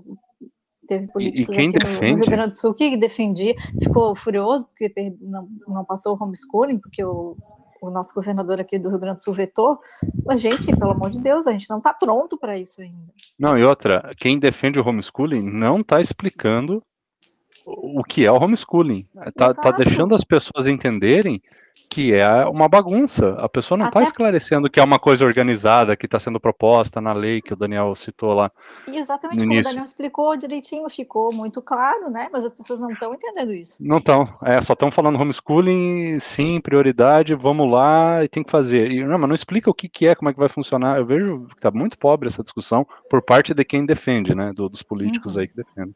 Teve 0.87 1.07
políticos 1.07 1.55
e, 1.55 1.59
e 1.59 1.67
aqui 1.67 1.79
no, 1.79 1.93
no, 1.93 2.15
Rio 2.17 2.25
Grande 2.25 2.53
do 2.53 2.59
Sul 2.59 2.73
que 2.73 2.97
defendia, 2.97 3.55
ficou 3.81 4.15
furioso 4.15 4.67
porque 4.67 5.15
não, 5.21 5.47
não 5.67 5.85
passou 5.85 6.15
o 6.15 6.23
homeschooling, 6.23 6.77
porque 6.77 7.03
o 7.03 7.37
o 7.83 7.89
nosso 7.89 8.13
governador 8.13 8.61
aqui 8.61 8.79
do 8.79 8.89
Rio 8.89 8.99
Grande 8.99 9.17
do 9.17 9.23
Sul 9.23 9.33
vetou, 9.33 9.77
mas, 10.25 10.39
gente, 10.39 10.73
pelo 10.73 10.91
amor 10.91 11.09
de 11.09 11.19
Deus, 11.19 11.45
a 11.45 11.51
gente 11.51 11.69
não 11.69 11.79
está 11.79 11.93
pronto 11.93 12.37
para 12.37 12.57
isso 12.57 12.81
ainda. 12.81 13.11
Não, 13.37 13.57
e 13.57 13.63
outra, 13.63 14.13
quem 14.17 14.39
defende 14.39 14.79
o 14.79 14.87
homeschooling 14.87 15.43
não 15.43 15.81
está 15.81 15.99
explicando 15.99 16.81
o 17.65 18.03
que 18.03 18.25
é 18.25 18.31
o 18.31 18.41
homeschooling. 18.41 19.07
Está 19.27 19.53
tá 19.53 19.71
deixando 19.71 20.15
as 20.15 20.23
pessoas 20.23 20.67
entenderem 20.67 21.41
que 21.93 22.11
é 22.11 22.45
uma 22.45 22.67
bagunça. 22.67 23.35
A 23.37 23.47
pessoa 23.47 23.77
não 23.77 23.85
está 23.85 24.01
esclarecendo 24.01 24.67
que 24.67 24.79
é 24.79 24.83
uma 24.83 24.97
coisa 24.97 25.23
organizada 25.23 25.95
que 25.95 26.07
está 26.07 26.19
sendo 26.19 26.39
proposta 26.39 26.99
na 26.99 27.13
lei 27.13 27.39
que 27.39 27.53
o 27.53 27.55
Daniel 27.55 27.93
citou 27.95 28.33
lá. 28.33 28.51
exatamente 28.87 29.45
como 29.45 29.59
o 29.59 29.63
Daniel 29.63 29.83
explicou 29.83 30.35
direitinho, 30.35 30.89
ficou 30.89 31.31
muito 31.31 31.61
claro, 31.61 32.09
né? 32.09 32.29
Mas 32.31 32.45
as 32.45 32.55
pessoas 32.55 32.79
não 32.79 32.89
estão 32.89 33.13
entendendo 33.13 33.53
isso. 33.53 33.77
Não 33.79 33.99
estão, 33.99 34.27
é, 34.43 34.59
só 34.61 34.73
estão 34.73 34.89
falando 34.89 35.19
homeschooling, 35.19 36.19
sim, 36.19 36.59
prioridade, 36.59 37.35
vamos 37.35 37.69
lá 37.69 38.23
e 38.23 38.27
tem 38.27 38.43
que 38.43 38.51
fazer. 38.51 38.89
E, 38.89 39.03
não, 39.03 39.19
mas 39.19 39.27
não 39.27 39.35
explica 39.35 39.69
o 39.69 39.73
que, 39.73 39.87
que 39.87 40.07
é, 40.07 40.15
como 40.15 40.29
é 40.29 40.33
que 40.33 40.39
vai 40.39 40.49
funcionar. 40.49 40.97
Eu 40.97 41.05
vejo 41.05 41.45
que 41.49 41.55
está 41.55 41.69
muito 41.69 41.95
pobre 41.97 42.27
essa 42.27 42.41
discussão 42.41 42.87
por 43.07 43.21
parte 43.21 43.53
de 43.53 43.63
quem 43.63 43.85
defende, 43.85 44.33
né? 44.33 44.51
Do, 44.55 44.67
dos 44.67 44.81
políticos 44.81 45.35
uhum. 45.35 45.41
aí 45.41 45.47
que 45.47 45.55
defendem. 45.55 45.95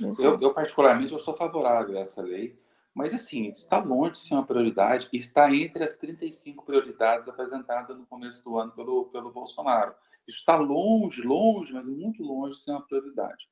Eu, 0.00 0.38
eu, 0.40 0.52
particularmente, 0.52 1.12
eu 1.12 1.18
sou 1.18 1.36
favorável 1.36 1.96
a 1.96 2.00
essa 2.00 2.22
lei 2.22 2.58
mas, 2.94 3.12
assim, 3.12 3.48
está 3.48 3.78
longe 3.78 4.12
de 4.12 4.18
ser 4.18 4.34
uma 4.34 4.46
prioridade 4.46 5.08
e 5.12 5.16
está 5.16 5.52
entre 5.52 5.82
as 5.82 5.96
35 5.96 6.64
prioridades 6.64 7.28
apresentadas 7.28 7.98
no 7.98 8.06
começo 8.06 8.42
do 8.44 8.56
ano 8.56 8.70
pelo, 8.70 9.06
pelo 9.06 9.32
Bolsonaro. 9.32 9.92
Isso 10.28 10.38
está 10.38 10.54
longe, 10.56 11.20
longe, 11.22 11.72
mas 11.72 11.88
muito 11.88 12.22
longe 12.22 12.56
de 12.56 12.62
ser 12.62 12.70
uma 12.70 12.86
prioridade. 12.86 13.48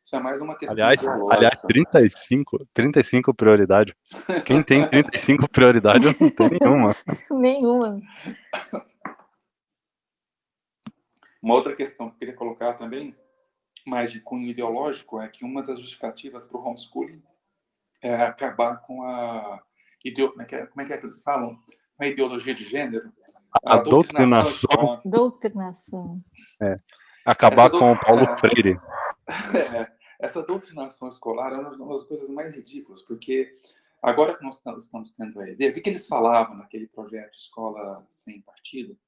Isso 0.00 0.14
é 0.14 0.20
mais 0.20 0.40
uma 0.40 0.56
questão 0.56 0.74
aliás, 0.74 1.08
aliás 1.08 1.60
35, 1.62 2.66
35 2.72 3.34
prioridades. 3.34 3.94
Quem 4.44 4.62
tem 4.62 4.86
35 4.86 5.48
prioridades 5.48 6.18
não 6.20 6.30
tem 6.30 6.50
nenhuma. 6.60 6.94
nenhuma. 7.32 8.00
Uma 11.42 11.54
outra 11.54 11.74
questão 11.74 12.10
que 12.10 12.14
eu 12.14 12.18
queria 12.18 12.34
colocar 12.34 12.74
também, 12.74 13.14
mais 13.86 14.10
de 14.10 14.20
cunho 14.20 14.48
ideológico, 14.48 15.20
é 15.20 15.28
que 15.28 15.44
uma 15.44 15.62
das 15.62 15.78
justificativas 15.78 16.44
para 16.44 16.58
o 16.58 16.64
homeschooling 16.64 17.22
é, 18.02 18.14
acabar 18.16 18.78
com 18.82 19.02
a 19.02 19.62
como, 20.12 20.42
é 20.42 20.44
que 20.44 20.54
é, 20.54 20.66
como 20.66 20.82
é 20.82 20.84
que 20.84 20.92
é 20.92 20.98
que 20.98 21.06
eles 21.06 21.22
falam? 21.22 21.58
A 21.98 22.06
ideologia 22.06 22.54
de 22.54 22.64
gênero. 22.64 23.10
A, 23.64 23.74
a 23.74 23.76
doutrinação. 23.78 25.00
Doutrinação. 25.04 26.22
É. 26.60 26.78
Acabar 27.24 27.70
com 27.70 27.92
o 27.92 27.98
Paulo 27.98 28.26
Freire. 28.38 28.78
É, 29.56 29.90
essa 30.20 30.42
doutrinação 30.42 31.08
escolar 31.08 31.50
é 31.50 31.56
uma 31.56 31.94
das 31.94 32.02
coisas 32.04 32.28
mais 32.28 32.54
ridículas, 32.54 33.00
porque 33.00 33.58
agora 34.02 34.36
que 34.36 34.44
nós 34.44 34.60
estamos 34.76 35.12
tendo 35.12 35.40
a 35.40 35.48
ideia, 35.48 35.70
o 35.70 35.74
que, 35.74 35.80
que 35.80 35.88
eles 35.88 36.06
falavam 36.06 36.56
naquele 36.56 36.86
projeto 36.86 37.34
Escola 37.34 38.04
Sem 38.10 38.42
Partido? 38.42 38.98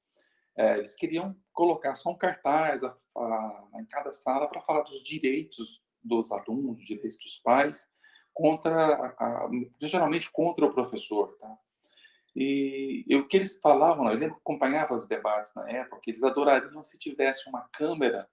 É, 0.57 0.79
eles 0.79 0.95
queriam 0.95 1.35
colocar 1.53 1.93
só 1.93 2.09
um 2.09 2.17
cartaz 2.17 2.83
a, 2.83 2.95
a, 3.15 3.67
em 3.79 3.85
cada 3.85 4.11
sala 4.11 4.47
para 4.47 4.59
falar 4.61 4.81
dos 4.81 5.03
direitos 5.03 5.81
dos 6.03 6.31
alunos, 6.31 6.83
direitos 6.83 7.17
dos 7.17 7.37
pais, 7.39 7.87
contra, 8.33 9.15
a, 9.19 9.49
geralmente 9.81 10.31
contra 10.31 10.65
o 10.65 10.73
professor, 10.73 11.37
tá? 11.39 11.57
E, 12.35 13.03
e, 13.07 13.15
o 13.15 13.27
que 13.27 13.35
eles 13.35 13.59
falavam, 13.59 14.07
eu 14.11 14.17
lembro 14.17 14.35
que 14.35 14.41
acompanhava 14.41 14.93
os 14.93 15.07
debates 15.07 15.51
na 15.55 15.67
época, 15.71 15.99
que 16.03 16.11
eles 16.11 16.23
adorariam 16.23 16.83
se 16.83 16.97
tivesse 16.99 17.49
uma 17.49 17.67
câmera 17.69 18.29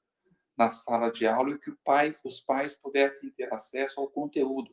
na 0.57 0.71
sala 0.71 1.11
de 1.11 1.27
aula 1.27 1.51
e 1.51 1.59
que 1.59 1.73
pai, 1.83 2.13
os 2.23 2.41
pais 2.43 2.77
pudessem 2.77 3.31
ter 3.31 3.53
acesso 3.53 4.01
ao 4.01 4.09
conteúdo 4.09 4.71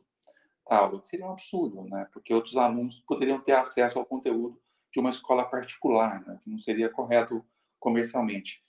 da 0.68 0.76
aula, 0.76 1.00
que 1.00 1.08
seria 1.08 1.26
um 1.26 1.32
absurdo, 1.32 1.82
né? 1.84 2.06
Porque 2.12 2.34
outros 2.34 2.56
alunos 2.56 3.00
poderiam 3.00 3.40
ter 3.40 3.52
acesso 3.52 3.98
ao 3.98 4.04
conteúdo 4.04 4.60
de 4.92 5.00
uma 5.00 5.10
escola 5.10 5.44
particular, 5.44 6.24
né? 6.26 6.38
que 6.42 6.50
não 6.50 6.58
seria 6.58 6.90
correto 6.90 7.44
comercialmente. 7.80 8.62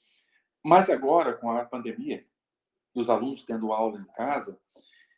Mas 0.63 0.89
agora, 0.89 1.33
com 1.33 1.51
a 1.51 1.65
pandemia, 1.65 2.21
os 2.95 3.09
alunos 3.09 3.43
tendo 3.43 3.73
aula 3.73 3.99
em 3.99 4.05
casa, 4.13 4.57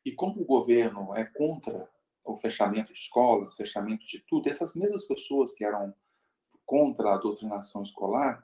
e 0.03 0.11
como 0.11 0.41
o 0.41 0.45
governo 0.45 1.15
é 1.15 1.23
contra 1.23 1.87
o 2.23 2.35
fechamento 2.35 2.91
de 2.91 2.97
escolas, 2.97 3.55
fechamento 3.55 4.05
de 4.07 4.19
tudo, 4.27 4.49
essas 4.49 4.75
mesmas 4.75 5.05
pessoas 5.05 5.53
que 5.53 5.63
eram 5.63 5.93
contra 6.65 7.13
a 7.13 7.17
doutrinação 7.17 7.83
escolar, 7.83 8.43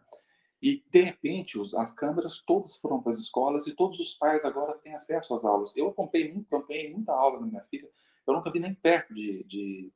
e 0.61 0.83
de 0.91 1.01
repente 1.01 1.59
as 1.75 1.91
câmeras 1.91 2.39
todas 2.45 2.77
foram 2.77 3.01
para 3.01 3.09
as 3.11 3.17
escolas 3.17 3.65
e 3.65 3.75
todos 3.75 3.99
os 3.99 4.13
pais 4.13 4.45
agora 4.45 4.71
têm 4.73 4.93
acesso 4.93 5.33
às 5.33 5.43
aulas. 5.43 5.75
Eu 5.75 5.87
acompanhei, 5.87 6.45
acompanhei 6.51 6.93
muita 6.93 7.13
aula 7.13 7.39
na 7.39 7.47
minha 7.47 7.63
filha, 7.63 7.89
eu 8.27 8.33
nunca 8.33 8.51
vi 8.51 8.59
nem 8.59 8.75
perto 8.75 9.11
de, 9.11 9.43
de, 9.45 9.91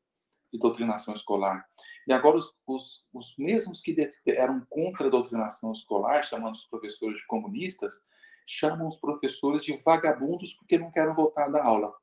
de 0.56 0.60
doutrinação 0.60 1.14
escolar. 1.14 1.66
E 2.08 2.14
agora 2.14 2.38
os, 2.38 2.56
os, 2.66 3.06
os 3.14 3.36
mesmos 3.38 3.82
que 3.82 3.95
eram 4.28 4.66
contra 4.70 5.08
a 5.08 5.10
doutrinação 5.10 5.72
escolar, 5.72 6.24
chamando 6.24 6.53
os 6.53 6.66
professores 6.66 7.18
de 7.18 7.28
comunistas, 7.28 8.01
chamam 8.47 8.88
os 8.88 8.97
professores 8.97 9.64
de 9.64 9.74
vagabundos 9.84 10.53
porque 10.53 10.78
não 10.78 10.91
querem 10.91 11.14
voltar 11.14 11.49
da 11.49 11.64
aula. 11.64 11.93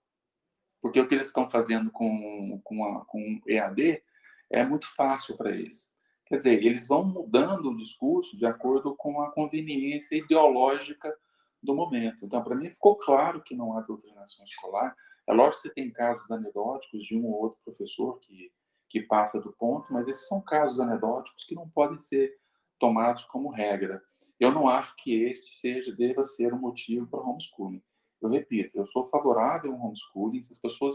Porque 0.81 1.01
o 1.01 1.07
que 1.07 1.15
eles 1.15 1.29
estão 1.29 1.49
fazendo 1.49 1.91
com, 1.91 2.61
com, 2.65 2.85
a, 2.85 3.05
com 3.05 3.41
EAD 3.47 4.03
é 4.51 4.65
muito 4.65 4.93
fácil 4.95 5.37
para 5.37 5.53
eles. 5.53 5.91
Quer 6.27 6.37
dizer, 6.37 6.65
eles 6.65 6.87
vão 6.87 7.05
mudando 7.05 7.71
o 7.71 7.77
discurso 7.77 8.37
de 8.37 8.45
acordo 8.45 8.97
com 8.97 9.23
a 9.23 9.31
conveniência 9.31 10.17
ideológica 10.17 11.15
do 11.63 11.75
momento. 11.75 12.25
Então, 12.25 12.43
para 12.43 12.57
mim, 12.57 12.71
ficou 12.71 12.97
claro 12.97 13.43
que 13.43 13.55
não 13.55 13.77
há 13.77 13.83
doutrinação 13.83 14.45
escolar. 14.45 14.97
É 15.29 15.33
lógico 15.33 15.63
que 15.63 15.69
você 15.69 15.75
tem 15.75 15.93
casos 15.93 16.31
anedóticos 16.31 17.05
de 17.05 17.17
um 17.17 17.27
ou 17.27 17.43
outro 17.43 17.59
professor 17.65 18.19
que, 18.21 18.53
que 18.89 19.03
passa 19.03 19.41
do 19.41 19.53
ponto, 19.53 19.93
mas 19.93 20.09
esses 20.09 20.27
são 20.27 20.41
casos 20.41 20.81
anedóticos 20.81 21.45
que 21.45 21.55
não 21.55 21.69
podem 21.71 21.99
ser 21.99 22.33
tomados 22.79 23.25
como 23.25 23.51
regra. 23.51 24.03
Eu 24.39 24.51
não 24.51 24.69
acho 24.69 24.95
que 24.97 25.25
este 25.25 25.53
seja 25.53 25.95
deva 25.95 26.23
ser 26.23 26.53
um 26.53 26.59
motivo 26.59 27.07
para 27.07 27.21
homeschooling. 27.21 27.83
Eu 28.21 28.29
repito, 28.29 28.77
eu 28.77 28.85
sou 28.87 29.05
favorável 29.05 29.73
ao 29.73 29.81
homeschooling 29.81 30.41
se 30.41 30.53
as 30.53 30.59
pessoas 30.59 30.95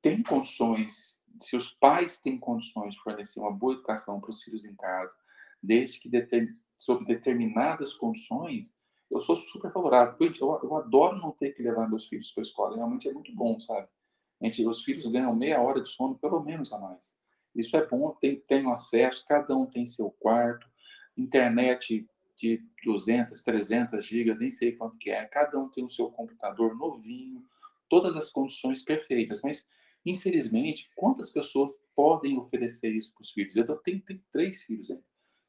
têm 0.00 0.22
condições 0.22 1.20
se 1.40 1.56
os 1.56 1.70
pais 1.70 2.20
têm 2.20 2.38
condições 2.38 2.94
de 2.94 3.00
fornecer 3.00 3.40
uma 3.40 3.52
boa 3.52 3.74
educação 3.74 4.20
para 4.20 4.30
os 4.30 4.42
filhos 4.42 4.64
em 4.64 4.74
casa, 4.74 5.14
desde 5.62 6.00
que 6.00 6.08
determin, 6.08 6.48
sob 6.76 7.04
determinadas 7.04 7.94
condições, 7.94 8.76
eu 9.12 9.20
sou 9.20 9.36
super 9.36 9.72
favorável. 9.72 10.16
Eu, 10.20 10.60
eu 10.62 10.76
adoro 10.76 11.18
não 11.18 11.30
ter 11.30 11.52
que 11.52 11.62
levar 11.62 11.88
meus 11.88 12.06
filhos 12.06 12.30
para 12.30 12.42
a 12.42 12.46
escola, 12.46 12.76
realmente 12.76 13.08
é 13.08 13.12
muito 13.12 13.34
bom, 13.34 13.58
sabe? 13.60 13.88
Gente, 14.40 14.66
os 14.66 14.82
filhos 14.82 15.06
ganham 15.06 15.34
meia 15.34 15.60
hora 15.60 15.80
de 15.80 15.88
sono, 15.88 16.18
pelo 16.18 16.42
menos 16.42 16.72
a 16.72 16.78
mais. 16.78 17.16
Isso 17.54 17.76
é 17.76 17.86
bom, 17.86 18.10
tem, 18.20 18.40
tem 18.40 18.70
acesso, 18.70 19.24
cada 19.28 19.56
um 19.56 19.66
tem 19.66 19.86
seu 19.86 20.10
quarto, 20.10 20.66
internet 21.16 22.08
de 22.36 22.62
200, 22.84 23.40
300 23.40 24.04
gigas, 24.04 24.38
nem 24.38 24.50
sei 24.50 24.72
quanto 24.72 24.98
que 24.98 25.10
é, 25.10 25.24
cada 25.26 25.58
um 25.58 25.68
tem 25.68 25.84
o 25.84 25.90
seu 25.90 26.10
computador 26.10 26.74
novinho, 26.74 27.44
todas 27.88 28.16
as 28.16 28.30
condições 28.30 28.82
perfeitas, 28.82 29.42
mas 29.42 29.66
Infelizmente, 30.04 30.90
quantas 30.96 31.30
pessoas 31.30 31.78
podem 31.94 32.36
oferecer 32.38 32.92
isso 32.92 33.12
para 33.14 33.22
os 33.22 33.30
filhos? 33.30 33.54
Eu 33.56 33.64
tenho, 33.76 34.00
tenho 34.00 34.22
três 34.32 34.62
filhos 34.62 34.90
ainda. 34.90 35.04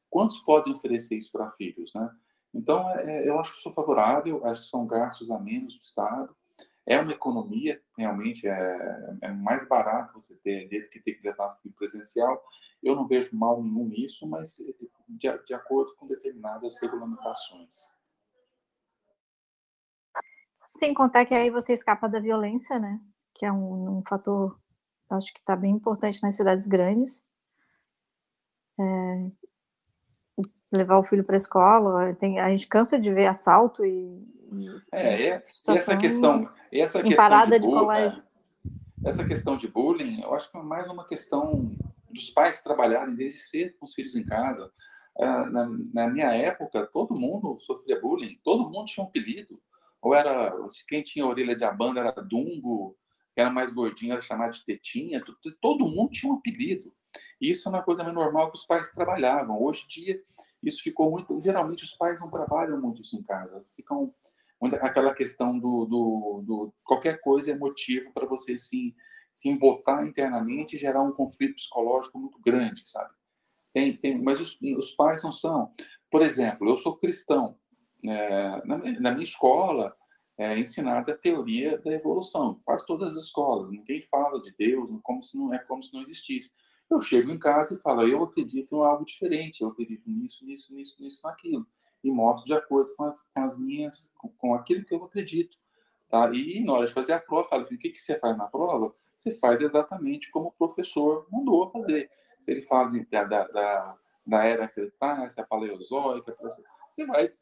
Quantos 0.08 0.38
podem 0.40 0.72
oferecer 0.72 1.16
isso 1.16 1.32
para 1.32 1.50
filhos, 1.50 1.92
né? 1.92 2.08
Então, 2.54 2.88
é, 2.90 3.04
é, 3.04 3.28
eu 3.28 3.38
acho 3.38 3.52
que 3.52 3.58
sou 3.58 3.72
favorável, 3.72 4.44
acho 4.46 4.62
que 4.62 4.68
são 4.68 4.86
gastos 4.86 5.30
a 5.30 5.38
menos 5.38 5.76
do 5.76 5.82
Estado. 5.82 6.34
É 6.86 7.00
uma 7.00 7.12
economia, 7.12 7.82
realmente, 7.96 8.46
é, 8.46 9.16
é 9.22 9.32
mais 9.32 9.66
barato 9.66 10.14
você 10.14 10.36
ter 10.36 10.68
dele 10.68 10.86
que 10.88 11.00
ter 11.00 11.14
que 11.14 11.26
levar 11.26 11.56
filho 11.56 11.74
presencial. 11.74 12.42
Eu 12.82 12.94
não 12.94 13.08
vejo 13.08 13.36
mal 13.36 13.62
nenhum 13.62 13.88
nisso, 13.88 14.28
mas 14.28 14.56
de, 15.08 15.44
de 15.44 15.54
acordo 15.54 15.94
com 15.96 16.06
determinadas 16.06 16.78
regulamentações. 16.80 17.88
Sem 20.54 20.94
contar 20.94 21.24
que 21.24 21.34
aí 21.34 21.50
você 21.50 21.72
escapa 21.72 22.08
da 22.08 22.20
violência, 22.20 22.78
né? 22.78 23.00
que 23.34 23.44
é 23.44 23.52
um, 23.52 23.98
um 23.98 24.02
fator, 24.08 24.58
acho 25.10 25.32
que 25.34 25.40
está 25.40 25.56
bem 25.56 25.72
importante 25.72 26.22
nas 26.22 26.36
cidades 26.36 26.66
grandes. 26.66 27.24
É, 28.78 29.30
levar 30.76 30.98
o 30.98 31.04
filho 31.04 31.24
para 31.24 31.36
a 31.36 31.38
escola, 31.38 32.14
tem, 32.14 32.38
a 32.38 32.50
gente 32.50 32.66
cansa 32.66 32.98
de 32.98 33.12
ver 33.12 33.26
assalto 33.26 33.84
e, 33.84 34.22
e 34.52 34.68
é, 34.92 35.22
é 35.22 35.42
essa 35.68 35.96
questão, 35.96 36.50
essa 36.72 37.02
questão 37.02 37.48
de, 37.50 37.58
de 37.58 37.66
bullying, 37.66 38.22
essa 39.04 39.24
questão 39.24 39.56
de 39.56 39.68
bullying, 39.68 40.22
eu 40.22 40.34
acho 40.34 40.50
que 40.50 40.56
é 40.56 40.62
mais 40.62 40.90
uma 40.90 41.06
questão 41.06 41.70
dos 42.10 42.30
pais 42.30 42.62
trabalharem 42.62 43.14
desde 43.14 43.40
cedo 43.40 43.74
com 43.78 43.84
os 43.84 43.94
filhos 43.94 44.16
em 44.16 44.24
casa. 44.24 44.70
Ah, 45.18 45.46
na, 45.46 45.68
na, 45.92 46.08
minha 46.08 46.32
época, 46.32 46.88
todo 46.92 47.14
mundo 47.14 47.58
sofria 47.58 48.00
bullying, 48.00 48.38
todo 48.42 48.70
mundo 48.70 48.86
tinha 48.86 49.04
um 49.04 49.08
apelido. 49.08 49.60
Ou 50.00 50.14
era 50.14 50.50
quem 50.88 51.02
tinha 51.02 51.26
orelha 51.26 51.56
de 51.56 51.64
abanda 51.64 52.00
era 52.00 52.12
Dumbo, 52.12 52.96
que 53.34 53.40
era 53.40 53.50
mais 53.50 53.72
gordinho 53.72 54.12
era 54.12 54.22
chamado 54.22 54.52
de 54.52 54.64
tetinha, 54.64 55.22
todo 55.60 55.86
mundo 55.86 56.10
tinha 56.10 56.32
um 56.32 56.36
apelido. 56.36 56.92
Isso 57.50 57.68
é 57.68 57.70
uma 57.70 57.82
coisa 57.82 58.02
mais 58.02 58.14
normal 58.14 58.50
que 58.50 58.58
os 58.58 58.66
pais 58.66 58.90
trabalhavam. 58.90 59.62
Hoje 59.62 59.84
em 59.84 59.88
dia, 59.88 60.22
isso 60.62 60.82
ficou 60.82 61.10
muito. 61.10 61.40
Geralmente, 61.40 61.84
os 61.84 61.92
pais 61.94 62.20
não 62.20 62.30
trabalham 62.30 62.80
muito 62.80 63.02
isso 63.02 63.16
em 63.16 63.22
casa. 63.22 63.64
Ficam. 63.74 64.12
Aquela 64.80 65.12
questão 65.12 65.58
do, 65.58 65.84
do, 65.84 66.42
do 66.46 66.74
qualquer 66.84 67.20
coisa 67.20 67.50
é 67.50 67.54
motivo 67.54 68.10
para 68.14 68.24
você 68.24 68.56
se, 68.56 68.94
se 69.30 69.48
embotar 69.48 70.06
internamente 70.06 70.76
e 70.76 70.78
gerar 70.78 71.02
um 71.02 71.12
conflito 71.12 71.56
psicológico 71.56 72.18
muito 72.18 72.40
grande, 72.40 72.82
sabe? 72.88 73.12
Tem, 73.74 73.94
tem, 73.94 74.22
mas 74.22 74.40
os, 74.40 74.58
os 74.78 74.92
pais 74.92 75.22
não 75.22 75.32
são. 75.32 75.70
Por 76.10 76.22
exemplo, 76.22 76.66
eu 76.68 76.76
sou 76.76 76.96
cristão. 76.96 77.58
É, 78.02 78.64
na, 78.64 78.78
na 78.78 79.10
minha 79.10 79.24
escola, 79.24 79.94
é 80.36 80.58
ensinada 80.58 81.12
a 81.12 81.16
teoria 81.16 81.78
da 81.78 81.92
evolução. 81.92 82.60
Quase 82.64 82.86
todas 82.86 83.16
as 83.16 83.24
escolas, 83.24 83.70
ninguém 83.70 84.02
fala 84.02 84.40
de 84.40 84.54
Deus, 84.56 84.90
como 85.02 85.22
se 85.22 85.36
não 85.36 85.52
é 85.54 85.58
como 85.58 85.82
se 85.82 85.92
não 85.92 86.02
existisse. 86.02 86.52
Eu 86.94 87.00
chego 87.00 87.32
em 87.32 87.38
casa 87.38 87.74
e 87.74 87.78
falo, 87.78 88.06
eu 88.06 88.22
acredito 88.22 88.76
em 88.76 88.84
algo 88.84 89.04
diferente, 89.04 89.62
eu 89.62 89.68
acredito 89.68 90.08
nisso, 90.08 90.46
nisso, 90.46 90.72
nisso, 90.72 91.02
nisso, 91.02 91.20
naquilo, 91.24 91.66
e 92.04 92.10
mostro 92.10 92.46
de 92.46 92.54
acordo 92.54 92.94
com 92.94 93.02
as, 93.02 93.20
com 93.20 93.40
as 93.42 93.58
minhas, 93.58 94.12
com, 94.16 94.28
com, 94.28 94.54
aquilo 94.54 94.84
que 94.84 94.94
eu 94.94 95.02
acredito, 95.02 95.58
tá? 96.08 96.30
E 96.32 96.62
na 96.62 96.74
hora 96.74 96.86
de 96.86 96.92
fazer 96.92 97.14
a 97.14 97.18
prova, 97.18 97.48
falo, 97.48 97.64
o 97.64 97.66
que 97.66 97.90
que 97.90 98.00
você 98.00 98.16
faz 98.16 98.36
na 98.38 98.46
prova? 98.46 98.94
Você 99.16 99.34
faz 99.34 99.60
exatamente 99.60 100.30
como 100.30 100.48
o 100.48 100.52
professor 100.52 101.26
mandou 101.32 101.68
fazer. 101.72 102.08
Se 102.38 102.52
ele 102.52 102.62
fala 102.62 102.92
de, 102.92 103.04
da, 103.06 103.24
da, 103.24 103.98
da 104.24 104.44
era 104.44 104.68
cretácea, 104.68 105.44
paleozoica, 105.44 106.36
você 106.88 107.04
vai 107.06 107.32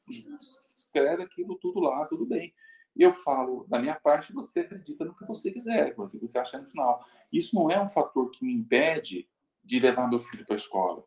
escreve 0.75 1.25
aquilo 1.25 1.57
tudo 1.57 1.79
lá, 1.79 2.07
tudo 2.07 2.25
bem. 2.25 2.55
Eu 2.97 3.13
falo, 3.13 3.67
da 3.69 3.79
minha 3.79 3.97
parte, 3.97 4.33
você 4.33 4.61
acredita 4.61 5.05
no 5.05 5.15
que 5.15 5.27
você 5.27 5.51
quiser, 5.51 5.95
o 5.97 6.07
que 6.07 6.19
você 6.19 6.39
acha 6.39 6.59
no 6.59 6.65
final. 6.65 7.05
Isso 7.31 7.55
não 7.55 7.71
é 7.71 7.79
um 7.79 7.89
fator 7.89 8.31
que 8.31 8.45
me 8.45 8.55
impede 8.55 9.29
de 9.65 9.79
levar 9.79 10.09
meu 10.09 10.19
filho 10.19 10.45
para 10.45 10.55
a 10.55 10.59
escola. 10.59 11.05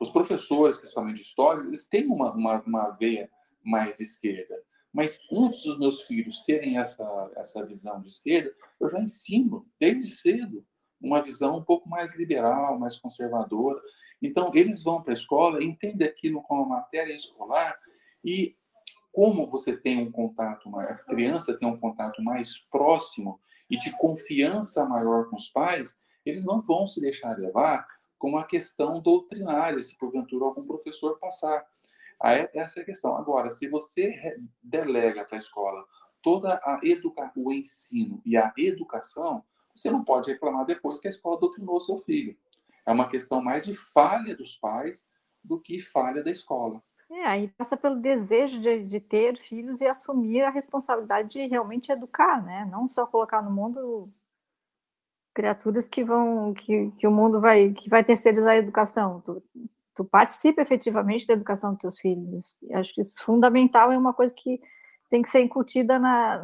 Os 0.00 0.10
professores, 0.10 0.78
principalmente 0.78 1.16
de 1.16 1.22
história, 1.22 1.62
eles 1.66 1.86
têm 1.86 2.06
uma, 2.06 2.32
uma, 2.32 2.60
uma 2.62 2.90
veia 2.90 3.30
mais 3.62 3.94
de 3.96 4.02
esquerda. 4.02 4.54
Mas 4.92 5.18
antes 5.32 5.62
dos 5.62 5.78
meus 5.78 6.02
filhos 6.02 6.42
terem 6.44 6.78
essa, 6.78 7.30
essa 7.36 7.64
visão 7.64 8.00
de 8.00 8.08
esquerda, 8.08 8.52
eu 8.80 8.88
já 8.88 8.98
ensino, 8.98 9.66
desde 9.78 10.08
cedo, 10.08 10.64
uma 11.00 11.22
visão 11.22 11.58
um 11.58 11.64
pouco 11.64 11.88
mais 11.88 12.16
liberal, 12.16 12.78
mais 12.78 12.96
conservadora. 12.96 13.80
Então, 14.20 14.50
eles 14.54 14.82
vão 14.82 15.02
para 15.02 15.12
a 15.12 15.14
escola, 15.14 15.62
entendem 15.62 16.06
aquilo 16.06 16.42
como 16.42 16.68
matéria 16.68 17.14
escolar 17.14 17.78
e 18.24 18.56
como 19.12 19.50
você 19.50 19.76
tem 19.76 19.98
um 19.98 20.10
contato, 20.10 20.74
a 20.78 20.94
criança 20.94 21.56
tem 21.56 21.68
um 21.68 21.78
contato 21.78 22.22
mais 22.22 22.58
próximo 22.70 23.40
e 23.68 23.76
de 23.76 23.90
confiança 23.92 24.84
maior 24.84 25.28
com 25.28 25.36
os 25.36 25.48
pais, 25.48 25.98
eles 26.30 26.44
não 26.44 26.60
vão 26.60 26.86
se 26.86 27.00
deixar 27.00 27.38
levar 27.38 27.86
com 28.18 28.36
a 28.36 28.44
questão 28.44 29.00
doutrinária, 29.00 29.82
se 29.82 29.96
porventura 29.96 30.44
algum 30.44 30.66
professor 30.66 31.18
passar. 31.18 31.64
Essa 32.22 32.80
é 32.80 32.82
a 32.82 32.86
questão. 32.86 33.16
Agora, 33.16 33.48
se 33.48 33.66
você 33.66 34.36
delega 34.62 35.24
para 35.24 35.36
a 35.36 35.38
escola 35.38 35.84
toda 36.22 36.60
a 36.62 36.80
educa 36.82 37.32
o 37.34 37.50
ensino 37.50 38.20
e 38.26 38.36
a 38.36 38.52
educação, 38.58 39.42
você 39.74 39.90
não 39.90 40.04
pode 40.04 40.30
reclamar 40.30 40.66
depois 40.66 41.00
que 41.00 41.08
a 41.08 41.10
escola 41.10 41.40
doutrinou 41.40 41.80
seu 41.80 41.98
filho. 41.98 42.36
É 42.86 42.92
uma 42.92 43.08
questão 43.08 43.40
mais 43.40 43.64
de 43.64 43.74
falha 43.74 44.36
dos 44.36 44.54
pais 44.56 45.06
do 45.42 45.58
que 45.58 45.80
falha 45.80 46.22
da 46.22 46.30
escola. 46.30 46.82
É, 47.10 47.24
aí 47.24 47.48
passa 47.48 47.76
pelo 47.76 47.96
desejo 47.96 48.60
de, 48.60 48.84
de, 48.84 49.00
ter 49.00 49.36
filhos 49.36 49.80
e 49.80 49.86
assumir 49.86 50.42
a 50.42 50.50
responsabilidade 50.50 51.30
de 51.30 51.46
realmente 51.46 51.90
educar, 51.90 52.44
né? 52.44 52.68
Não 52.70 52.86
só 52.86 53.04
colocar 53.04 53.42
no 53.42 53.50
mundo 53.50 54.08
criaturas 55.34 55.88
que 55.88 56.04
vão, 56.04 56.52
que, 56.54 56.90
que 56.98 57.06
o 57.06 57.10
mundo 57.10 57.40
vai, 57.40 57.70
que 57.72 57.88
vai 57.88 58.02
terceirizar 58.04 58.50
a 58.50 58.58
educação. 58.58 59.22
Tu, 59.24 59.42
tu 59.94 60.04
participa 60.04 60.62
efetivamente 60.62 61.26
da 61.26 61.34
educação 61.34 61.72
dos 61.72 61.80
teus 61.80 62.00
filhos. 62.00 62.56
Acho 62.72 62.94
que 62.94 63.00
isso 63.00 63.16
é 63.20 63.24
fundamental, 63.24 63.92
é 63.92 63.98
uma 63.98 64.12
coisa 64.12 64.34
que 64.34 64.60
tem 65.10 65.22
que 65.22 65.28
ser 65.28 65.40
incutida 65.40 65.98
na, 65.98 66.42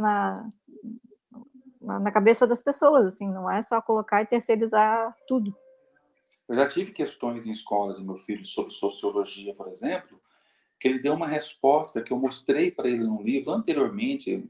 na, 1.80 2.00
na 2.00 2.10
cabeça 2.10 2.46
das 2.46 2.60
pessoas, 2.60 3.06
assim, 3.06 3.28
não 3.28 3.50
é 3.50 3.62
só 3.62 3.80
colocar 3.80 4.22
e 4.22 4.26
terceirizar 4.26 5.16
tudo. 5.28 5.56
Eu 6.48 6.54
já 6.56 6.68
tive 6.68 6.92
questões 6.92 7.46
em 7.46 7.50
escola 7.50 7.94
do 7.94 8.04
meu 8.04 8.16
filho 8.16 8.44
sobre 8.44 8.72
sociologia, 8.72 9.54
por 9.54 9.68
exemplo, 9.68 10.20
que 10.78 10.86
ele 10.86 10.98
deu 10.98 11.14
uma 11.14 11.26
resposta 11.26 12.02
que 12.02 12.12
eu 12.12 12.18
mostrei 12.18 12.70
para 12.70 12.88
ele 12.88 13.04
no 13.04 13.22
livro 13.22 13.52
anteriormente. 13.52 14.48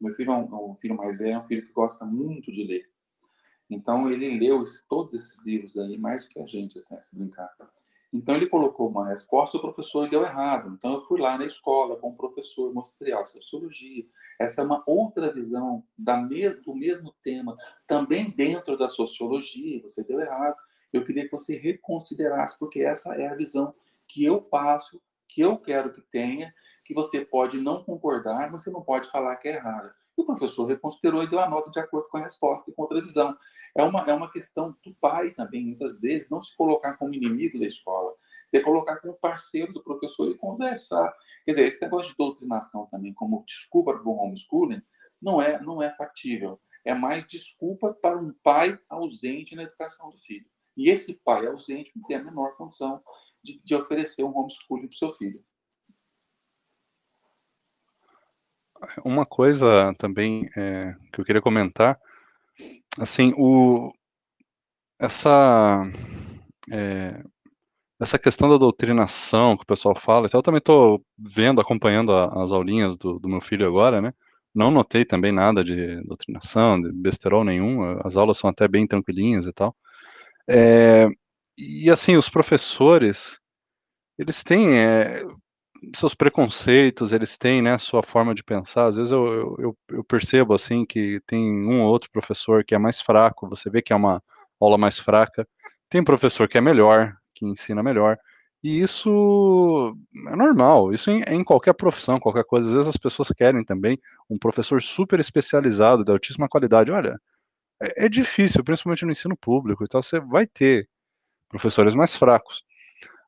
Meu 0.00 0.12
filho 0.12 0.32
é 0.32 0.36
um, 0.36 0.70
um, 0.70 0.74
filho 0.74 0.96
mais 0.96 1.18
velho, 1.18 1.34
é 1.34 1.38
um 1.38 1.42
filho 1.42 1.66
que 1.66 1.72
gosta 1.72 2.04
muito 2.04 2.52
de 2.52 2.64
ler. 2.64 2.91
Então 3.72 4.10
ele 4.10 4.38
leu 4.38 4.62
todos 4.88 5.14
esses 5.14 5.44
livros 5.46 5.76
aí, 5.76 5.98
mais 5.98 6.24
do 6.24 6.30
que 6.30 6.40
a 6.40 6.46
gente 6.46 6.78
até, 6.78 7.00
se 7.00 7.16
brincar. 7.16 7.50
Então 8.12 8.36
ele 8.36 8.46
colocou 8.46 8.90
uma 8.90 9.08
resposta, 9.08 9.56
o 9.56 9.60
professor 9.60 10.08
deu 10.08 10.22
errado. 10.22 10.74
Então 10.76 10.94
eu 10.94 11.00
fui 11.00 11.18
lá 11.18 11.38
na 11.38 11.46
escola 11.46 11.96
com 11.96 12.10
o 12.10 12.16
professor, 12.16 12.72
mostrei 12.74 13.12
a 13.14 13.24
sociologia. 13.24 14.04
Essa 14.38 14.60
é 14.60 14.64
uma 14.64 14.82
outra 14.86 15.32
visão 15.32 15.82
da 15.96 16.18
mes 16.18 16.60
do 16.62 16.74
mesmo 16.74 17.14
tema, 17.22 17.56
também 17.86 18.30
dentro 18.30 18.76
da 18.76 18.88
sociologia, 18.88 19.80
você 19.80 20.04
deu 20.04 20.20
errado. 20.20 20.56
eu 20.92 21.04
queria 21.04 21.24
que 21.24 21.32
você 21.32 21.56
reconsiderasse, 21.56 22.58
porque 22.58 22.80
essa 22.80 23.14
é 23.14 23.26
a 23.26 23.34
visão 23.34 23.74
que 24.06 24.22
eu 24.24 24.42
passo, 24.42 25.00
que 25.26 25.40
eu 25.40 25.56
quero 25.56 25.90
que 25.90 26.02
tenha, 26.02 26.52
que 26.84 26.92
você 26.92 27.24
pode 27.24 27.58
não 27.58 27.82
concordar, 27.82 28.50
mas 28.50 28.62
você 28.62 28.70
não 28.70 28.82
pode 28.82 29.08
falar 29.08 29.36
que 29.36 29.48
é 29.48 29.54
errada. 29.54 29.94
E 30.16 30.22
o 30.22 30.26
professor 30.26 30.66
reconsiderou 30.66 31.22
e 31.22 31.30
deu 31.30 31.40
a 31.40 31.48
nota 31.48 31.70
de 31.70 31.80
acordo 31.80 32.08
com 32.08 32.18
a 32.18 32.22
resposta 32.22 32.70
e 32.70 32.74
com 32.74 32.82
outra 32.82 33.00
visão. 33.00 33.36
É 33.76 33.82
uma, 33.82 34.00
é 34.00 34.12
uma 34.12 34.30
questão 34.30 34.76
do 34.84 34.94
pai 35.00 35.30
também, 35.30 35.64
muitas 35.66 36.00
vezes, 36.00 36.30
não 36.30 36.40
se 36.40 36.54
colocar 36.56 36.96
como 36.96 37.14
inimigo 37.14 37.58
da 37.58 37.66
escola, 37.66 38.14
você 38.46 38.60
colocar 38.60 38.96
como 38.98 39.14
parceiro 39.14 39.72
do 39.72 39.82
professor 39.82 40.30
e 40.30 40.36
conversar. 40.36 41.12
Quer 41.44 41.52
dizer, 41.52 41.66
esse 41.66 41.80
negócio 41.80 42.10
de 42.10 42.16
doutrinação 42.16 42.86
também, 42.90 43.14
como 43.14 43.44
desculpa 43.46 43.94
para 43.94 44.08
o 44.08 44.18
homeschooling, 44.18 44.82
não 45.20 45.40
é, 45.40 45.60
não 45.62 45.82
é 45.82 45.90
factível. 45.90 46.60
É 46.84 46.94
mais 46.94 47.24
desculpa 47.24 47.94
para 47.94 48.18
um 48.18 48.34
pai 48.42 48.78
ausente 48.88 49.54
na 49.54 49.62
educação 49.62 50.10
do 50.10 50.18
filho. 50.18 50.46
E 50.76 50.90
esse 50.90 51.14
pai 51.14 51.46
ausente 51.46 51.92
não 51.94 52.04
tem 52.06 52.16
a 52.16 52.24
menor 52.24 52.56
condição 52.56 53.02
de, 53.42 53.60
de 53.62 53.74
oferecer 53.74 54.24
um 54.24 54.36
homeschooling 54.36 54.88
para 54.88 54.94
o 54.94 54.98
seu 54.98 55.12
filho. 55.12 55.44
Uma 59.04 59.24
coisa 59.24 59.94
também 59.98 60.48
é, 60.56 60.94
que 61.12 61.20
eu 61.20 61.24
queria 61.24 61.40
comentar, 61.40 61.98
assim, 62.98 63.32
o, 63.36 63.92
essa, 64.98 65.84
é, 66.70 67.22
essa 68.00 68.18
questão 68.18 68.48
da 68.48 68.56
doutrinação 68.56 69.56
que 69.56 69.62
o 69.64 69.66
pessoal 69.66 69.94
fala, 69.94 70.26
então 70.26 70.38
eu 70.38 70.42
também 70.42 70.58
estou 70.58 71.04
vendo, 71.18 71.60
acompanhando 71.60 72.12
a, 72.12 72.42
as 72.42 72.52
aulinhas 72.52 72.96
do, 72.96 73.18
do, 73.18 73.28
meu 73.28 73.40
filho 73.40 73.66
agora, 73.66 74.00
né? 74.00 74.12
Não 74.54 74.70
notei 74.70 75.04
também 75.04 75.32
nada 75.32 75.64
de 75.64 76.02
doutrinação, 76.04 76.80
de 76.80 76.92
besterol 76.92 77.44
nenhum, 77.44 77.98
as 78.04 78.16
aulas 78.16 78.38
são 78.38 78.50
até 78.50 78.68
bem 78.68 78.86
tranquilinhas 78.86 79.46
e 79.46 79.52
tal. 79.52 79.74
É, 80.48 81.08
e 81.56 81.90
assim, 81.90 82.16
os 82.16 82.28
professores, 82.28 83.38
eles 84.18 84.42
têm 84.44 84.78
é, 84.78 85.12
seus 85.94 86.14
preconceitos, 86.14 87.12
eles 87.12 87.36
têm 87.36 87.60
né, 87.62 87.76
sua 87.78 88.02
forma 88.02 88.34
de 88.34 88.42
pensar. 88.44 88.86
Às 88.86 88.96
vezes 88.96 89.12
eu, 89.12 89.56
eu, 89.58 89.78
eu, 89.90 90.04
percebo 90.04 90.54
assim 90.54 90.84
que 90.84 91.20
tem 91.26 91.40
um 91.66 91.82
ou 91.82 91.88
outro 91.88 92.10
professor 92.10 92.64
que 92.64 92.74
é 92.74 92.78
mais 92.78 93.00
fraco, 93.00 93.48
você 93.48 93.68
vê 93.68 93.82
que 93.82 93.92
é 93.92 93.96
uma 93.96 94.22
aula 94.60 94.78
mais 94.78 94.98
fraca. 94.98 95.46
Tem 95.90 96.02
professor 96.04 96.48
que 96.48 96.56
é 96.58 96.60
melhor, 96.60 97.14
que 97.34 97.44
ensina 97.46 97.82
melhor. 97.82 98.18
E 98.62 98.80
isso 98.80 99.96
é 100.28 100.36
normal, 100.36 100.94
isso 100.94 101.10
em, 101.10 101.22
em, 101.26 101.42
qualquer 101.42 101.72
profissão, 101.74 102.20
qualquer 102.20 102.44
coisa. 102.44 102.68
Às 102.68 102.74
vezes 102.74 102.88
as 102.88 102.96
pessoas 102.96 103.28
querem 103.30 103.64
também 103.64 103.98
um 104.30 104.38
professor 104.38 104.80
super 104.80 105.18
especializado, 105.18 106.04
de 106.04 106.12
altíssima 106.12 106.48
qualidade. 106.48 106.92
Olha, 106.92 107.18
é, 107.82 108.06
é 108.06 108.08
difícil, 108.08 108.62
principalmente 108.64 109.04
no 109.04 109.12
ensino 109.12 109.36
público, 109.36 109.84
então 109.84 110.02
você 110.02 110.20
vai 110.20 110.46
ter 110.46 110.88
professores 111.48 111.94
mais 111.94 112.14
fracos. 112.16 112.64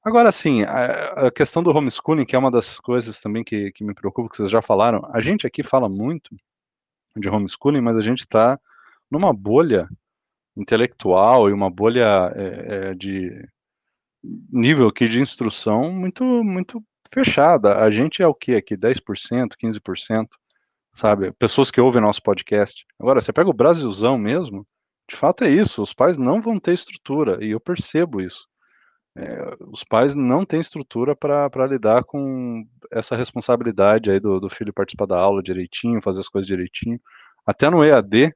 Agora, 0.04 0.30
sim, 0.30 0.62
a, 0.64 1.26
a, 1.28 1.30
questão 1.30 1.62
do 1.62 1.70
homeschooling, 1.70 2.26
que 2.26 2.36
é 2.36 2.38
uma 2.38 2.50
das 2.50 2.78
coisas 2.78 3.20
também 3.20 3.42
que, 3.42 3.72
que 3.72 3.82
me 3.82 3.94
preocupa, 3.94 4.28
que 4.28 4.36
vocês 4.36 4.50
já 4.50 4.60
falaram, 4.60 5.08
a 5.10 5.18
gente 5.18 5.46
aqui 5.46 5.62
fala 5.62 5.88
muito 5.88 6.36
de 7.16 7.28
homeschooling, 7.28 7.80
mas 7.80 7.96
a 7.96 8.02
gente 8.02 8.20
está 8.20 8.60
numa 9.10 9.32
bolha 9.32 9.88
intelectual 10.56 11.48
e 11.48 11.52
uma 11.52 11.70
bolha 11.70 12.30
é, 12.36 12.90
é, 12.90 12.94
de 12.94 13.48
nível 14.52 14.88
aqui 14.88 15.08
de 15.08 15.20
instrução 15.20 15.90
muito 15.90 16.24
muito 16.44 16.82
fechada. 17.12 17.78
A 17.78 17.90
gente 17.90 18.22
é 18.22 18.26
o 18.26 18.34
que 18.34 18.56
aqui? 18.56 18.76
10%, 18.76 19.52
15%, 19.56 20.28
sabe? 20.92 21.32
Pessoas 21.32 21.70
que 21.70 21.80
ouvem 21.80 22.02
nosso 22.02 22.22
podcast. 22.22 22.84
Agora, 22.98 23.20
você 23.20 23.32
pega 23.32 23.48
o 23.48 23.54
Brasilzão 23.54 24.18
mesmo, 24.18 24.66
de 25.08 25.16
fato 25.16 25.44
é 25.44 25.50
isso, 25.50 25.82
os 25.82 25.94
pais 25.94 26.16
não 26.18 26.40
vão 26.42 26.58
ter 26.58 26.72
estrutura, 26.74 27.44
e 27.44 27.50
eu 27.50 27.60
percebo 27.60 28.20
isso. 28.20 28.46
É, 29.16 29.54
os 29.68 29.84
pais 29.84 30.14
não 30.14 30.44
têm 30.44 30.60
estrutura 30.60 31.14
para 31.14 31.66
lidar 31.66 32.02
com 32.04 32.66
essa 32.90 33.14
responsabilidade 33.14 34.10
aí 34.10 34.18
do, 34.18 34.40
do 34.40 34.48
filho 34.50 34.72
participar 34.72 35.06
da 35.06 35.18
aula 35.18 35.42
direitinho, 35.42 36.02
fazer 36.02 36.20
as 36.20 36.28
coisas 36.28 36.46
direitinho. 36.48 37.00
Até 37.46 37.70
no 37.70 37.84
EAD, 37.84 38.32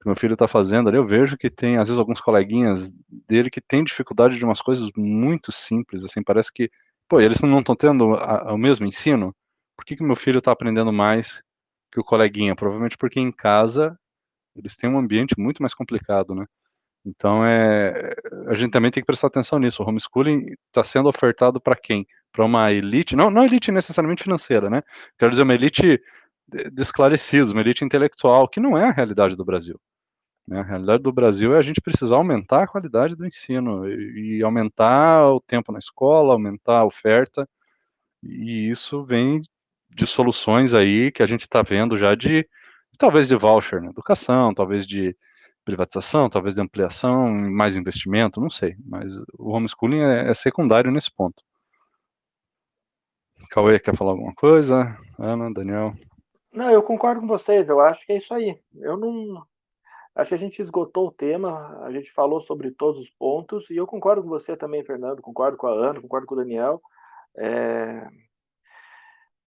que 0.00 0.06
meu 0.06 0.16
filho 0.16 0.32
está 0.34 0.48
fazendo 0.48 0.88
ali, 0.88 0.98
eu 0.98 1.06
vejo 1.06 1.36
que 1.36 1.50
tem, 1.50 1.76
às 1.76 1.88
vezes, 1.88 1.98
alguns 1.98 2.20
coleguinhas 2.20 2.92
dele 3.28 3.50
que 3.50 3.60
têm 3.60 3.84
dificuldade 3.84 4.36
de 4.36 4.44
umas 4.44 4.60
coisas 4.62 4.90
muito 4.96 5.52
simples, 5.52 6.04
assim, 6.04 6.22
parece 6.22 6.52
que, 6.52 6.70
pô, 7.08 7.20
eles 7.20 7.40
não 7.40 7.60
estão 7.60 7.76
tendo 7.76 8.14
a, 8.14 8.52
o 8.52 8.58
mesmo 8.58 8.86
ensino? 8.86 9.34
Por 9.76 9.84
que, 9.84 9.96
que 9.96 10.02
meu 10.02 10.16
filho 10.16 10.38
está 10.38 10.52
aprendendo 10.52 10.92
mais 10.92 11.42
que 11.92 12.00
o 12.00 12.04
coleguinha? 12.04 12.56
Provavelmente 12.56 12.96
porque 12.98 13.20
em 13.20 13.32
casa 13.32 13.98
eles 14.56 14.76
têm 14.76 14.90
um 14.90 14.98
ambiente 14.98 15.34
muito 15.38 15.62
mais 15.62 15.74
complicado, 15.74 16.34
né? 16.34 16.46
Então, 17.08 17.44
é, 17.44 18.14
a 18.48 18.54
gente 18.54 18.70
também 18.70 18.90
tem 18.90 19.02
que 19.02 19.06
prestar 19.06 19.28
atenção 19.28 19.58
nisso. 19.58 19.82
O 19.82 19.88
homeschooling 19.88 20.52
está 20.66 20.84
sendo 20.84 21.08
ofertado 21.08 21.60
para 21.60 21.74
quem? 21.74 22.06
Para 22.30 22.44
uma 22.44 22.70
elite, 22.70 23.16
não, 23.16 23.30
não 23.30 23.44
elite 23.44 23.72
necessariamente 23.72 24.22
financeira, 24.22 24.68
né? 24.68 24.82
Quero 25.18 25.30
dizer, 25.30 25.42
uma 25.42 25.54
elite 25.54 26.00
de 26.48 26.82
esclarecidos, 26.82 27.52
uma 27.52 27.62
elite 27.62 27.84
intelectual, 27.84 28.48
que 28.48 28.60
não 28.60 28.76
é 28.76 28.84
a 28.84 28.92
realidade 28.92 29.36
do 29.36 29.44
Brasil. 29.44 29.80
Né? 30.46 30.60
A 30.60 30.62
realidade 30.62 31.02
do 31.02 31.12
Brasil 31.12 31.54
é 31.54 31.58
a 31.58 31.62
gente 31.62 31.80
precisar 31.80 32.16
aumentar 32.16 32.64
a 32.64 32.66
qualidade 32.66 33.14
do 33.16 33.26
ensino 33.26 33.88
e, 33.88 34.38
e 34.38 34.42
aumentar 34.42 35.28
o 35.30 35.40
tempo 35.40 35.72
na 35.72 35.78
escola, 35.78 36.34
aumentar 36.34 36.80
a 36.80 36.84
oferta, 36.84 37.48
e 38.22 38.70
isso 38.70 39.04
vem 39.04 39.40
de 39.94 40.06
soluções 40.06 40.74
aí 40.74 41.10
que 41.10 41.22
a 41.22 41.26
gente 41.26 41.42
está 41.42 41.62
vendo 41.62 41.96
já 41.96 42.14
de, 42.14 42.46
talvez 42.98 43.28
de 43.28 43.36
voucher 43.36 43.80
na 43.80 43.90
educação, 43.90 44.52
talvez 44.54 44.86
de 44.86 45.16
privatização, 45.68 46.30
talvez 46.30 46.54
de 46.54 46.62
ampliação, 46.62 47.28
mais 47.30 47.76
investimento, 47.76 48.40
não 48.40 48.48
sei, 48.48 48.74
mas 48.86 49.12
o 49.38 49.50
homeschooling 49.50 50.00
é, 50.00 50.30
é 50.30 50.34
secundário 50.34 50.90
nesse 50.90 51.14
ponto. 51.14 51.44
Cauê, 53.50 53.78
quer 53.78 53.94
falar 53.94 54.12
alguma 54.12 54.34
coisa? 54.34 54.96
Ana, 55.18 55.52
Daniel? 55.52 55.92
Não, 56.50 56.70
eu 56.70 56.82
concordo 56.82 57.20
com 57.20 57.26
vocês, 57.26 57.68
eu 57.68 57.80
acho 57.80 58.06
que 58.06 58.12
é 58.12 58.16
isso 58.16 58.32
aí. 58.32 58.58
Eu 58.76 58.96
não. 58.96 59.44
Acho 60.14 60.30
que 60.30 60.34
a 60.34 60.38
gente 60.38 60.62
esgotou 60.62 61.08
o 61.08 61.12
tema, 61.12 61.84
a 61.84 61.92
gente 61.92 62.10
falou 62.12 62.40
sobre 62.40 62.70
todos 62.70 63.02
os 63.02 63.10
pontos, 63.10 63.68
e 63.68 63.76
eu 63.76 63.86
concordo 63.86 64.22
com 64.22 64.28
você 64.28 64.56
também, 64.56 64.82
Fernando, 64.82 65.20
concordo 65.20 65.58
com 65.58 65.66
a 65.66 65.70
Ana, 65.70 66.00
concordo 66.00 66.26
com 66.26 66.34
o 66.34 66.38
Daniel. 66.38 66.80
É... 67.36 68.08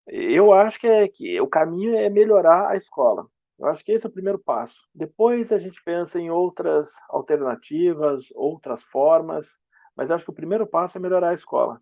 Eu 0.07 0.53
acho 0.53 0.79
que, 0.79 0.87
é, 0.87 1.09
que 1.09 1.41
o 1.41 1.49
caminho 1.49 1.97
é 1.97 2.11
melhorar 2.11 2.69
a 2.69 2.77
escola. 2.77 3.27
Eu 3.61 3.67
acho 3.67 3.85
que 3.85 3.93
esse 3.93 4.07
é 4.07 4.09
o 4.09 4.13
primeiro 4.13 4.39
passo. 4.39 4.89
Depois 4.95 5.53
a 5.53 5.59
gente 5.59 5.81
pensa 5.85 6.19
em 6.19 6.31
outras 6.31 6.93
alternativas, 7.11 8.25
outras 8.35 8.83
formas, 8.83 9.61
mas 9.95 10.11
acho 10.11 10.25
que 10.25 10.31
o 10.31 10.35
primeiro 10.35 10.67
passo 10.67 10.99
é 10.99 11.01
melhorar 11.01 11.31
a 11.31 11.35
escola 11.35 11.81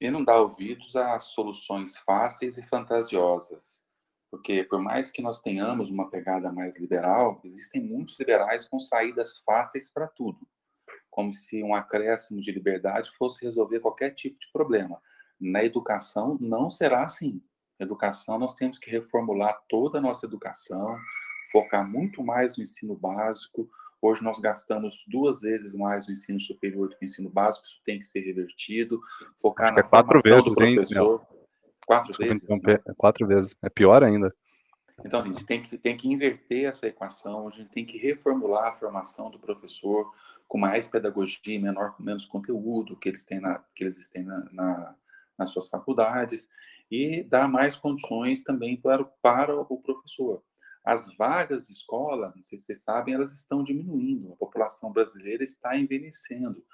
e 0.00 0.10
não 0.10 0.24
dar 0.24 0.40
ouvidos 0.40 0.96
a 0.96 1.18
soluções 1.18 1.98
fáceis 1.98 2.56
e 2.56 2.62
fantasiosas. 2.62 3.82
Porque, 4.30 4.64
por 4.64 4.80
mais 4.80 5.10
que 5.10 5.20
nós 5.20 5.42
tenhamos 5.42 5.90
uma 5.90 6.08
pegada 6.08 6.50
mais 6.50 6.78
liberal, 6.78 7.40
existem 7.44 7.82
muitos 7.82 8.18
liberais 8.18 8.66
com 8.66 8.78
saídas 8.78 9.38
fáceis 9.44 9.92
para 9.92 10.06
tudo, 10.06 10.48
como 11.10 11.34
se 11.34 11.62
um 11.62 11.74
acréscimo 11.74 12.40
de 12.40 12.50
liberdade 12.50 13.10
fosse 13.18 13.44
resolver 13.44 13.80
qualquer 13.80 14.14
tipo 14.14 14.38
de 14.38 14.50
problema. 14.52 15.00
Na 15.38 15.64
educação, 15.64 16.38
não 16.40 16.70
será 16.70 17.04
assim. 17.04 17.42
Educação, 17.84 18.38
nós 18.38 18.54
temos 18.54 18.78
que 18.78 18.90
reformular 18.90 19.60
toda 19.68 19.98
a 19.98 20.00
nossa 20.00 20.26
educação, 20.26 20.98
focar 21.50 21.88
muito 21.88 22.22
mais 22.22 22.56
no 22.56 22.62
ensino 22.62 22.94
básico, 22.94 23.68
Hoje 24.02 24.24
nós 24.24 24.40
gastamos 24.40 25.04
duas 25.06 25.42
vezes 25.42 25.74
mais 25.74 26.06
no 26.06 26.12
ensino 26.12 26.40
superior 26.40 26.88
do 26.88 26.94
que 26.94 27.02
no 27.02 27.04
ensino 27.04 27.28
básico, 27.28 27.66
isso 27.66 27.80
tem 27.84 27.98
que 27.98 28.04
ser 28.04 28.20
revertido, 28.20 28.98
focar 29.40 29.74
na 29.74 29.80
é 29.80 29.82
quatro 29.82 30.20
vezes, 30.22 30.44
do 30.44 30.54
professor. 30.54 31.20
Hein, 31.20 31.38
quatro 31.86 32.08
Desculpa, 32.08 32.66
vezes? 32.66 32.88
É 32.88 32.94
quatro 32.96 33.26
vezes, 33.26 33.56
é 33.62 33.68
pior 33.68 34.02
ainda. 34.02 34.34
Então, 35.04 35.20
a 35.20 35.24
gente 35.24 35.44
tem 35.44 35.60
que, 35.60 35.76
tem 35.76 35.96
que 35.96 36.08
inverter 36.08 36.64
essa 36.64 36.86
equação, 36.86 37.46
a 37.46 37.50
gente 37.50 37.70
tem 37.70 37.84
que 37.84 37.98
reformular 37.98 38.68
a 38.68 38.72
formação 38.72 39.30
do 39.30 39.38
professor 39.38 40.10
com 40.48 40.56
mais 40.56 40.88
pedagogia, 40.88 41.60
menor, 41.60 41.94
menos 41.98 42.24
conteúdo 42.24 42.96
que 42.96 43.08
eles 43.08 43.22
têm, 43.22 43.40
na, 43.40 43.62
que 43.74 43.84
eles 43.84 44.08
têm 44.08 44.24
na, 44.24 44.48
na, 44.50 44.96
nas 45.38 45.50
suas 45.50 45.68
faculdades 45.68 46.48
e 46.90 47.22
dar 47.22 47.48
mais 47.48 47.76
condições 47.76 48.42
também 48.42 48.76
para, 48.76 49.04
para 49.22 49.54
o 49.56 49.80
professor. 49.80 50.42
As 50.84 51.14
vagas 51.16 51.66
de 51.66 51.74
escola, 51.74 52.32
não 52.34 52.42
sei 52.42 52.58
se 52.58 52.64
vocês 52.64 52.82
sabem, 52.82 53.14
elas 53.14 53.32
estão 53.34 53.62
diminuindo. 53.62 54.32
A 54.32 54.36
população 54.36 54.90
brasileira 54.90 55.44
está 55.44 55.76
envelhecendo. 55.76 56.64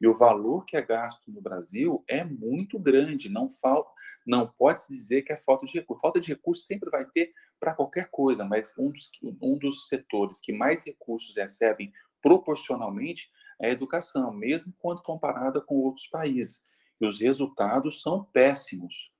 E 0.00 0.06
o 0.06 0.12
valor 0.12 0.64
que 0.64 0.76
é 0.76 0.82
gasto 0.82 1.30
no 1.30 1.40
Brasil 1.40 2.04
é 2.06 2.22
muito 2.22 2.78
grande. 2.78 3.28
Não 3.28 3.48
falta, 3.48 3.90
não 4.26 4.46
pode 4.46 4.82
se 4.82 4.92
dizer 4.92 5.22
que 5.22 5.32
é 5.32 5.36
falta 5.36 5.66
de 5.66 5.72
recurso. 5.74 6.00
Falta 6.00 6.20
de 6.20 6.28
recurso 6.28 6.62
sempre 6.62 6.90
vai 6.90 7.04
ter 7.06 7.32
para 7.58 7.74
qualquer 7.74 8.08
coisa, 8.10 8.44
mas 8.44 8.74
um 8.78 8.92
dos, 8.92 9.10
um 9.22 9.58
dos 9.58 9.88
setores 9.88 10.40
que 10.40 10.52
mais 10.52 10.84
recursos 10.84 11.34
recebem 11.34 11.92
proporcionalmente 12.22 13.30
é 13.60 13.68
a 13.68 13.72
educação, 13.72 14.32
mesmo 14.32 14.72
quando 14.78 15.02
comparada 15.02 15.60
com 15.60 15.76
outros 15.76 16.06
países. 16.06 16.62
E 17.00 17.06
os 17.06 17.18
resultados 17.18 18.02
são 18.02 18.24
péssimos. 18.24 19.10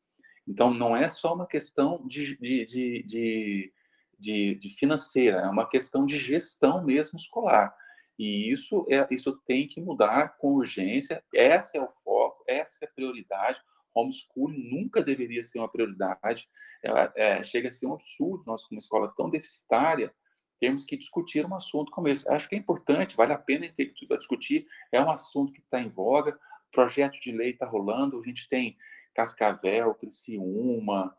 Então, 0.47 0.73
não 0.73 0.97
é 0.97 1.09
só 1.09 1.35
uma 1.35 1.47
questão 1.47 2.07
de, 2.07 2.37
de, 2.39 2.65
de, 2.65 3.03
de 3.03 3.73
de, 4.19 4.69
financeira, 4.79 5.39
é 5.39 5.49
uma 5.49 5.69
questão 5.69 6.07
de 6.07 6.19
gestão 6.19 6.85
mesmo 6.85 7.19
escolar. 7.19 7.75
E 8.19 8.51
isso, 8.51 8.87
é, 8.89 9.07
isso 9.11 9.37
tem 9.47 9.67
que 9.67 9.81
mudar 9.81 10.37
com 10.39 10.55
urgência. 10.55 11.23
Esse 11.33 11.77
é 11.77 11.83
o 11.83 11.89
foco, 11.89 12.43
essa 12.47 12.79
é 12.83 12.87
a 12.87 12.91
prioridade. 12.91 13.61
Homeschooling 13.95 14.71
nunca 14.71 15.03
deveria 15.03 15.43
ser 15.45 15.59
uma 15.59 15.71
prioridade. 15.71 16.49
É, 16.83 17.13
é, 17.17 17.45
chega 17.45 17.69
a 17.69 17.73
ser 17.73 17.87
um 17.87 17.95
absurdo 17.95 18.45
nós, 18.47 18.65
com 18.65 18.75
uma 18.75 18.79
escola 18.79 19.13
tão 19.17 19.29
deficitária, 19.29 20.15
temos 20.59 20.87
que 20.87 20.97
discutir 20.97 21.45
um 21.45 21.55
assunto 21.55 21.91
como 21.91 22.09
esse. 22.09 22.27
Acho 22.31 22.49
que 22.49 22.55
é 22.55 22.59
importante, 22.59 23.17
vale 23.17 23.35
a 23.35 23.39
pena 23.39 23.71
discutir. 24.19 24.67
É 24.91 25.03
um 25.03 25.11
assunto 25.11 25.53
que 25.53 25.61
está 25.61 25.79
em 25.79 25.89
voga. 25.89 26.39
Projeto 26.73 27.21
de 27.21 27.33
lei 27.33 27.51
está 27.51 27.67
rolando. 27.67 28.19
A 28.19 28.25
gente 28.25 28.49
tem 28.49 28.77
Cascavel, 29.17 29.95
Criciúma, 29.95 31.17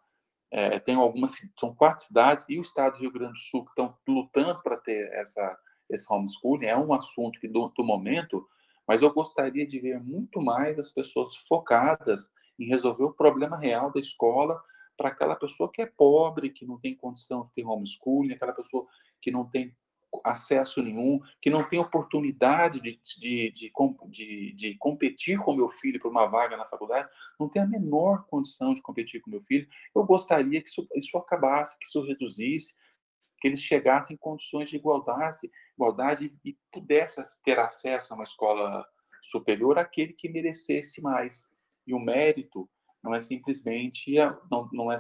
é, 0.52 0.80
tem 0.80 0.96
algumas, 0.96 1.32
são 1.60 1.74
quatro 1.74 2.06
cidades 2.06 2.46
e 2.48 2.60
o 2.60 2.62
estado 2.62 2.94
do 2.94 3.00
Rio 3.00 3.12
Grande 3.12 3.34
do 3.34 3.40
Sul 3.40 3.66
que 3.66 3.72
estão 3.72 3.98
lutando 4.08 4.62
para 4.62 4.78
ter 4.78 5.12
essa 5.14 5.58
esse 5.90 6.12
homeschooling, 6.12 6.66
é 6.66 6.78
um 6.78 6.94
assunto 6.94 7.40
que 7.40 7.48
do, 7.48 7.70
do 7.70 7.84
momento, 7.84 8.46
mas 8.86 9.02
eu 9.02 9.14
gostaria 9.14 9.66
de 9.66 9.80
ver 9.80 10.04
muito 10.04 10.42
mais 10.42 10.78
as 10.78 10.92
pessoas 10.92 11.36
focadas 11.48 12.30
em 12.60 12.68
resolver 12.68 13.06
o 13.06 13.14
problema 13.14 13.58
real 13.58 13.92
da 13.92 14.00
escola 14.00 14.62
para 14.98 15.10
aquela 15.10 15.36
pessoa 15.36 15.72
que 15.72 15.82
é 15.82 15.86
pobre, 15.86 16.50
que 16.50 16.66
não 16.66 16.78
tem 16.78 16.96
condição 16.96 17.44
de 17.44 17.54
ter 17.54 17.66
homeschooling, 17.66 18.34
aquela 18.34 18.52
pessoa 18.52 18.86
que 19.22 19.32
não 19.32 19.50
tem 19.50 19.76
acesso 20.24 20.82
nenhum, 20.82 21.20
que 21.42 21.50
não 21.50 21.68
tem 21.68 21.80
oportunidade 21.80 22.80
de, 22.80 23.00
de, 23.20 23.52
de, 23.52 23.72
de, 24.10 24.54
de 24.54 24.78
competir 24.78 25.38
com 25.40 25.56
meu 25.56 25.70
filho 25.70 26.00
por 26.00 26.10
uma 26.10 26.26
vaga 26.26 26.56
na 26.58 26.66
faculdade, 26.66 27.10
não 27.40 27.50
tem 27.50 27.62
a 27.62 27.68
menor 27.68 28.26
condição 28.28 28.74
de 28.74 28.82
competir 28.82 29.22
com 29.22 29.30
meu 29.30 29.42
filho. 29.42 29.68
Eu 29.96 30.04
gostaria 30.04 30.62
que 30.62 30.70
isso, 30.70 30.88
isso 30.96 31.18
acabasse, 31.18 31.78
que 31.78 31.86
isso 31.86 32.02
reduzisse, 32.04 32.76
que 33.40 33.48
eles 33.48 33.62
chegassem 33.62 34.16
em 34.16 34.18
condições 34.18 34.70
de 34.70 34.78
igualdade, 34.78 35.52
igualdade 35.76 36.30
e 36.44 36.58
pudesse 36.72 37.22
ter 37.44 37.60
acesso 37.60 38.14
a 38.14 38.16
uma 38.16 38.24
escola 38.24 38.86
superior 39.22 39.78
aquele 39.78 40.14
que 40.14 40.30
merecesse 40.30 41.02
mais. 41.02 41.46
E 41.86 41.94
o 41.94 42.00
mérito 42.00 42.70
não 43.04 43.14
é 43.14 43.20
simplesmente 43.20 44.16
não, 44.50 44.70
não, 44.72 44.92
é, 44.92 44.98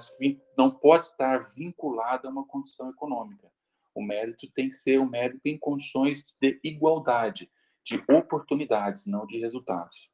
não 0.58 0.72
pode 0.72 1.06
estar 1.06 1.40
vinculado 1.56 2.28
a 2.28 2.32
uma 2.32 2.46
condição 2.46 2.90
econômica. 2.90 3.52
O 3.98 4.04
mérito 4.04 4.48
tem 4.52 4.70
que 4.70 4.76
ser 4.76 5.00
um 5.00 5.10
mérito 5.10 5.42
em 5.46 5.58
condições 5.58 6.24
de 6.40 6.60
igualdade, 6.64 7.50
de 7.84 8.04
oportunidades, 8.08 9.08
não 9.08 9.26
de 9.26 9.40
resultados. 9.40 10.12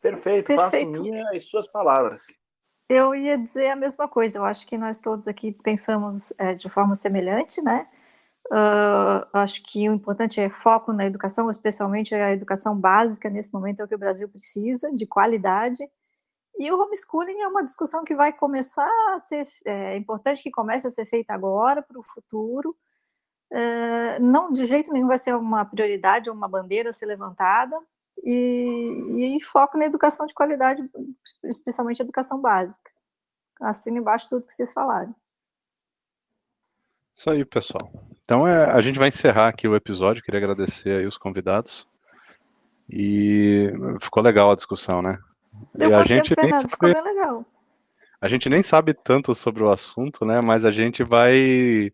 Perfeito, 0.00 0.48
Perfeito. 0.48 0.96
faço 0.96 1.02
minha 1.02 1.30
as 1.30 1.44
suas 1.44 1.68
palavras. 1.68 2.24
Eu 2.88 3.14
ia 3.14 3.38
dizer 3.38 3.68
a 3.68 3.76
mesma 3.76 4.08
coisa. 4.08 4.40
Eu 4.40 4.44
acho 4.44 4.66
que 4.66 4.76
nós 4.76 4.98
todos 4.98 5.28
aqui 5.28 5.52
pensamos 5.52 6.34
é, 6.36 6.52
de 6.52 6.68
forma 6.68 6.96
semelhante, 6.96 7.62
né? 7.62 7.88
Uh, 8.50 9.24
acho 9.32 9.62
que 9.62 9.88
o 9.88 9.94
importante 9.94 10.40
é 10.40 10.50
foco 10.50 10.92
na 10.92 11.06
educação, 11.06 11.48
especialmente 11.48 12.12
a 12.12 12.32
educação 12.32 12.76
básica. 12.76 13.30
Nesse 13.30 13.54
momento 13.54 13.80
é 13.80 13.84
o 13.84 13.88
que 13.88 13.94
o 13.94 13.98
Brasil 13.98 14.28
precisa, 14.28 14.92
de 14.92 15.06
qualidade. 15.06 15.88
E 16.62 16.70
o 16.70 16.80
homeschooling 16.80 17.40
é 17.40 17.48
uma 17.48 17.64
discussão 17.64 18.04
que 18.04 18.14
vai 18.14 18.32
começar 18.32 18.88
a 19.12 19.18
ser. 19.18 19.48
É 19.64 19.96
importante 19.96 20.40
que 20.40 20.50
comece 20.50 20.86
a 20.86 20.90
ser 20.90 21.04
feita 21.06 21.34
agora, 21.34 21.82
para 21.82 21.98
o 21.98 22.04
futuro. 22.04 22.76
Uh, 23.50 24.22
não, 24.22 24.52
de 24.52 24.64
jeito 24.64 24.92
nenhum, 24.92 25.08
vai 25.08 25.18
ser 25.18 25.34
uma 25.34 25.64
prioridade 25.64 26.30
ou 26.30 26.36
uma 26.36 26.46
bandeira 26.46 26.90
a 26.90 26.92
ser 26.92 27.06
levantada, 27.06 27.76
e, 28.22 29.36
e 29.36 29.42
foco 29.42 29.76
na 29.76 29.86
educação 29.86 30.24
de 30.24 30.34
qualidade, 30.34 30.88
especialmente 31.42 32.00
educação 32.00 32.40
básica. 32.40 32.92
Assino 33.60 33.98
embaixo 33.98 34.28
tudo 34.30 34.46
que 34.46 34.52
vocês 34.52 34.72
falaram. 34.72 35.12
Isso 37.12 37.28
aí, 37.28 37.44
pessoal. 37.44 37.92
Então 38.24 38.46
é, 38.46 38.70
a 38.70 38.80
gente 38.80 39.00
vai 39.00 39.08
encerrar 39.08 39.48
aqui 39.48 39.66
o 39.66 39.74
episódio. 39.74 40.22
Queria 40.22 40.38
agradecer 40.38 41.00
aí 41.00 41.06
os 41.06 41.18
convidados. 41.18 41.88
E 42.88 43.68
ficou 44.00 44.22
legal 44.22 44.52
a 44.52 44.56
discussão, 44.56 45.02
né? 45.02 45.18
Deu 45.74 45.90
e 45.90 45.94
a 45.94 46.04
gente 46.04 46.34
nem 46.36 46.50
sabe, 46.50 47.00
legal. 47.02 47.46
A 48.20 48.28
gente 48.28 48.48
nem 48.48 48.62
sabe 48.62 48.94
tanto 48.94 49.34
sobre 49.34 49.62
o 49.62 49.70
assunto, 49.70 50.24
né? 50.24 50.40
Mas 50.40 50.64
a 50.64 50.70
gente 50.70 51.02
vai 51.02 51.90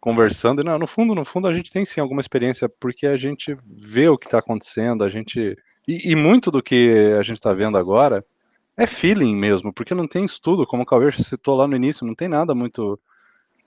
conversando. 0.00 0.62
E 0.62 0.64
não, 0.64 0.78
no 0.78 0.86
fundo, 0.86 1.14
no 1.14 1.24
fundo, 1.24 1.48
a 1.48 1.54
gente 1.54 1.72
tem 1.72 1.84
sim 1.84 2.00
alguma 2.00 2.20
experiência, 2.20 2.68
porque 2.68 3.06
a 3.06 3.16
gente 3.16 3.56
vê 3.66 4.08
o 4.08 4.16
que 4.16 4.26
está 4.26 4.38
acontecendo, 4.38 5.04
a 5.04 5.08
gente. 5.08 5.56
E, 5.86 6.12
e, 6.12 6.16
muito 6.16 6.50
do 6.50 6.62
que 6.62 7.14
a 7.18 7.22
gente 7.22 7.36
está 7.36 7.52
vendo 7.52 7.76
agora 7.76 8.24
é 8.76 8.86
feeling 8.86 9.34
mesmo, 9.34 9.72
porque 9.72 9.94
não 9.94 10.06
tem 10.06 10.24
estudo, 10.24 10.66
como 10.66 10.82
o 10.82 10.86
Cauê 10.86 11.10
citou 11.12 11.56
lá 11.56 11.66
no 11.66 11.76
início, 11.76 12.06
não 12.06 12.14
tem 12.14 12.28
nada 12.28 12.54
muito 12.54 12.98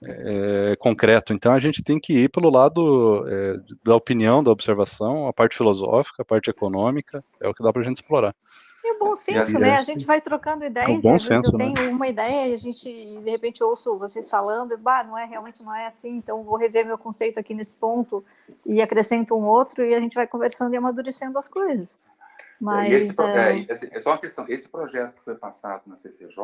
é, 0.03 0.75
concreto. 0.79 1.33
Então 1.33 1.53
a 1.53 1.59
gente 1.59 1.83
tem 1.83 1.99
que 1.99 2.13
ir 2.13 2.29
pelo 2.29 2.49
lado 2.49 3.25
é, 3.27 3.55
da 3.83 3.95
opinião, 3.95 4.43
da 4.43 4.51
observação, 4.51 5.27
a 5.27 5.33
parte 5.33 5.57
filosófica, 5.57 6.21
a 6.21 6.25
parte 6.25 6.49
econômica, 6.49 7.23
é 7.39 7.47
o 7.47 7.53
que 7.53 7.63
dá 7.63 7.71
para 7.71 7.81
a 7.81 7.85
gente 7.85 7.97
explorar. 7.97 8.35
E 8.83 8.93
o 8.93 8.99
bom 8.99 9.15
senso, 9.15 9.59
né? 9.59 9.77
A 9.77 9.81
gente 9.81 10.05
vai 10.05 10.21
trocando 10.21 10.63
ideias, 10.63 11.03
é 11.03 11.15
às 11.15 11.25
vezes 11.25 11.43
eu 11.43 11.51
tenho 11.51 11.73
né? 11.73 11.87
uma 11.89 12.07
ideia 12.07 12.47
e 12.47 12.53
a 12.53 12.57
gente, 12.57 12.83
de 12.83 13.29
repente, 13.29 13.63
ouço 13.63 13.97
vocês 13.97 14.29
falando, 14.29 14.73
e, 14.73 14.77
bah, 14.77 15.03
não 15.03 15.17
é, 15.17 15.25
realmente 15.25 15.63
não 15.63 15.75
é 15.75 15.85
assim, 15.85 16.15
então 16.17 16.43
vou 16.43 16.57
rever 16.57 16.85
meu 16.85 16.97
conceito 16.97 17.39
aqui 17.39 17.53
nesse 17.53 17.75
ponto 17.75 18.23
e 18.65 18.81
acrescento 18.81 19.35
um 19.35 19.45
outro 19.45 19.85
e 19.85 19.93
a 19.93 19.99
gente 19.99 20.15
vai 20.15 20.25
conversando 20.25 20.73
e 20.73 20.77
amadurecendo 20.77 21.37
as 21.37 21.49
coisas. 21.49 21.99
Mas, 22.59 22.91
esse, 22.91 23.21
é... 23.21 23.59
É, 23.59 23.97
é... 23.97 24.01
só 24.01 24.11
uma 24.11 24.17
questão, 24.17 24.45
esse 24.47 24.67
projeto 24.67 25.15
que 25.15 25.23
foi 25.23 25.35
passado 25.35 25.83
na 25.85 25.95
CCJ 25.95 26.35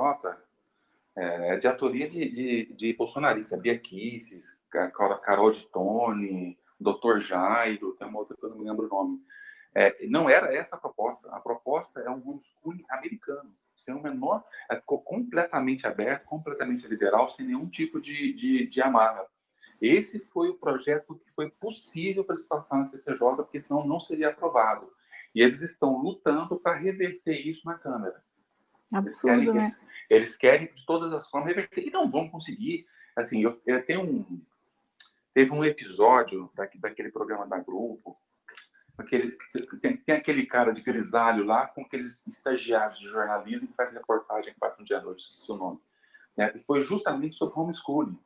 é 1.17 1.55
de 1.55 1.67
autoria 1.67 2.09
de, 2.09 2.29
de, 2.29 2.73
de 2.73 2.93
bolsonaristas, 2.93 3.59
Bia 3.59 3.77
Kisses, 3.77 4.57
Carol 4.69 5.51
de 5.51 5.65
Tone, 5.67 6.57
Dr. 6.79 7.19
Jairo, 7.21 7.93
tem 7.93 8.07
uma 8.07 8.19
outra 8.19 8.35
que 8.35 8.43
eu 8.43 8.49
não 8.49 8.57
me 8.57 8.65
lembro 8.65 8.85
o 8.85 8.89
nome. 8.89 9.21
É, 9.75 10.07
não 10.07 10.29
era 10.29 10.55
essa 10.55 10.77
a 10.77 10.79
proposta. 10.79 11.29
A 11.31 11.39
proposta 11.41 11.99
é 11.99 12.09
um 12.09 12.25
homeschooling 12.25 12.85
americano, 12.89 13.53
sem 13.75 13.93
o 13.93 14.01
menor, 14.01 14.41
é, 14.71 14.81
completamente 14.85 15.85
aberto, 15.85 16.23
completamente 16.23 16.87
liberal, 16.87 17.27
sem 17.27 17.45
nenhum 17.45 17.67
tipo 17.67 17.99
de, 17.99 18.33
de, 18.33 18.67
de 18.67 18.81
amarra. 18.81 19.27
Esse 19.81 20.19
foi 20.19 20.47
o 20.47 20.57
projeto 20.57 21.15
que 21.15 21.29
foi 21.33 21.49
possível 21.49 22.23
para 22.23 22.37
se 22.37 22.47
passar 22.47 22.77
na 22.77 22.85
CCJ, 22.85 23.19
porque 23.35 23.59
senão 23.59 23.85
não 23.85 23.99
seria 23.99 24.29
aprovado. 24.29 24.89
E 25.33 25.41
eles 25.41 25.61
estão 25.61 25.97
lutando 26.01 26.57
para 26.57 26.77
reverter 26.77 27.45
isso 27.45 27.65
na 27.65 27.77
Câmara. 27.77 28.23
Absurdo, 28.93 29.33
eles 29.33 29.45
querem, 29.45 29.53
né? 29.53 29.61
Eles, 29.61 29.81
eles, 30.09 30.35
querem, 30.37 30.73
de 30.73 30.85
todas 30.85 31.11
as 31.11 31.29
formas, 31.29 31.49
reverter, 31.49 31.85
e 31.85 31.91
não 31.91 32.09
vão 32.09 32.29
conseguir. 32.29 32.87
Assim, 33.13 33.43
eu, 33.43 33.61
eu 33.65 33.85
tenho 33.85 34.01
um... 34.01 34.41
Teve 35.33 35.51
um 35.51 35.65
episódio 35.65 36.49
daquele 36.79 37.11
programa 37.11 37.45
da 37.45 37.59
Grupo, 37.59 38.17
aquele, 38.97 39.37
tem, 39.81 39.97
tem, 39.97 40.15
aquele 40.15 40.45
cara 40.45 40.71
de 40.73 40.81
grisalho 40.81 41.45
lá 41.45 41.67
com 41.67 41.81
aqueles 41.81 42.25
estagiários 42.27 42.99
de 42.99 43.07
jornalismo 43.07 43.67
que 43.67 43.73
faz 43.73 43.91
reportagem 43.91 44.53
que 44.53 44.59
passa 44.59 44.79
no 44.79 44.85
dia 44.85 44.99
à 44.99 45.01
noite, 45.01 45.23
esqueci 45.23 45.51
o 45.51 45.57
nome. 45.57 45.79
Né? 46.35 46.51
E 46.55 46.59
foi 46.59 46.81
justamente 46.81 47.35
sobre 47.35 47.59
homeschooling. 47.59 48.17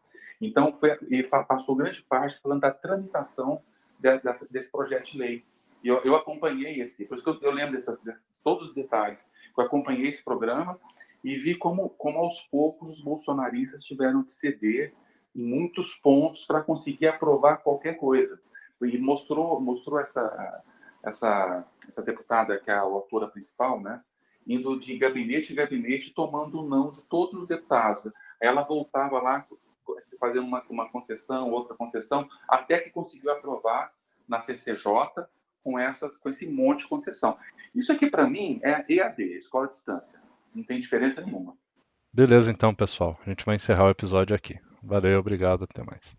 Então, 0.42 0.72
foi, 0.72 0.98
ele 1.10 1.24
passou 1.24 1.76
grande 1.76 2.02
parte 2.04 2.40
falando 2.40 2.62
da 2.62 2.72
tramitação 2.72 3.62
de, 4.00 4.18
dessa, 4.20 4.48
desse 4.50 4.72
projeto 4.72 5.12
de 5.12 5.18
lei. 5.18 5.46
E 5.84 5.88
eu, 5.88 5.98
eu, 6.04 6.16
acompanhei 6.16 6.82
esse, 6.82 7.06
por 7.06 7.16
isso 7.16 7.24
que 7.24 7.30
eu, 7.30 7.50
eu 7.50 7.52
lembro 7.52 7.74
dessas, 7.74 8.00
dessas, 8.00 8.26
todos 8.44 8.70
os 8.70 8.76
detalhes. 8.76 9.26
Eu 9.58 9.64
acompanhei 9.64 10.08
esse 10.08 10.24
programa 10.24 10.80
e 11.24 11.38
vi 11.38 11.56
como, 11.56 11.90
como 11.90 12.20
aos 12.20 12.42
poucos 12.44 12.90
os 12.90 13.02
bolsonaristas 13.02 13.84
tiveram 13.84 14.24
que 14.24 14.32
ceder 14.32 14.94
em 15.36 15.44
muitos 15.44 15.96
pontos 15.96 16.46
para 16.46 16.62
conseguir 16.62 17.08
aprovar 17.08 17.58
qualquer 17.58 17.96
coisa 17.96 18.40
e 18.82 18.98
mostrou 18.98 19.60
mostrou 19.60 20.00
essa 20.00 20.64
essa 21.04 21.66
essa 21.88 22.02
deputada 22.02 22.60
que 22.60 22.70
é 22.70 22.74
a 22.74 22.82
autora 22.82 23.28
principal, 23.28 23.80
né, 23.80 24.02
indo 24.46 24.78
de 24.80 24.98
gabinete 24.98 25.54
em 25.54 25.56
gabinete 25.56 26.14
tomando 26.14 26.62
o 26.62 26.68
não 26.68 26.92
de 26.92 27.02
todos 27.04 27.42
os 27.42 27.48
deputados. 27.48 28.12
Ela 28.40 28.64
voltava 28.64 29.20
lá 29.22 29.46
fazendo 30.20 30.46
uma, 30.46 30.64
uma 30.70 30.90
concessão, 30.90 31.52
outra 31.52 31.76
concessão, 31.76 32.28
até 32.48 32.80
que 32.80 32.90
conseguiu 32.90 33.32
aprovar 33.32 33.92
na 34.28 34.40
CCJ 34.40 35.26
com 35.64 35.78
essas 35.78 36.16
com 36.18 36.30
esse 36.30 36.48
monte 36.48 36.80
de 36.80 36.88
concessão. 36.88 37.38
Isso 37.74 37.92
aqui 37.92 38.10
para 38.10 38.28
mim 38.28 38.60
é 38.64 38.86
EAD, 38.88 39.22
escola 39.38 39.66
à 39.66 39.68
distância. 39.68 40.20
Não 40.54 40.64
tem 40.64 40.80
diferença 40.80 41.22
nenhuma. 41.22 41.56
Beleza, 42.12 42.52
então, 42.52 42.74
pessoal. 42.74 43.20
A 43.26 43.30
gente 43.30 43.46
vai 43.46 43.56
encerrar 43.56 43.86
o 43.86 43.92
episódio 43.92 44.36
aqui. 44.36 44.60
Valeu, 44.82 45.20
obrigado, 45.20 45.66
até 45.66 45.84
mais. 45.84 46.18